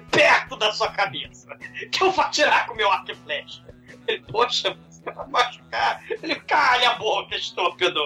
[0.00, 1.46] perto da sua cabeça.
[1.90, 3.62] Que eu vou atirar com meu arco e flecha.
[4.06, 6.02] Ele, poxa, você vai machucar.
[6.22, 8.00] Ele, calha a boca, estúpido.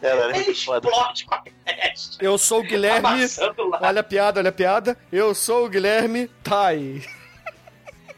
[0.00, 2.18] É Ele explode com a flecha.
[2.20, 3.08] Eu sou o Guilherme.
[3.80, 4.98] Olha a piada, olha a piada.
[5.10, 7.02] Eu sou o Guilherme Tai.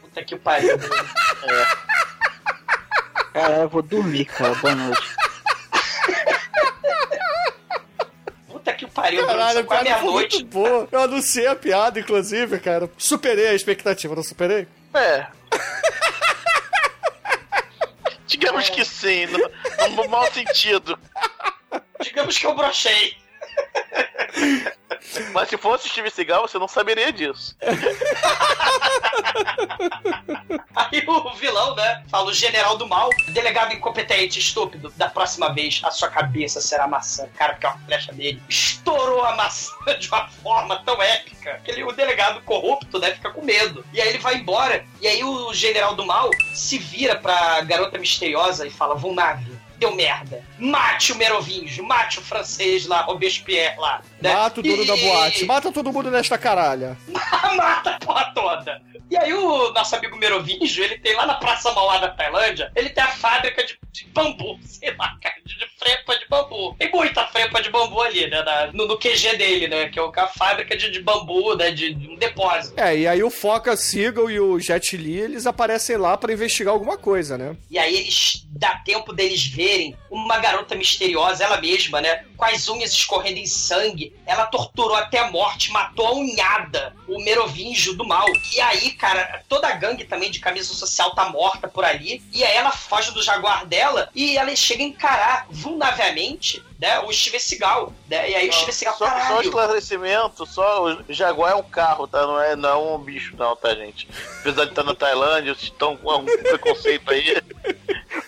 [0.01, 0.77] Puta que pariu.
[3.33, 4.55] Cara, eu vou dormir, cara.
[4.55, 5.15] Boa noite.
[8.47, 9.25] Puta que pariu.
[9.25, 10.35] Caralho, a Bruno, quase piada foi meia-noite.
[10.35, 10.87] muito boa.
[10.91, 12.89] Eu anunciei a piada, inclusive, cara.
[12.97, 14.67] Superei a expectativa, não superei?
[14.93, 15.25] É.
[18.27, 19.39] Digamos que sim, no,
[19.95, 20.97] no mau sentido.
[22.01, 23.17] Digamos que eu brochei.
[25.31, 27.55] Mas se fosse Steve Seagal, você não saberia disso.
[30.75, 32.03] Aí o vilão, né?
[32.09, 34.91] Fala o general do mal, delegado incompetente, estúpido.
[34.97, 37.27] Da próxima vez, a sua cabeça será maçã.
[37.37, 41.83] Cara, porque a flecha dele estourou a maçã de uma forma tão épica que ele,
[41.83, 43.11] o delegado corrupto, né?
[43.11, 43.85] Fica com medo.
[43.93, 44.85] E aí ele vai embora.
[45.01, 49.54] E aí o general do mal se vira pra garota misteriosa e fala: Vulnável.
[49.77, 50.43] Deu merda.
[50.57, 54.01] Mate o Merovingio, mate o francês lá, Robespierre lá.
[54.33, 55.45] Mata o dono E- da boate.
[55.45, 56.97] Mata todo mundo nesta caralha.
[57.55, 58.81] Mata a porra toda.
[59.09, 62.89] E aí o nosso amigo Merovingio, ele tem lá na Praça Mauá da Tailândia, ele
[62.89, 66.75] tem a fábrica de, de bambu, sei lá, cara, de, de frepa de bambu.
[66.79, 70.03] Tem muita frepa de bambu ali, né, na- no, no QG dele, né, que é
[70.03, 72.79] a fábrica de, de bambu, né, de, de um depósito.
[72.79, 76.73] É, e aí o Foca Seagull e o Jet Li, eles aparecem lá pra investigar
[76.73, 77.55] alguma coisa, né?
[77.69, 82.23] E aí eles dá tempo deles verem uma garota misteriosa, ela mesma, né?
[82.35, 84.14] Com as unhas escorrendo em sangue.
[84.25, 88.25] Ela torturou até a morte, matou a unhada o Merovingio do mal.
[88.53, 92.23] E aí, cara, toda a gangue também de camisa social tá morta por ali.
[92.33, 97.11] E aí ela foge do jaguar dela e ela chega a encarar vulnerabilimente né, o
[97.11, 97.93] Steven Seagal.
[98.07, 98.29] Né?
[98.29, 99.41] E aí o Steven Seagal, Só, só caralho.
[99.41, 102.21] esclarecimento, só o Jaguar é um carro, tá?
[102.21, 104.07] Não é, não é um bicho, não, tá, gente?
[104.41, 107.41] Apesar de estar na Tailândia, vocês estão com um preconceito aí.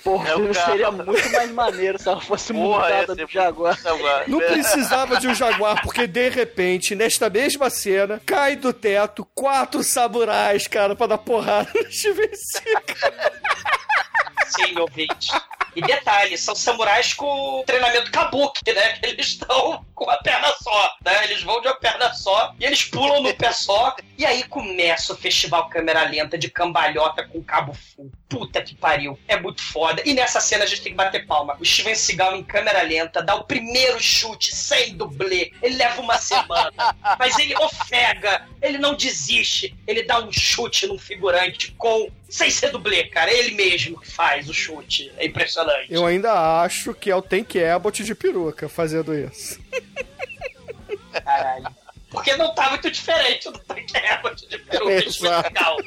[0.03, 0.71] Porra, É carro.
[0.71, 3.77] seria muito mais maneiro se ela fosse Porra, do Jaguar.
[3.79, 4.23] Jaguar.
[4.27, 9.83] Não precisava de um jaguar, porque de repente, nesta mesma cena, cai do teto quatro
[9.83, 13.31] samurais, cara, pra dar porrada no Steven Seagal.
[14.47, 15.29] Sim, ouvinte.
[15.77, 18.97] E detalhe, são samurais com treinamento kabuki, né?
[19.03, 21.25] Eles estão com uma perna só, né?
[21.25, 23.95] Eles vão de uma perna só e eles pulam no pé só.
[24.17, 28.11] E aí começa o festival câmera lenta de cambalhota com cabo full.
[28.27, 29.19] Puta que pariu.
[29.27, 30.01] É muito foda.
[30.03, 31.55] E nessa cena a gente tem que bater palma.
[31.59, 35.53] O Steven Seagal em câmera lenta dá o primeiro chute sem dublê.
[35.61, 36.95] Ele leva uma semana.
[37.19, 38.47] Mas ele ofega.
[38.61, 39.75] Ele não desiste.
[39.85, 42.09] Ele dá um chute num figurante com.
[42.29, 43.31] Sem ser dublê, cara.
[43.31, 45.11] Ele mesmo que faz o chute.
[45.17, 45.87] É impressionante.
[45.89, 49.59] Eu ainda acho que é o Tank Abbott de peruca fazendo isso.
[51.23, 51.67] Caralho.
[52.09, 55.49] Porque não tá muito diferente do Tank Abbott de peruca de Exato.
[55.53, 55.77] Seagal.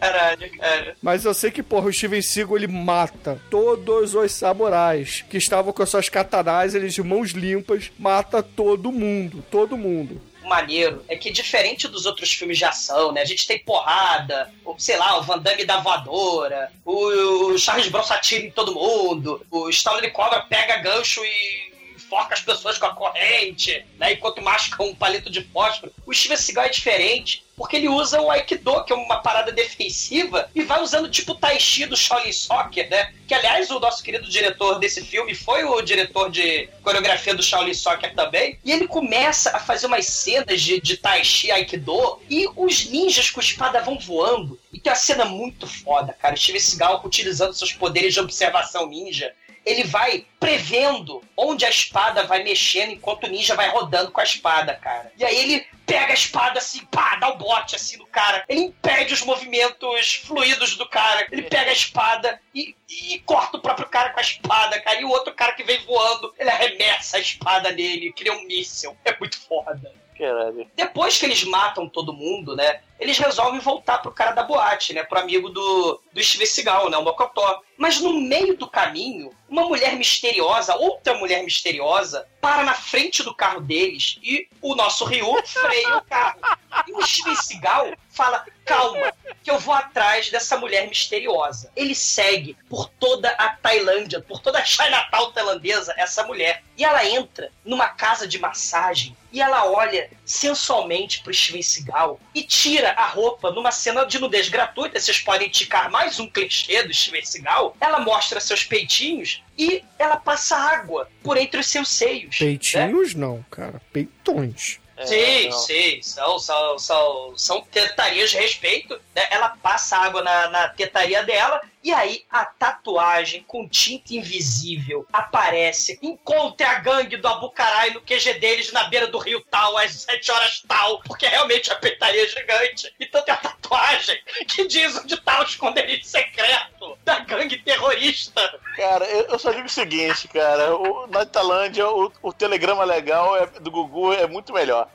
[0.00, 0.96] Caralho, cara.
[1.02, 5.72] Mas eu sei que, porra, o Steven Seagal, ele mata todos os samurais que estavam
[5.72, 10.20] com as suas katanas, eles de mãos limpas, mata todo mundo, todo mundo.
[10.44, 13.22] Maneiro é que, diferente dos outros filmes de ação, né?
[13.22, 17.88] A gente tem porrada, o, sei lá, o Van Damme da voadora, o, o Charles
[17.88, 21.71] Bronson atira em todo mundo, o Stallone Cobra pega gancho e
[22.12, 24.12] enforca as pessoas com a corrente, né?
[24.12, 25.92] Enquanto masca um palito de fósforo.
[26.04, 30.50] O Steven Seagal é diferente, porque ele usa o Aikido, que é uma parada defensiva,
[30.54, 33.14] e vai usando tipo o Tai Chi do Shaolin Soccer, né?
[33.26, 37.72] Que, aliás, o nosso querido diretor desse filme foi o diretor de coreografia do Shaolin
[37.72, 38.58] Soccer também.
[38.62, 43.30] E ele começa a fazer umas cenas de, de Tai Chi, Aikido, e os ninjas
[43.30, 44.60] com espada vão voando.
[44.70, 46.34] E tem uma cena muito foda, cara.
[46.34, 49.32] O Steven Seagal utilizando seus poderes de observação ninja
[49.64, 54.24] ele vai prevendo onde a espada vai mexendo enquanto o ninja vai rodando com a
[54.24, 55.12] espada, cara.
[55.16, 58.44] E aí ele pega a espada assim, pá, dá o bote assim no cara.
[58.48, 61.26] Ele impede os movimentos fluidos do cara.
[61.30, 65.00] Ele pega a espada e, e corta o próprio cara com a espada, cara.
[65.00, 68.96] E o outro cara que vem voando, ele arremessa a espada nele, cria um míssil.
[69.04, 69.92] É muito foda.
[70.18, 70.70] Caralho.
[70.76, 72.80] Depois que eles matam todo mundo, né?
[73.02, 75.02] Eles resolvem voltar pro cara da boate, né?
[75.02, 76.96] Pro amigo do, do Steven Seagal, né?
[76.96, 77.60] O Mocotó.
[77.76, 83.34] Mas no meio do caminho, uma mulher misteriosa, outra mulher misteriosa, para na frente do
[83.34, 86.38] carro deles e o nosso Ryu freia o carro.
[86.86, 91.72] E o Steven Seagal fala, calma, que eu vou atrás dessa mulher misteriosa.
[91.74, 96.62] Ele segue por toda a Tailândia, por toda a Chinatown tailandesa, essa mulher.
[96.76, 102.42] E ela entra numa casa de massagem e ela olha sensualmente pro Steven Seagal e
[102.42, 104.98] tira a roupa numa cena de nudez gratuita.
[104.98, 107.76] Vocês podem ticar mais um clichê do Steven Seagal.
[107.80, 112.38] Ela mostra seus peitinhos e ela passa água por entre os seus seios.
[112.40, 112.46] né?
[112.46, 114.78] Peitinhos não, cara, peitões.
[114.96, 115.58] É, Sim, não.
[115.58, 118.94] sim, são, são, são, são tetarias de respeito.
[119.14, 119.26] Né?
[119.30, 125.98] Ela passa água na, na tetaria dela e aí a tatuagem com tinta invisível aparece.
[126.02, 130.30] Encontre a gangue do Abucarai no QG deles na beira do rio tal, às 7
[130.30, 132.94] horas tal, porque realmente a peitaria é gigante.
[133.00, 134.18] Então tem a tatuagem
[134.48, 138.60] que diz onde tá o esconderijo secreto da gangue terrorista.
[138.76, 140.74] Cara, eu, só digo o seguinte, cara.
[140.76, 144.88] O, na Tailândia, o, o telegrama legal é- do Gugu é muito melhor.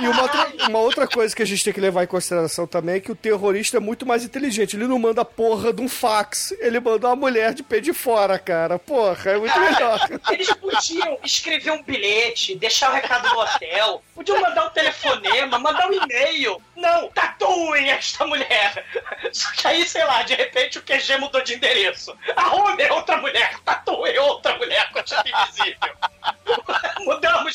[0.00, 2.96] E uma outra, uma outra coisa que a gente tem que levar em consideração também
[2.96, 4.76] é que o terrorista é muito mais inteligente.
[4.76, 7.94] Ele não manda a porra de um fax, ele manda uma mulher de pé de
[7.94, 8.78] fora, cara.
[8.78, 10.00] Porra, é muito melhor.
[10.30, 15.88] Eles podiam escrever um bilhete, deixar o recado no hotel, podiam mandar um telefonema, mandar
[15.88, 16.60] um e-mail.
[16.76, 18.84] Não, tatuem esta mulher.
[19.32, 22.14] Só que aí, sei lá, de repente o QG mudou de endereço.
[22.36, 25.96] Arrume outra mulher, tatuem outra mulher com a tinta invisível.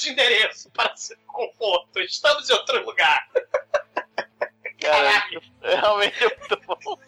[0.02, 2.00] De endereço para seu conforto.
[2.00, 3.28] Estamos em outro lugar.
[4.82, 5.24] Cara,
[5.62, 7.00] É realmente muito bom.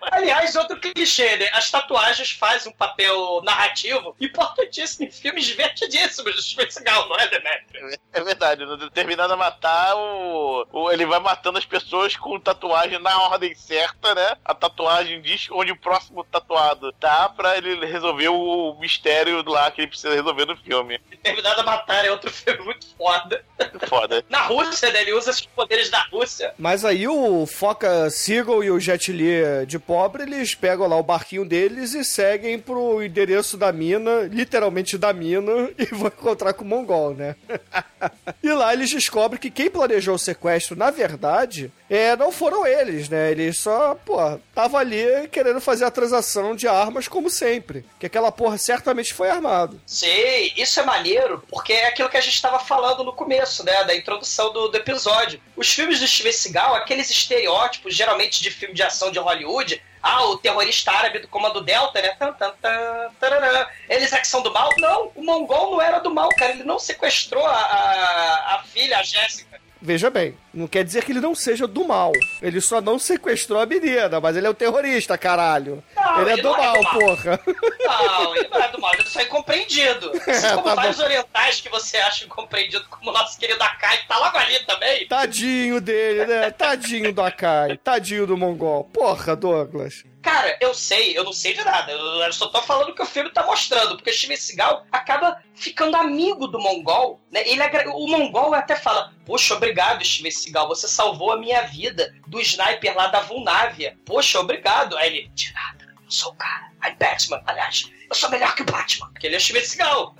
[0.00, 1.50] Aliás, outro clichê, né?
[1.52, 7.28] As tatuagens fazem um papel narrativo importantíssimo em filmes divertidíssimos do Steven Seagal, não é,
[7.28, 7.71] Demetrio?
[8.12, 12.98] É verdade, no determinado a matar, o, o- ele vai matando as pessoas com tatuagem
[13.00, 14.36] na ordem certa, né?
[14.44, 19.80] A tatuagem diz onde o próximo tatuado tá pra ele resolver o mistério lá que
[19.80, 20.98] ele precisa resolver no filme.
[21.22, 23.44] Terminado a Matar é outro filme muito foda.
[23.88, 24.24] Foda.
[24.28, 25.02] Na Rússia, né?
[25.02, 26.54] Ele usa os poderes da Rússia.
[26.58, 31.02] Mas aí o Foca Seagull e o Jet Li de pobre, eles pegam lá o
[31.02, 36.64] barquinho deles e seguem pro endereço da mina, literalmente da mina, e vão encontrar com
[36.64, 37.36] o Mongol, né?
[38.42, 43.08] e lá eles descobrem que quem planejou o sequestro, na verdade, é, não foram eles,
[43.08, 43.30] né?
[43.30, 44.16] Eles só, pô,
[44.54, 47.84] tava ali querendo fazer a transação de armas como sempre.
[47.98, 49.80] Que aquela porra certamente foi armado.
[49.86, 53.84] Sei, isso é maneiro, porque é aquilo que a gente estava falando no começo, né?
[53.84, 55.40] Da introdução do, do episódio.
[55.56, 59.82] Os filmes do Steven Seagal, aqueles estereótipos, geralmente de filme de ação de Hollywood.
[60.02, 62.16] Ah, o terrorista árabe do Comando Delta, né?
[63.88, 64.68] Eles é que são do mal?
[64.78, 66.52] Não, o Mongol não era do mal, cara.
[66.52, 69.51] Ele não sequestrou a, a, a filha, a Jéssica.
[69.84, 72.12] Veja bem, não quer dizer que ele não seja do mal.
[72.40, 75.82] Ele só não sequestrou a menina, mas ele é um terrorista, caralho.
[75.96, 76.92] Não, ele é ele do não é mal, do mal.
[77.00, 77.40] porra.
[77.84, 80.12] Não, ele não é do mal, ele só é incompreendido.
[80.28, 81.02] Assim como Tá vários bom.
[81.04, 85.06] orientais que você acha incompreendido, como o nosso querido Akai, que tá logo ali também.
[85.08, 86.50] Tadinho dele, né?
[86.52, 87.76] Tadinho do Akai.
[87.78, 88.84] Tadinho do Mongol.
[88.84, 90.04] Porra, Douglas.
[90.22, 91.90] Cara, eu sei, eu não sei de nada.
[91.90, 93.96] Eu só tô falando o que o filme tá mostrando.
[93.96, 97.42] Porque o Steven Seagal acaba ficando amigo do Mongol, né?
[97.44, 100.68] Ele, o Mongol até fala: Poxa, obrigado, Steven Seagal.
[100.68, 103.98] Você salvou a minha vida do sniper lá da Vulnávia.
[104.04, 104.96] Poxa, obrigado.
[104.96, 106.70] Aí ele: De nada, eu sou o cara.
[106.84, 107.42] I'm Batman.
[107.44, 109.08] Aliás, eu sou melhor que o Batman.
[109.12, 110.14] Porque ele é Steven Seagal.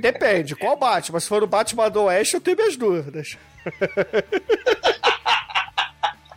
[0.00, 1.20] Depende, qual Batman?
[1.20, 3.36] Se for o Batman do Oeste, eu tenho minhas dúvidas.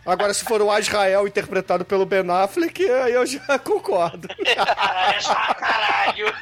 [0.08, 4.26] Agora, se for o Azrael interpretado pelo Ben Affleck, aí eu já concordo.
[4.54, 6.34] Caralho, já, caralho.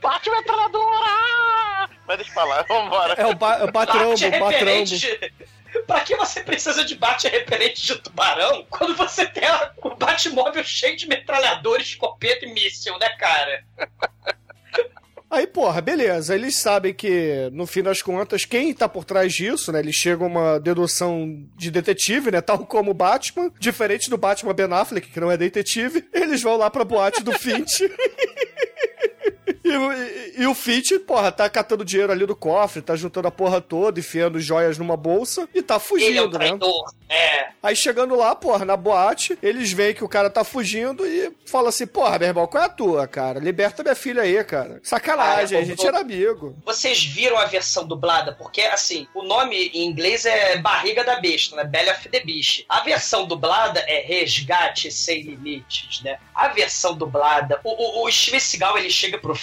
[0.00, 1.90] Bate metralhadora!
[2.06, 3.14] Mas deixa eu falar, vambora.
[3.14, 4.50] É o, ba é o Batrambo, Bate o Batrambo.
[4.50, 5.32] referente de...
[5.88, 9.42] Pra que você precisa de bate referente de tubarão quando você tem
[9.82, 13.64] o Batmóvel cheio de metralhador, escopeta e míssil, né, cara?
[15.34, 16.32] Aí, porra, beleza.
[16.34, 19.80] Eles sabem que, no fim das contas, quem tá por trás disso, né?
[19.80, 22.40] Eles chegam a uma dedução de detetive, né?
[22.40, 23.50] Tal como o Batman.
[23.58, 26.04] Diferente do Batman Ben Affleck, que não é detetive.
[26.12, 27.80] Eles vão lá pra boate do Finch.
[29.64, 33.28] E, o- e- e o Finch, porra, tá catando dinheiro ali do cofre, tá juntando
[33.28, 36.46] a porra toda, enfiando joias numa bolsa e tá Ele é um fugindo, né?
[36.46, 36.92] traidor.
[37.08, 37.48] É.
[37.62, 41.68] Aí chegando lá, porra, na boate, eles veem que o cara tá fugindo e falam
[41.68, 43.38] assim: Porra, meu irmão, qual é a tua, cara?
[43.38, 44.80] Liberta minha filha aí, cara.
[44.82, 46.54] Sacanagem, Ah, a gente era amigo.
[46.64, 48.32] Vocês viram a versão dublada?
[48.32, 51.64] Porque, assim, o nome em inglês é Barriga da Besta, né?
[51.64, 52.64] Belly of the Beast.
[52.68, 56.18] A versão dublada é Resgate Sem Limites, né?
[56.34, 59.34] A versão dublada, o, o, o Steven Seagal, ele chega pro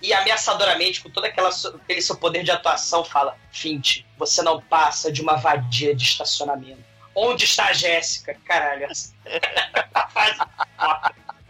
[0.00, 5.12] E ameaçadoramente, com todo aquela, aquele seu poder de atuação, fala Fint, você não passa
[5.12, 6.82] de uma vadia de estacionamento.
[7.14, 8.34] Onde está a Jéssica?
[8.44, 8.88] Caralho.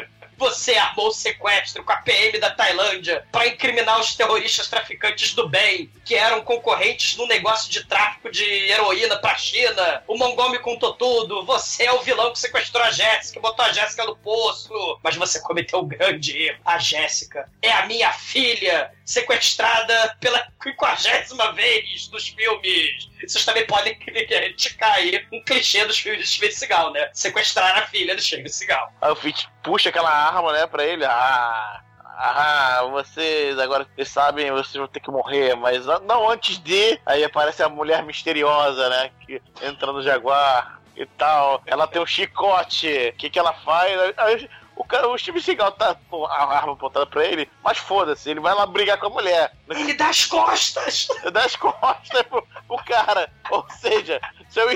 [0.42, 5.48] Você armou o sequestro com a PM da Tailândia para incriminar os terroristas traficantes do
[5.48, 10.02] bem, que eram concorrentes no negócio de tráfico de heroína pra China.
[10.08, 11.44] O Mongol me contou tudo.
[11.44, 14.98] Você é o vilão que sequestrou a Jéssica, botou a Jéssica no poço.
[15.00, 16.58] Mas você cometeu um grande erro.
[16.64, 23.12] A Jéssica é a minha filha, sequestrada pela quinquagésima vez dos filmes.
[23.20, 27.10] Vocês também podem criticar aí um clichê dos filmes de Steven Seagal, né?
[27.12, 28.92] Sequestrar a filha do Steven Seagal.
[29.00, 31.04] Aí o Fitch puxa aquela arma, né, pra ele.
[31.04, 36.98] Ah, ah, vocês agora vocês sabem, vocês vão ter que morrer, mas não antes de.
[37.04, 41.62] Aí aparece a mulher misteriosa, né, que entra no Jaguar e tal.
[41.66, 43.12] Ela tem um chicote.
[43.14, 43.92] O que que ela faz?
[44.16, 48.30] Aí, o cara, o Steve Seagal tá com a arma apontada pra ele, mas foda-se,
[48.30, 49.52] ele vai lá brigar com a mulher.
[49.68, 51.08] Ele dá as costas!
[51.32, 53.30] das costas pro, pro cara.
[53.50, 54.66] Ou seja, seu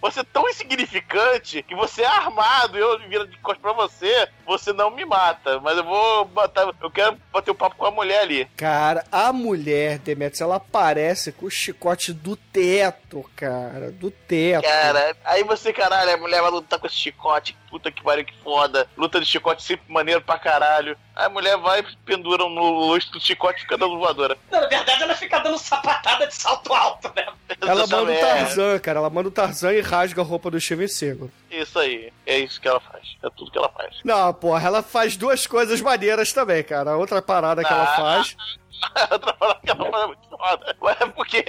[0.00, 4.28] você é tão insignificante que você é armado e eu viro de costas pra você,
[4.50, 5.60] você não me mata.
[5.60, 6.74] Mas eu vou botar.
[6.80, 8.46] Eu quero bater o papo com a mulher ali.
[8.56, 13.92] Cara, a mulher, Demetrius, ela aparece com o chicote do teto, cara.
[13.92, 14.64] Do teto.
[14.64, 17.56] Cara, aí você, caralho, a mulher vai lutar com esse chicote.
[17.70, 18.88] Puta que pariu, que foda.
[18.96, 20.98] Luta de chicote sempre maneiro pra caralho.
[21.14, 24.36] Aí a mulher vai e pendura no lustre do chicote e fica dando voadora.
[24.50, 27.28] Não, na verdade, ela fica dando sapatada de salto alto, né?
[27.60, 28.18] Ela manda o.
[28.18, 28.98] Tarzan, cara.
[28.98, 31.28] Ela manda o Tarzan e rasga a roupa do Steven Seagal.
[31.50, 32.12] Isso aí.
[32.26, 33.16] É isso que ela faz.
[33.22, 33.96] É tudo que ela faz.
[34.04, 36.92] Não, porra, ela faz duas coisas maneiras também, cara.
[36.92, 37.96] A outra parada que ela Ah.
[37.96, 38.36] faz
[39.10, 40.76] Outra parada que ela fala é muito foda.
[40.80, 41.44] Mas é porque.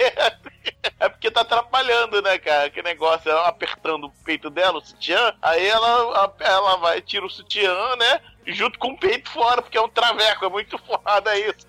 [1.00, 2.70] É porque tá atrapalhando, né, cara?
[2.70, 7.30] Que negócio, ela apertando o peito dela, o sutiã, aí ela, ela vai, tira o
[7.30, 8.20] sutiã, né?
[8.46, 11.66] Junto com o peito fora, porque é um traveco, é muito foda isso.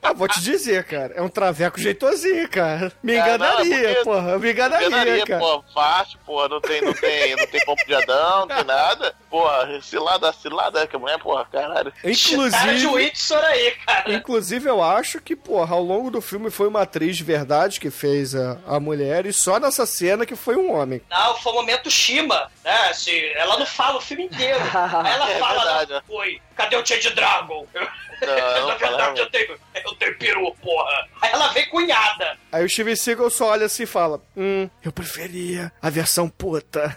[0.00, 1.12] Ah, vou te dizer, cara.
[1.14, 2.92] É um traveco jeitosinho, cara.
[3.02, 4.38] Me É, enganaria, não, porque- porra.
[4.38, 5.40] Me enganaria, Enganaria, cara.
[5.40, 9.14] pô, fácil, pô, não tem, não tem, não tem pompo de Adão, não tem nada.
[9.28, 9.44] Pô,
[9.82, 11.92] cilada, cilada, que mulher, porra, caralho.
[11.92, 13.87] Cara de Inclusive, Windsor aí, cara.
[14.06, 17.90] inclusive, eu acho que, porra, ao longo do filme foi uma atriz de verdade que
[17.90, 21.00] fez a, a mulher e só nessa cena que foi um homem.
[21.10, 22.92] Não, foi o momento Shima, né?
[22.92, 24.58] Se, ela não fala o filme inteiro.
[24.74, 27.66] Ela É fala, verdade, ela foi, cadê o Change Dragon?
[27.74, 27.88] Não,
[28.68, 31.06] Na verdade, eu tenho, eu tenho peru, porra.
[31.22, 32.36] Aí ela vem cunhada.
[32.50, 36.96] Aí o Steven Seagal só olha assim e fala: Hum, eu preferia a versão puta.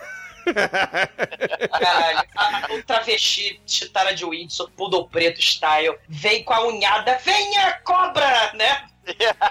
[1.80, 2.28] Caralho,
[2.76, 8.88] o travesti Chitara de Windsor, Poodle Preto Style, vem com a unhada, venha cobra, né?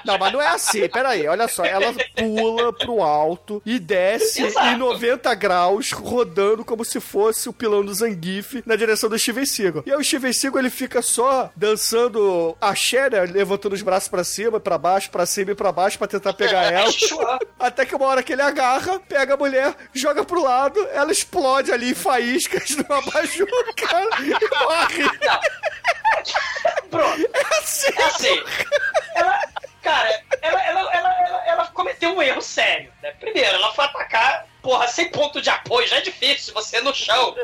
[0.05, 0.89] Não, mas não é assim.
[0.89, 1.65] Peraí, olha só.
[1.65, 4.66] Ela pula pro alto e desce Exato.
[4.69, 9.47] em 90 graus, rodando como se fosse o pilão do Zangief na direção do Steven
[9.47, 9.82] Seagal.
[9.87, 13.20] E aí o Steven Seagal, ele fica só dançando axé, né?
[13.23, 16.73] Levantando os braços pra cima, pra baixo, pra cima e pra baixo pra tentar pegar
[16.73, 16.91] ela.
[16.91, 17.39] Chua.
[17.59, 21.73] Até que uma hora que ele agarra, pega a mulher, joga pro lado, ela explode
[21.73, 24.31] ali em faíscas no abajur, cara, e
[24.65, 25.05] morre.
[26.91, 27.31] Pronto.
[27.32, 27.93] É assim.
[27.97, 28.43] É assim.
[29.15, 29.41] Ela,
[29.82, 32.93] cara, ela, ela, ela, ela, cometeu um erro sério.
[33.02, 33.12] Né?
[33.12, 37.35] Primeiro, ela foi atacar, porra, sem ponto de apoio, já é difícil você no chão.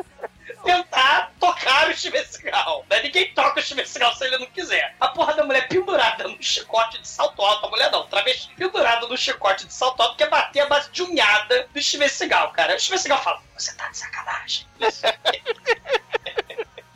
[0.65, 2.85] Tentar tocar o Steven Seagal.
[2.91, 3.03] Né?
[3.03, 4.95] Ninguém toca o Steven Seagal se ele não quiser.
[5.01, 7.67] A porra da mulher pendurada num chicote de salto alto.
[7.67, 11.03] A mulher não, travesti pendurada num chicote de salto alto quer bater a base de
[11.03, 12.75] unhada do Steven Seagal, cara.
[12.75, 14.67] O Steven Seagal fala, você tá de sacanagem.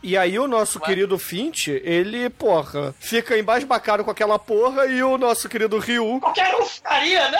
[0.02, 5.18] E aí o nosso querido Finch, ele, porra, fica embasbacado com aquela porra e o
[5.18, 7.38] nosso querido Ryu, Qualquer um faria, né?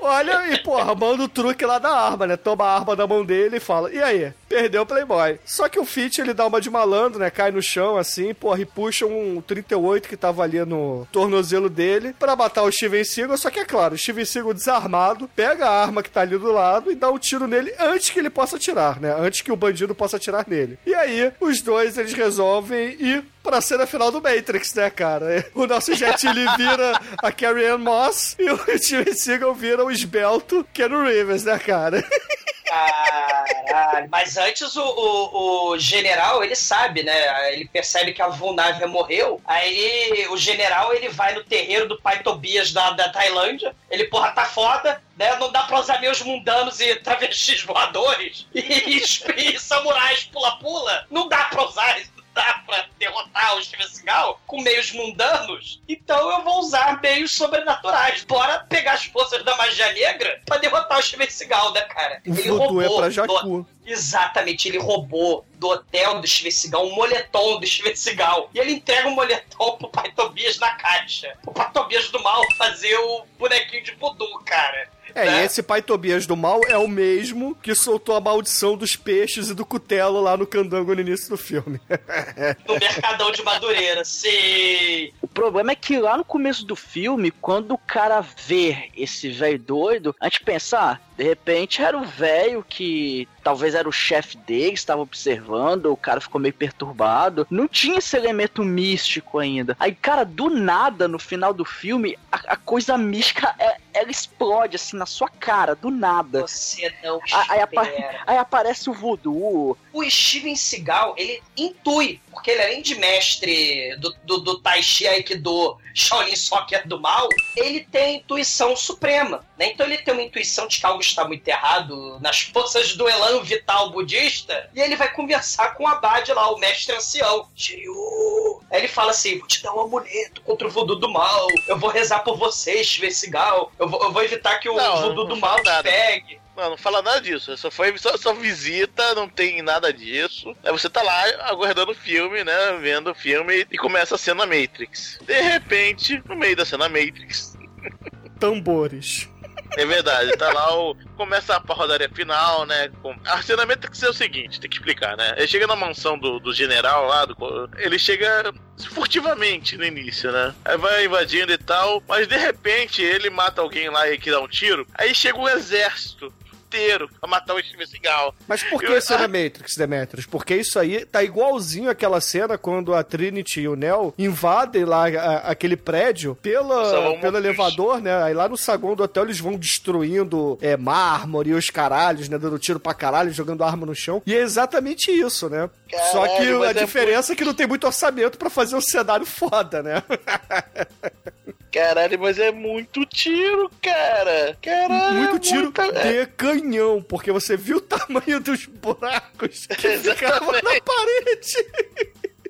[0.00, 2.36] Olha e, porra, manda o truque lá da arma, né?
[2.36, 4.32] Toma a arma da mão dele e fala, e aí?
[4.48, 5.38] Perdeu o Playboy.
[5.44, 7.30] Só que o Finch, ele dá uma de malandro, né?
[7.30, 12.14] Cai no chão, assim, porra, e puxa um 38 que tava ali no tornozelo dele
[12.18, 13.36] pra matar o Steven Seagal.
[13.36, 16.52] Só que é claro, o Steven Seagal desarmado, pega a arma que tá ali do
[16.52, 19.14] lado e dá um tiro nele antes que ele possa atirar, né?
[19.18, 20.78] Antes que o bandido possa atirar nele.
[20.86, 25.44] E aí, os dois, eles resolvem ir pra cena final do Matrix, né, cara?
[25.54, 29.90] O nosso Jet Li vira a Carrie Ann Moss e o Steven Seagal vira o
[29.90, 32.02] esbelto Keanu Reeves, né, cara?
[32.66, 34.08] Caralho.
[34.10, 37.52] Mas antes o, o, o general, ele sabe, né?
[37.52, 39.40] Ele percebe que a Vulnávia morreu.
[39.44, 43.74] Aí o general, ele vai no terreiro do pai Tobias da, da Tailândia.
[43.90, 45.02] Ele, porra, tá foda.
[45.16, 45.36] Né?
[45.38, 51.06] Não dá pra usar meus mundanos e travestis voadores e, e, e samurais pula-pula.
[51.10, 52.13] Não dá pra usar isso.
[52.34, 55.80] Dá pra derrotar o Steven Seagal com meios mundanos.
[55.88, 58.24] Então eu vou usar meios sobrenaturais.
[58.24, 62.20] Bora pegar as forças da magia negra pra derrotar o Steven Seagal, né, cara?
[62.26, 63.66] O voodoo é pra Jacu.
[63.86, 68.50] Exatamente, ele roubou do hotel do Steven Seagal um moletom do Steven Seagal.
[68.52, 71.36] E ele entrega o moletom pro pai Tobias na caixa.
[71.46, 74.88] O pai Tobias do mal fazer o bonequinho de voodoo, cara.
[75.14, 75.42] É, Né?
[75.42, 79.48] e esse pai Tobias do mal é o mesmo que soltou a maldição dos peixes
[79.48, 81.80] e do cutelo lá no candango no início do filme.
[82.66, 85.12] No Mercadão de Madureira, sim.
[85.22, 89.58] O problema é que lá no começo do filme, quando o cara vê esse velho
[89.58, 94.36] doido, a gente pensa, ah, de repente era o velho que talvez era o chefe
[94.38, 97.46] dele, estava observando, o cara ficou meio perturbado.
[97.50, 99.76] Não tinha esse elemento místico ainda.
[99.78, 104.74] Aí, cara, do nada, no final do filme, a, a coisa mística, é- ela explode
[104.76, 106.40] assim na sua cara, do nada.
[106.40, 108.20] Você não Aí, aí apa- espera.
[108.26, 109.76] aí aparece o voodoo.
[109.92, 115.06] O Steven Seagal, ele intui, porque ele além de mestre do, do, do Tai Chi
[115.06, 119.68] Aikido, Shaolin Soccer do mal, ele tem intuição suprema, né?
[119.68, 123.42] Então ele tem uma intuição de que algo está muito errado nas forças do elan
[123.42, 128.62] vital budista, e ele vai conversar com o Abade lá, o mestre ancião, Shiryu.
[128.70, 131.78] Aí ele fala assim, vou te dar um amuleto contra o voodoo do mal, eu
[131.78, 135.24] vou rezar por você, Steven Seagal, eu vou, eu vou evitar que o Não, voodoo
[135.28, 135.90] não do mal te nada.
[135.90, 136.40] pegue.
[136.56, 137.56] Não, não fala nada disso.
[137.56, 140.54] Só foi só, só visita, não tem nada disso.
[140.62, 142.78] Aí você tá lá aguardando o filme, né?
[142.80, 145.18] Vendo o filme e começa a cena Matrix.
[145.22, 147.56] De repente, no meio da cena Matrix,
[148.38, 149.28] Tambores.
[149.76, 150.96] É verdade, tá lá o.
[151.16, 152.90] Começa a porradaria final, né?
[153.02, 153.14] Com...
[153.24, 155.34] A cena Matrix é o seguinte, tem que explicar, né?
[155.36, 157.36] Ele chega na mansão do, do general lá, do...
[157.76, 158.52] ele chega
[158.90, 160.54] furtivamente no início, né?
[160.64, 164.40] Aí vai invadindo e tal, mas de repente ele mata alguém lá e que dá
[164.40, 164.86] um tiro.
[164.94, 166.32] Aí chega um exército
[166.74, 168.34] inteiro pra matar o Steven Seagal.
[168.48, 170.26] Mas por que Eu- cena Matrix, Demetrius?
[170.26, 175.06] Porque isso aí tá igualzinho aquela cena quando a Trinity e o Neo invadem lá
[175.08, 178.22] a- aquele prédio pela, pelo elevador, né?
[178.22, 182.38] Aí lá no saguão do hotel eles vão destruindo é, mármore e os caralhos, né?
[182.38, 184.22] Dando tiro pra caralho, jogando arma no chão.
[184.26, 185.70] E é exatamente isso, né?
[186.10, 188.80] Só que Caralho, a é diferença é que não tem muito orçamento pra fazer um
[188.80, 190.02] cenário foda, né?
[191.74, 194.56] Caralho, mas é muito tiro, cara.
[194.62, 195.14] Caralho.
[195.16, 200.52] muito é tiro muita- de canhão, porque você viu o tamanho dos buracos que ficavam
[200.52, 201.66] na parede.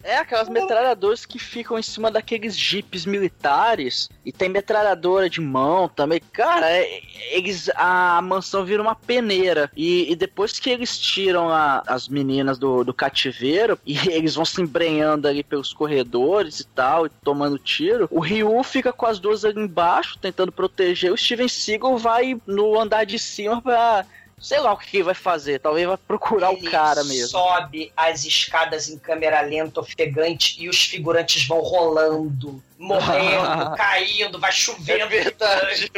[0.04, 4.10] É, aquelas metralhadoras que ficam em cima daqueles jipes militares.
[4.24, 6.20] E tem metralhadora de mão também.
[6.32, 7.00] Cara, é-
[7.30, 7.70] eles.
[7.74, 9.70] A mansão vira uma peneira.
[9.74, 14.44] E, e depois que eles tiram a- as meninas do, do cativeiro e eles vão
[14.44, 19.18] se embrenhando ali pelos corredores e tal, e tomando tiro, o Ryu fica com as
[19.18, 21.12] duas ali embaixo, tentando proteger.
[21.12, 24.04] O Steven Seagal vai no andar de cima pra.
[24.38, 25.58] Sei lá o que ele vai fazer.
[25.60, 27.28] Talvez vai procurar o Ele cara mesmo.
[27.28, 34.52] sobe as escadas em câmera lenta, ofegante, e os figurantes vão rolando, morrendo, caindo, vai
[34.52, 35.02] chovendo.
[35.02, 35.90] É verdade.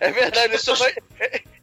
[0.00, 0.94] É verdade, ele só, vai,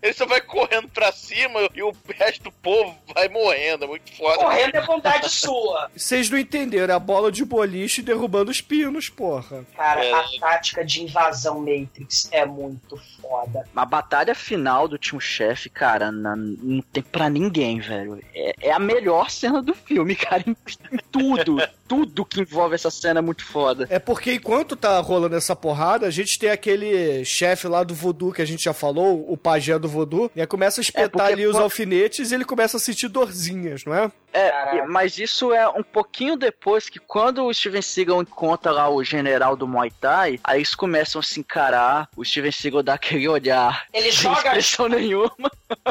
[0.01, 3.83] ele só vai correndo pra cima e o resto do povo vai morrendo.
[3.85, 4.37] É muito foda.
[4.39, 5.91] Correndo é vontade sua.
[5.95, 9.63] Vocês não entenderam, é a bola de boliche derrubando os pinos, porra.
[9.75, 10.11] Cara, É.
[10.11, 13.65] a tática de invasão Matrix é muito foda.
[13.75, 18.19] A batalha final do último chefe, cara, na- não tem pra ninguém, velho.
[18.33, 20.43] É, é a melhor cena do filme, cara.
[20.45, 20.51] Em,
[20.91, 21.57] em tudo.
[21.87, 23.85] tudo que envolve essa cena é muito foda.
[23.89, 28.31] É porque enquanto tá rolando essa porrada, a gente tem aquele chefe lá do voodoo
[28.31, 31.33] que a gente já falou, o pajé do voodoo, e aí começa a espetar porque
[31.33, 34.11] ali os alfinetes e ele começa a sentir dorzinhas, não é?
[34.33, 39.03] É, mas isso é um pouquinho depois que quando o Steven Seagal encontra lá o
[39.03, 43.27] general do Muay Thai, aí eles começam a se encarar, o Steven Seagal dá aquele
[43.27, 43.85] olhar.
[43.93, 44.47] Ele Sem joga.
[44.47, 45.31] expressão nenhuma.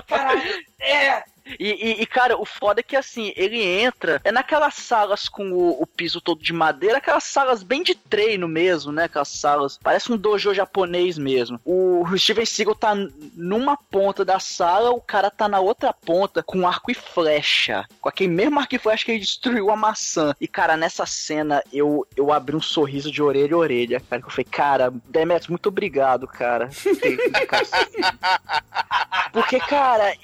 [0.06, 0.42] Caralho,
[0.80, 1.22] é.
[1.58, 5.50] E, e- e, cara, o foda é que assim, ele entra, é naquelas salas com
[5.52, 9.04] o, o piso todo de madeira, aquelas salas bem de treino mesmo, né?
[9.04, 11.60] Aquelas salas, parece um dojo japonês mesmo.
[11.64, 12.94] O, Steven Seagal tá
[13.34, 17.84] numa ponta da sala, o cara tá na outra ponta com arco e flecha.
[18.00, 20.34] Com aquele mesmo arco e flecha que ele destruiu a maçã.
[20.40, 24.22] E, cara, nessa cena eu, eu abri um sorriso de orelha a orelha, cara.
[24.22, 26.70] que Eu falei, cara, Demetrius, muito obrigado, cara.
[29.32, 30.14] Porque, cara,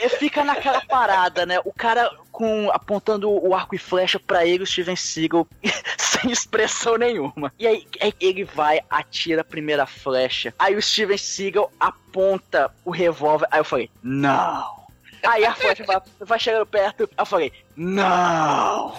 [0.00, 1.60] é, fica naquela parada, né?
[1.64, 5.46] O cara com apontando o arco e flecha pra ele, o Steven Seagal,
[5.98, 7.52] sem expressão nenhuma.
[7.58, 10.54] E aí, aí ele vai, atira a primeira flecha.
[10.58, 13.46] Aí o Steven Seagal aponta o revólver.
[13.50, 14.80] Aí eu falei, não.
[15.26, 17.08] Aí a flecha vai, vai chegando perto.
[17.16, 17.52] Eu falei,
[17.82, 18.92] não.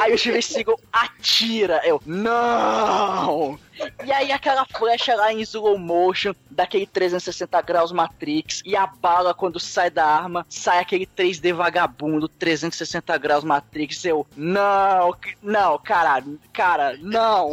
[0.00, 1.82] Aí o Steven Seagal atira.
[1.84, 3.58] Eu, não.
[4.02, 9.34] E aí aquela flecha lá em slow motion, daquele 360 graus Matrix, e a bala
[9.34, 16.40] quando sai da arma, sai aquele 3D vagabundo, 360 graus Matrix, eu, não, não, caralho,
[16.50, 17.52] cara, não.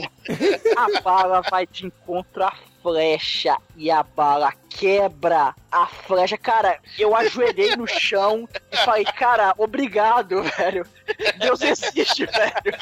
[0.78, 6.38] A bala vai de encontro à flecha, e a bala quebra a flecha.
[6.38, 10.86] Cara, eu ajoelhei no chão e falei, cara, obrigado, velho.
[11.40, 12.78] Deus existe, velho.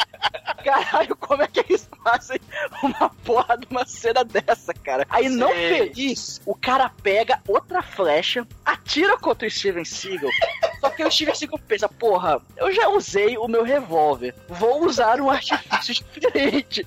[0.63, 2.39] Caralho, como é que eles fazem
[2.83, 5.05] uma porra de uma cena dessa, cara?
[5.09, 10.29] Aí, não feliz, o cara pega outra flecha, atira contra o Steven Seagal.
[10.79, 15.19] Só que o Steven Seagal pensa, porra, eu já usei o meu revólver, vou usar
[15.19, 16.85] um artifício diferente.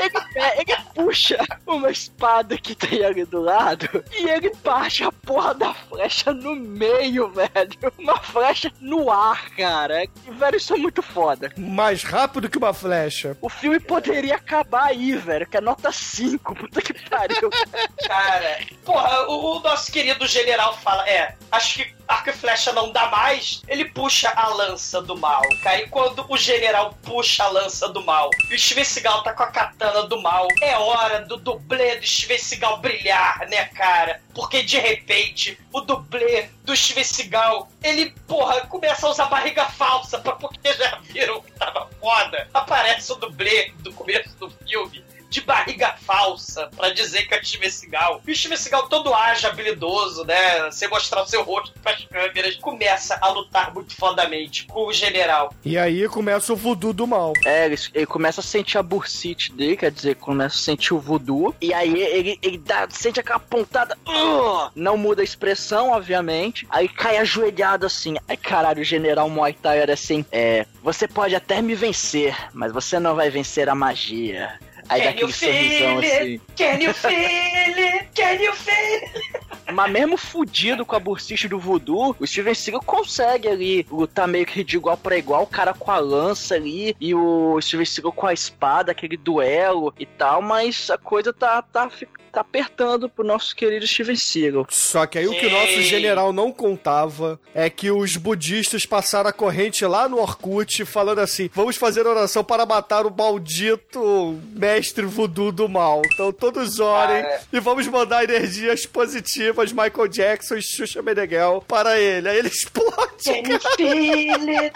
[0.00, 5.54] Ele, ele puxa uma espada que tem ali do lado e ele parte a porra
[5.54, 7.92] da flecha no meio, velho.
[7.98, 10.04] Uma flecha no ar, cara.
[10.04, 11.52] E, velho, isso é muito foda.
[11.56, 13.36] Mais rápido que uma flecha.
[13.40, 17.50] O filme poderia acabar aí, velho, que é nota 5, puta que pariu.
[18.06, 22.92] Cara, porra, o, o nosso querido general fala, é, acho que arco e flecha não
[22.92, 25.82] dá mais, ele puxa a lança do mal, cara.
[25.82, 29.42] E quando o general puxa a lança do mal e o Steven Seagal tá com
[29.42, 34.20] a katana do mal, é hora do dublê do Steven Seagal brilhar, né, cara?
[34.34, 40.18] Porque de repente, o dublê do Steven Seagal, ele, porra, começa a usar barriga falsa,
[40.18, 42.48] pra, porque já viram que tava foda.
[42.52, 47.44] Aparece o dublê do começo do filme de barriga falsa pra dizer que é o
[47.44, 48.20] Steven Seagal.
[48.26, 50.70] E o Steven Seagal todo ágil, habilidoso, né?
[50.70, 55.52] Sem mostrar o seu rosto pras câmeras, começa a lutar muito fodamente com o general.
[55.64, 57.32] E aí começa o voodoo do mal.
[57.44, 61.00] É, ele, ele começa a sentir a bursite dele, quer dizer, começa a sentir o
[61.00, 61.54] voodoo.
[61.60, 63.96] E aí ele, ele dá, sente aquela pontada.
[64.06, 66.66] "Ugh!" não muda a expressão, obviamente.
[66.68, 68.16] Aí cai ajoelhado assim.
[68.28, 72.72] Aí, caralho, o general Muay Thai era assim: É, você pode até me vencer, mas
[72.72, 74.58] você não vai vencer a magia.
[74.92, 76.32] Aí dá Can you aquele sorrisão feel assim.
[76.32, 76.42] it?
[76.56, 78.08] Can you feel it?
[78.14, 79.52] Can you feel it?
[79.72, 84.44] Mas mesmo fudido com a bursice do voodoo, o Steven Seagal consegue ali lutar meio
[84.44, 88.12] que de igual para igual, o cara com a lança ali e o Steven Seagal
[88.12, 91.90] com a espada, aquele duelo e tal, mas a coisa tá, tá,
[92.32, 94.66] tá apertando pro nosso querido Steven Seagal.
[94.70, 95.82] Só que aí o que o nosso Sim.
[95.82, 101.50] general não contava é que os budistas passaram a corrente lá no Orkut falando assim:
[101.52, 106.02] vamos fazer oração para matar o maldito mestre voodoo do mal.
[106.12, 107.40] Então todos orem Cara.
[107.52, 112.28] e vamos mandar energias positivas, Michael Jackson e Xuxa Meneghel, para ele.
[112.28, 112.92] Aí ele explode.
[113.28, 114.72] It?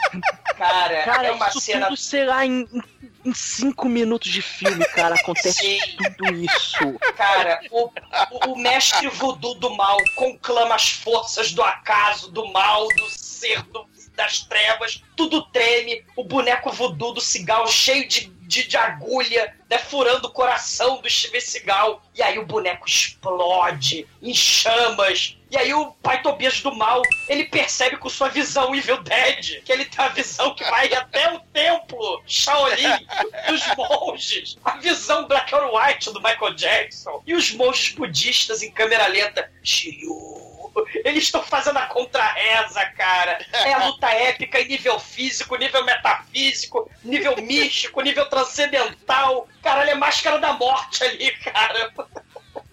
[0.57, 2.66] Cara, Cara, é uma isso cena tudo, sei lá, em,
[3.27, 5.78] em- cinco minutos de filme, cara, acontece Sim.
[5.97, 6.98] tudo isso.
[7.16, 7.90] Cara, o,
[8.31, 13.62] o, o mestre voodoo do mal conclama as forças do acaso, do mal, do ser,
[13.65, 19.55] do- das trevas, tudo treme, o boneco voodoo do cigal cheio de, de, de agulha,
[19.69, 25.56] né, furando o coração do Steven Seagal, e aí o boneco explode em chamas, e
[25.56, 29.85] aí o pai Tobias do mal, ele percebe com sua visão Evil Dead, que ele
[29.85, 33.06] tem a visão que vai até o templo Shaolin
[33.47, 38.73] dos monges, a visão Black or White do Michael Jackson, e os monges budistas em
[38.73, 40.47] câmera lenta, Shiryu.
[41.05, 43.39] Eles estão fazendo a contra-reza, cara.
[43.51, 49.48] É a luta épica em nível físico, nível metafísico, nível místico, nível transcendental.
[49.62, 51.93] Caralho, é máscara da morte ali, cara.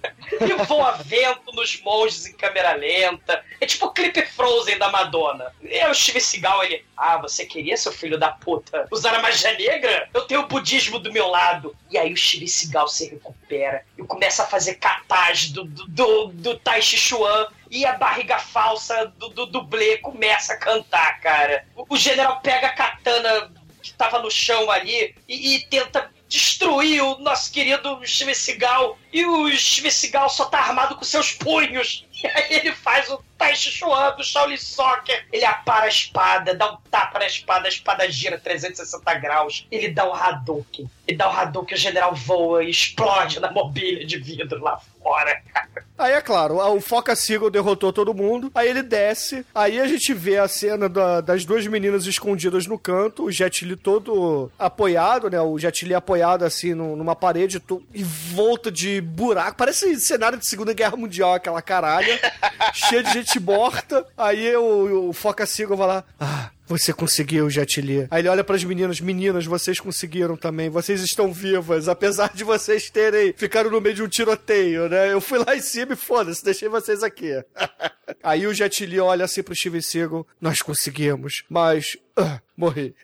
[0.42, 3.44] E voa vento nos monges em câmera lenta.
[3.60, 5.54] É tipo o clipe Frozen da Madonna.
[5.64, 6.86] É o Steve Seagal, ele.
[6.98, 10.10] Ah, você queria, seu filho da puta, usar a magia negra?
[10.14, 11.76] Eu tenho o budismo do meu lado.
[11.90, 16.28] E aí o Steve Seagal se recupera e começa a fazer capaz do, do, do,
[16.28, 17.48] do Tai Chi Chuan.
[17.70, 21.66] E a barriga falsa do, do dublê começa a cantar, cara.
[21.76, 23.52] O, o general pega a katana
[23.82, 28.98] que tava no chão ali e, e tenta destruir o nosso querido Steven Seagal.
[29.12, 32.06] E o Steven Seagal só tá armado com seus punhos.
[32.24, 35.28] E aí ele faz o Tai Chi Chuan do Shaolin Soccer.
[35.30, 39.68] Ele apara a espada, dá um tapa na espada, a espada gira 360 graus.
[39.70, 40.90] Ele dá o Hadouken.
[41.06, 45.42] Ele dá o Hadouken, o general voa e explode na mobília de vidro lá fora,
[45.54, 45.86] cara.
[45.98, 50.12] Aí é claro, o Foca Seagull derrotou todo mundo, aí ele desce, aí a gente
[50.14, 55.30] vê a cena da- das duas meninas escondidas no canto, o Jet Li todo apoiado,
[55.30, 55.40] né?
[55.40, 60.38] O Jet Li apoiado assim no- numa parede to- e volta de buraco, parece cenário
[60.38, 62.20] de Segunda Guerra Mundial, aquela caralha,
[62.74, 64.06] cheia de gente morta.
[64.18, 68.08] Aí o, o Foca Seagull vai lá, ah, você conseguiu, Jet Li.
[68.10, 72.90] Aí ele olha pras meninas, meninas, vocês conseguiram também, vocês estão vivas, apesar de vocês
[72.90, 75.12] terem ficado no meio de um tiroteio, né?
[75.14, 77.32] Eu fui lá em cima e foda-se, deixei vocês aqui.
[78.24, 82.96] Aí o Jet Li olha assim pro Steven Seagal, nós conseguimos, mas ah, morri.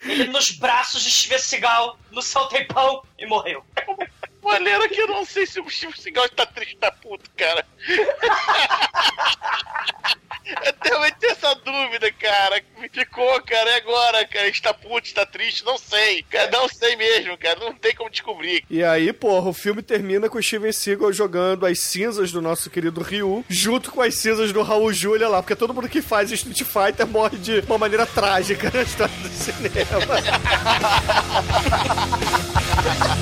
[0.00, 3.64] Ele nos braços de Steven Seagal, no salto em pão e morreu.
[4.44, 7.66] Maneiro que eu não sei se o Steve Seagal tá triste da puta, cara.
[10.46, 12.62] Eu realmente tenho essa dúvida, cara.
[12.78, 13.70] Me ficou, cara.
[13.70, 14.46] E agora, cara?
[14.48, 15.64] Está puto, está triste?
[15.64, 16.22] Não sei.
[16.24, 17.58] Cara, não sei mesmo, cara.
[17.60, 18.62] Não tem como descobrir.
[18.68, 22.68] E aí, porra, o filme termina com o Steven Seagal jogando as cinzas do nosso
[22.68, 26.30] querido Ryu, junto com as cinzas do Raul Julia lá, porque todo mundo que faz
[26.30, 29.74] Street Fighter morre de uma maneira trágica na história do cinema.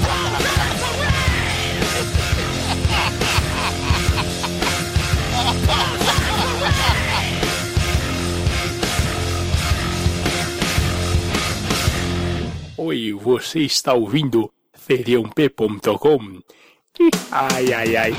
[12.84, 16.40] Oi, você está ouvindo feriump.com?
[16.98, 18.12] Ih, Ai, ai, ai.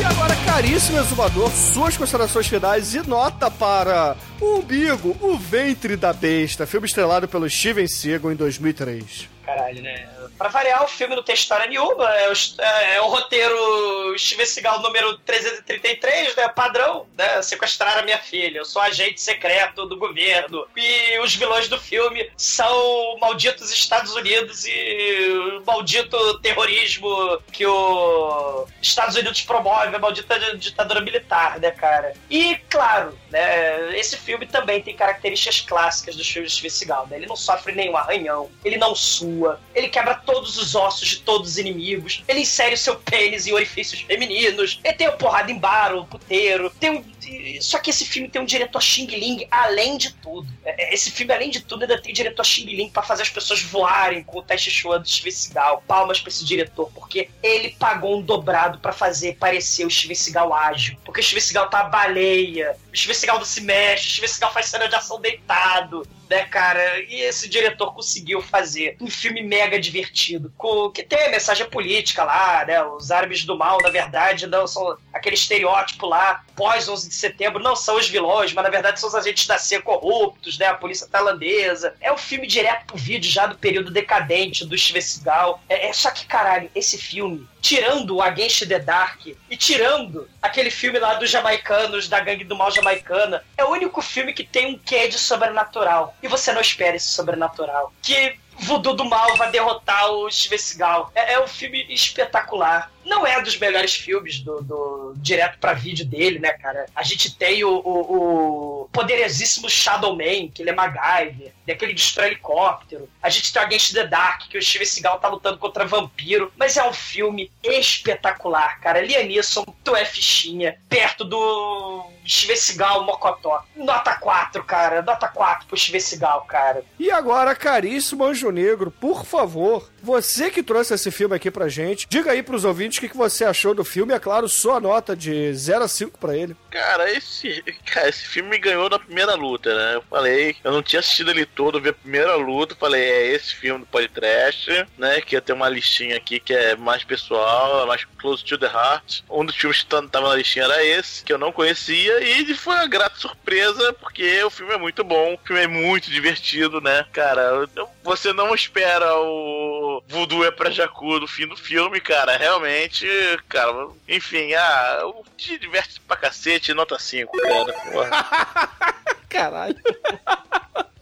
[0.00, 6.12] E agora, caríssimo exumador, suas considerações finais e nota para o umbigo, o ventre da
[6.12, 9.35] besta, filme estrelado pelo Steven Seagal em 2003.
[9.46, 10.08] Caralho, né?
[10.36, 12.04] Pra variar, o filme não tem história nenhuma.
[12.16, 16.48] É o, é o roteiro Steven Seagal número 333, né?
[16.48, 17.40] Padrão, né?
[17.42, 18.58] Sequestrar a minha filha.
[18.58, 20.66] Eu sou agente secreto do governo.
[20.76, 28.66] E os vilões do filme são malditos Estados Unidos e o maldito terrorismo que o
[28.82, 32.14] Estados Unidos promove, a maldita ditadura militar, né, cara?
[32.28, 33.96] E, claro, né?
[33.96, 37.16] Esse filme também tem características clássicas dos filmes de Steven Seagal, né?
[37.16, 39.35] Ele não sofre nenhum arranhão, ele não sua,
[39.74, 43.52] ele quebra todos os ossos de todos os inimigos, ele insere o seu pênis em
[43.52, 47.16] orifícios femininos, ele tem o porrada em bar, o puteiro, tem um.
[47.60, 50.46] Só que esse filme tem um diretor Xing Ling além de tudo.
[50.64, 53.62] É, Esse filme, além de tudo, ainda tem diretor Xing Ling pra fazer as pessoas
[53.62, 55.82] voarem com o teste show do Steven Seagal.
[55.88, 60.54] Palmas pra esse diretor, porque ele pagou um dobrado pra fazer parecer o Steven Seagal
[60.54, 60.96] ágil.
[61.04, 64.88] Porque o Steven Seagal tá baleia, Steven Seagal não se mexe, Steven Seagal faz cena
[64.88, 67.00] de ação deitado, né, cara?
[67.02, 72.24] E esse diretor conseguiu fazer um filme mega divertido, com, que tem a mensagem política
[72.24, 72.82] lá, né?
[72.82, 77.62] Os árabes do mal, na verdade, não são aquele estereótipo lá, pós 11 de setembro,
[77.62, 80.66] não são os vilões, mas na verdade são os agentes da CIA corruptos, né?
[80.66, 81.94] A polícia tailandesa.
[82.00, 85.62] É um filme direto pro vídeo já do período decadente do Steven Seagal.
[85.68, 90.70] É, é só que, caralho, esse filme, tirando o Against the Dark e tirando aquele
[90.70, 94.66] filme lá dos jamaicanos, da gangue do mal jamaicana, é o único filme que tem
[94.66, 96.16] um quê de sobrenatural.
[96.22, 97.92] E você não espera esse sobrenatural.
[98.02, 101.10] Que Voodoo do Mal vai derrotar o Steven Seagal.
[101.14, 102.90] É, é um filme espetacular.
[103.04, 106.86] Não é dos melhores filmes do, do direto para vídeo dele, né, cara?
[106.94, 112.28] A gente tem o, o, o poderosíssimo Shadow Man, que ele é MacGyver, daquele destrói
[112.28, 113.08] helicóptero.
[113.22, 116.52] A gente tem Against the Dark, que o Steven Seagal tá lutando contra vampiro.
[116.56, 119.00] Mas é um filme espetacular, cara.
[119.00, 123.60] Lianisson, tu é fichinha, perto do Steven Seagal Mocotó.
[123.76, 125.02] Nota 4, cara.
[125.02, 126.84] Nota 4 pro Steven Seagal, cara.
[126.98, 132.06] E agora, caríssimo Anjo Negro, por favor, você que trouxe esse filme aqui pra gente,
[132.08, 134.14] diga aí pros ouvintes o que, que você achou do filme.
[134.14, 136.56] É claro, sua nota de 0 a 5 pra ele.
[136.70, 139.96] Cara, esse, cara, esse filme me ganhou na primeira luta, né?
[139.96, 143.54] Eu falei, eu não tinha assistido ele todo, vi a primeira luta, falei, é esse
[143.56, 145.20] filme do podcast, né?
[145.20, 148.66] Que ia ter uma listinha aqui que é mais pessoal, é mais close to the
[148.66, 149.22] heart.
[149.28, 152.76] Um dos filmes que tava na listinha era esse, que eu não conhecia, e foi
[152.76, 157.04] uma grata surpresa, porque o filme é muito bom, o filme é muito divertido, né?
[157.12, 157.66] Cara,
[158.06, 162.36] você não espera o Voodoo é pra Jacu no fim do filme, cara.
[162.36, 163.06] Realmente,
[163.48, 168.96] cara, enfim, ah, te diverte pra cacete, nota 5, cara.
[169.28, 169.76] Caralho.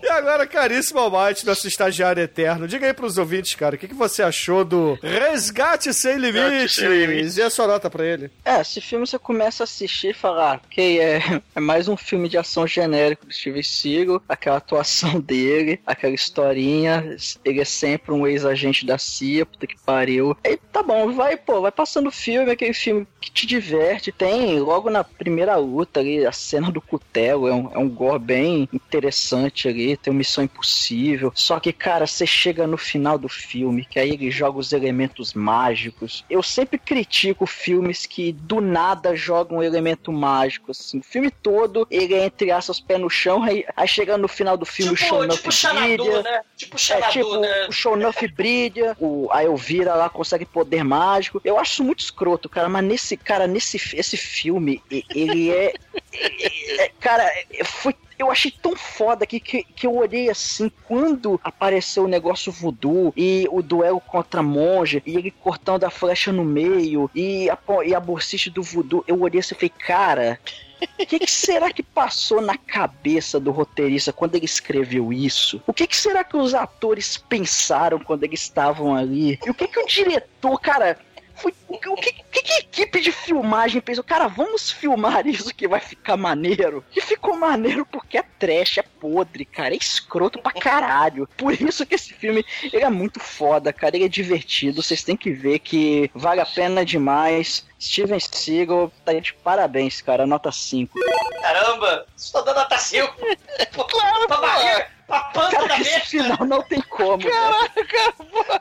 [0.05, 3.95] E agora, caríssimo Almighty, nosso estagiário eterno, diga aí pros ouvintes, cara, o que, que
[3.95, 6.75] você achou do Resgate Sem Limites?
[6.75, 7.39] Sem Limites.
[7.39, 8.31] E a sua nota pra ele?
[8.45, 12.29] É, esse filme você começa a assistir e falar, ok, é, é mais um filme
[12.29, 18.27] de ação genérico do Steven Seagal, aquela atuação dele, aquela historinha, ele é sempre um
[18.27, 20.37] ex-agente da CIA, puta que pariu.
[20.45, 24.13] Aí tá bom, vai, pô, vai passando o filme, aquele filme que te diverte.
[24.13, 28.19] Tem logo na primeira luta ali, a cena do cutelo, é um, é um gore
[28.19, 31.33] bem interessante ali, tem uma Missão Impossível.
[31.35, 35.35] Só que, cara, você chega no final do filme, que aí ele joga os elementos
[35.35, 36.25] mágicos.
[36.31, 40.99] Eu sempre critico filmes que do nada jogam um elemento mágico, assim.
[40.99, 44.57] O filme todo, ele é entre aspas, pé no chão, aí, aí chega no final
[44.57, 46.41] do filme o show Tipo, tipo Xanadu, né?
[46.57, 47.67] Tipo é, tipo, né?
[47.69, 51.41] o Shonuff brilha, o, a Elvira lá consegue poder mágico.
[51.45, 55.75] Eu acho muito escroto, cara, mas nesse, cara, nesse esse filme, ele é.
[56.13, 57.95] é- é- cara, é- foi.
[58.25, 63.13] Eu achei tão foda que, que, que eu olhei assim, quando apareceu o negócio voodoo
[63.15, 67.95] e o duelo contra monge, e ele cortando a flecha no meio, e a, e
[67.95, 70.41] a bolsicha do voodoo, eu olhei assim e falei, cara,
[70.99, 75.63] o que, que será que passou na cabeça do roteirista quando ele escreveu isso?
[75.67, 79.39] O que, que será que os atores pensaram quando eles estavam ali?
[79.45, 80.99] E o que, que o diretor, cara.
[81.37, 84.05] Foi, o, que, o que, que que a equipe de filmagem pensou?
[84.05, 86.85] Cara, vamos filmar isso que vai ficar maneiro.
[86.95, 89.75] E ficou maneiro porque é trash, é podre, cara.
[89.75, 91.29] É escroto pra caralho.
[91.37, 93.97] Por isso que esse filme ele é muito foda, cara.
[93.97, 94.83] Ele é divertido.
[94.83, 97.67] Vocês têm que ver que vale a pena demais.
[97.81, 100.27] Steven Seagal, tá de parabéns, cara.
[100.27, 100.99] Nota 5.
[101.41, 103.15] Caramba, estou dando nota 5.
[103.89, 107.35] Claro, pra barriga, pra panta da Cara, esse final não tem como, velho.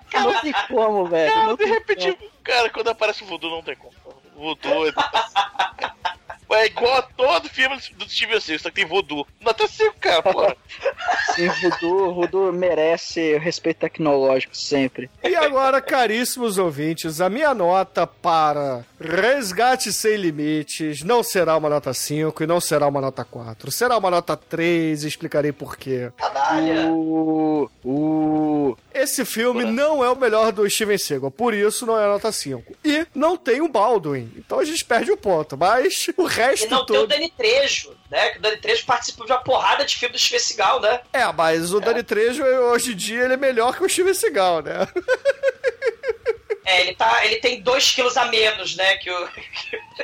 [0.09, 1.33] cara, Não tem como, velho.
[1.33, 3.93] Cara, Não de repente, cara, quando aparece o voodoo não tem como.
[4.35, 4.93] Voodoo é...
[6.55, 9.25] É igual a todo filme do Steven Seagal, só que tem voodoo.
[9.41, 10.55] Nota 5, cara, porra.
[11.33, 15.09] Sim, Voodoo, Voodoo merece respeito tecnológico sempre.
[15.23, 21.91] E agora, caríssimos ouvintes, a minha nota para Resgate Sem Limites não será uma nota
[21.91, 23.71] 5 e não será uma nota 4.
[23.71, 26.11] Será uma nota 3 e explicarei por quê.
[26.17, 26.87] Canalha.
[26.91, 27.69] O.
[27.83, 28.77] O.
[28.93, 32.75] Esse filme não é o melhor do Steven Seagal, por isso não é nota 5.
[32.83, 36.69] E não tem o Baldwin, então a gente perde o ponto, mas o E resto
[36.69, 37.09] não tem o todo...
[37.09, 38.29] Dani Trejo, né?
[38.29, 41.01] Que o Dani Trejo participou de uma porrada de filme do Steven Seagal, né?
[41.11, 44.61] É, mas o Danny Trejo, hoje em dia, ele é melhor que o Steven Seagal,
[44.61, 44.87] né?
[46.65, 48.95] É, ele, tá, ele tem 2 quilos a menos, né?
[48.97, 49.27] Que o,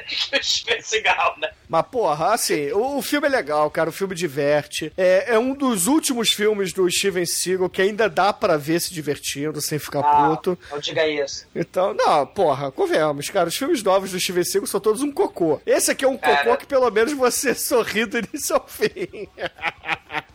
[0.07, 1.49] que o Steven Seagal, né?
[1.67, 4.91] Mas, porra, assim, o, o filme é legal, cara, o filme diverte.
[4.97, 8.93] É, é um dos últimos filmes do Steven Seagal que ainda dá pra ver se
[8.93, 10.57] divertindo, sem ficar Ah, puto.
[10.71, 11.47] não diga isso.
[11.55, 15.61] Então, não, porra, convenhamos, cara, os filmes novos do Steven Seagal são todos um cocô.
[15.65, 19.27] Esse aqui é um cocô que pelo menos você sorri do início ao fim.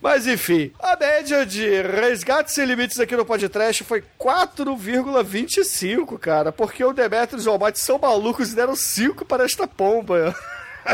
[0.00, 6.84] Mas enfim, a média de resgate sem limites aqui no podcast foi 4,25, cara, porque
[6.84, 10.34] o Demetrius e o Almighty são malucos e deram 5 para esta pomba.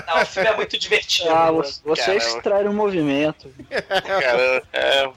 [0.08, 1.30] Não, o filme é muito divertido.
[1.30, 1.52] Ah, né?
[1.52, 2.24] você, você Caramba.
[2.24, 3.54] extrai o movimento.
[3.70, 5.14] Cara, é, O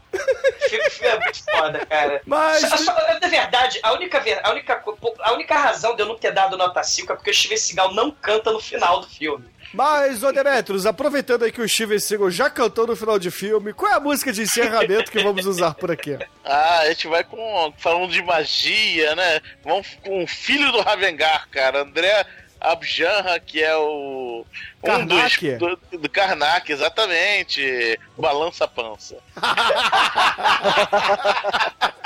[0.70, 2.22] filme é muito foda, cara.
[2.26, 2.60] Mas.
[2.62, 4.84] Só- só- na verdade, a única, a, única,
[5.22, 7.94] a única razão de eu não ter dado nota 5 é porque o Steven Seagal
[7.96, 9.44] não canta no final do filme.
[9.74, 13.74] Mas, ô Demetrius, aproveitando aí que o Steven Seagal já cantou no final de filme,
[13.74, 16.18] qual é a música de encerramento que vamos usar por aqui?
[16.44, 17.74] Ah, a gente vai com.
[17.78, 19.40] falando de magia, né?
[19.64, 21.84] Vamos com o filho do Ravengar, cara.
[21.84, 22.26] André
[22.60, 24.44] Abjanra, que é o.
[24.84, 25.58] Um Karnak?
[25.58, 25.78] dos.
[25.92, 28.00] Do, do Karnak, exatamente.
[28.18, 29.18] Balança pança.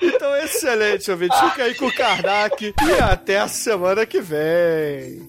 [0.00, 1.36] Então, excelente, ouvinte.
[1.50, 5.28] Fica aí com o Karnak e até a semana que vem.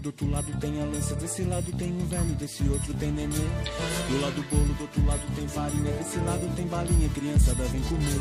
[0.00, 3.34] do outro lado tem a lança, desse lado tem um velho, desse outro tem nenê.
[4.08, 8.20] Do lado bolo, do outro lado tem farinha, desse lado tem balinha, criançada vem comer.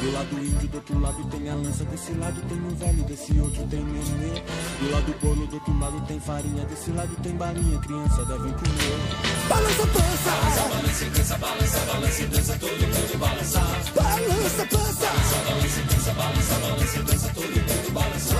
[0.00, 3.38] Do lado índio, do outro lado tem a lança, desse lado tem um velho, desse
[3.38, 4.42] outro tem nenê.
[4.80, 9.00] Do lado bolo, do outro lado tem farinha, desse lado tem balinha, criançada vem comer.
[9.48, 10.30] Balança a pança!
[10.30, 13.60] Balança, balança, dança, balança, balança, dança, todo mundo balança.
[13.94, 15.06] Balança a pança!
[15.10, 18.34] Balança, balança, dança, balança, balança, dança, todo mundo balança.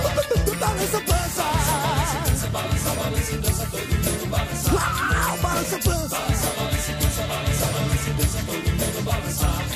[0.61, 1.21] Balança a pança!
[2.51, 4.69] Balança, balança, balança, dança, todo mundo balança.
[5.41, 6.09] Balança a pança!
[6.09, 9.70] Balança, balança, dança, balança, balança, dança, todo mundo balança.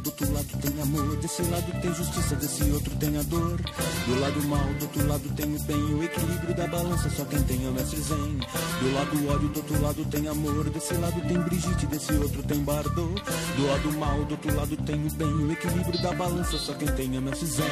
[0.00, 1.16] Do outro lado tem amor.
[1.16, 3.60] Desse lado tem justiça, desse outro tem a dor.
[4.06, 5.76] Do lado mal, do outro lado tem o bem.
[5.76, 8.40] O equilíbrio da balança, só quem tem é o mestre zen.
[8.80, 10.70] Do lado ódio, do outro lado tem amor.
[10.70, 13.22] Desse lado tem Brigitte, desse outro tem Bardot.
[13.56, 15.28] Do lado mal, do outro lado tem o bem.
[15.28, 17.66] O equilíbrio da balança, só quem tem é o mestre zen.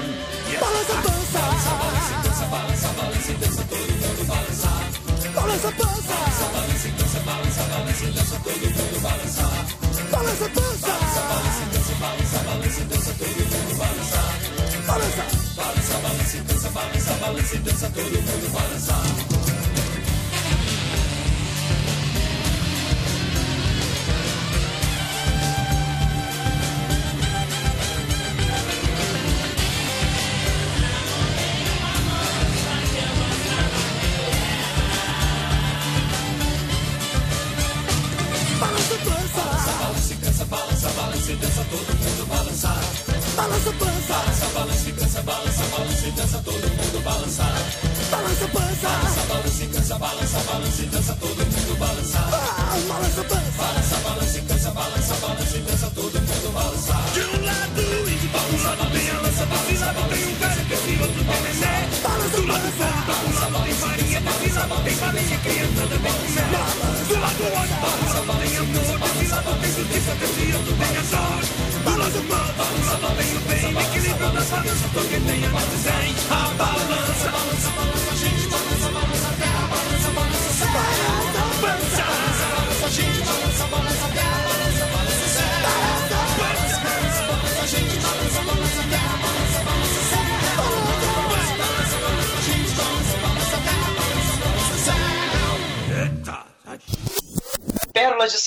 [0.60, 1.38] Balança a pança!
[1.38, 4.68] Balança, balança, dança, balança, balança, dança, todo mundo balança.
[5.34, 5.98] Balança a pança!
[6.08, 9.88] Balança, balança, dança, balança, balança, dança, todo mundo balança.
[10.10, 10.48] Balança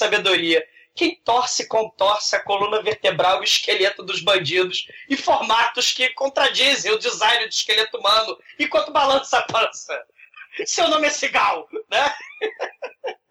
[0.02, 0.66] sabedoria.
[0.94, 6.92] Quem torce, contorce a coluna vertebral e o esqueleto dos bandidos em formatos que contradizem
[6.92, 9.98] o design do esqueleto humano enquanto balança a pança.
[10.66, 12.14] Seu nome é Cigal, né?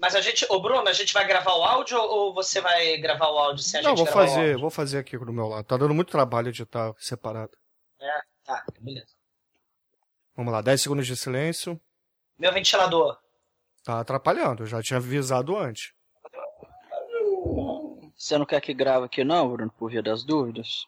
[0.00, 3.30] Mas a gente, ô Bruno, a gente vai gravar o áudio ou você vai gravar
[3.30, 5.64] o áudio sem a Não, gente vou fazer, vou fazer aqui do meu lado.
[5.64, 7.52] Tá dando muito trabalho editar separado.
[8.00, 9.14] É, tá, beleza.
[10.36, 11.80] Vamos lá, 10 segundos de silêncio.
[12.38, 13.18] Meu ventilador.
[13.84, 15.92] Tá atrapalhando, eu já tinha avisado antes.
[18.16, 20.86] Você não quer que grave aqui não, Bruno, por via das dúvidas?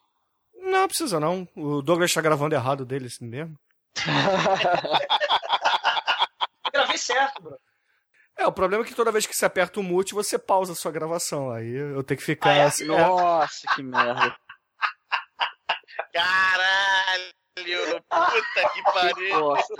[0.54, 1.46] Não precisa não.
[1.54, 3.58] O Douglas tá gravando errado dele assim mesmo.
[6.72, 7.58] Gravei certo, Bruno.
[8.38, 10.76] É, o problema é que toda vez que você aperta o mute, você pausa a
[10.76, 11.50] sua gravação.
[11.50, 12.64] Aí eu tenho que ficar é?
[12.64, 12.84] assim.
[12.84, 12.88] é.
[12.88, 14.36] Nossa, que merda.
[16.12, 17.32] Caralho!
[18.08, 19.40] Puta que Que pariu!
[19.40, 19.74] bosta.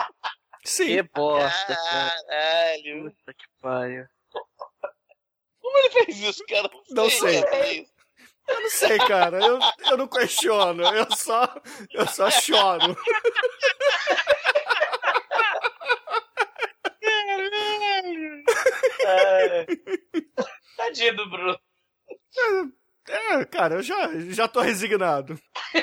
[0.67, 0.97] Sim.
[0.97, 2.11] Que bosta, cara.
[2.27, 3.05] Caralho!
[3.05, 4.05] Puta que pariu.
[5.61, 6.69] Como ele fez isso, cara?
[6.91, 7.43] Não sei.
[7.43, 7.93] cara, isso.
[8.49, 9.45] Eu não sei, cara.
[9.45, 9.59] Eu,
[9.91, 10.83] eu não questiono.
[10.83, 11.55] Eu só,
[11.93, 12.97] eu só choro.
[19.09, 19.67] É.
[20.77, 21.61] Tadinho do Bruno.
[23.09, 25.39] É, cara, eu já, já tô resignado.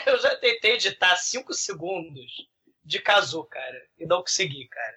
[0.06, 2.48] Eu já tentei editar 5 segundos
[2.84, 3.82] de Kazu, cara.
[3.98, 4.96] E não consegui, cara.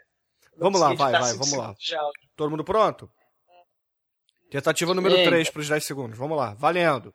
[0.56, 2.12] Não Vamos lá, consegui vai, editar vai, cinco vamos lá.
[2.34, 3.10] Todo mundo pronto?
[4.50, 5.24] Tentativa número Sim.
[5.24, 6.18] 3 pros 10 segundos.
[6.18, 7.12] Vamos lá, valendo.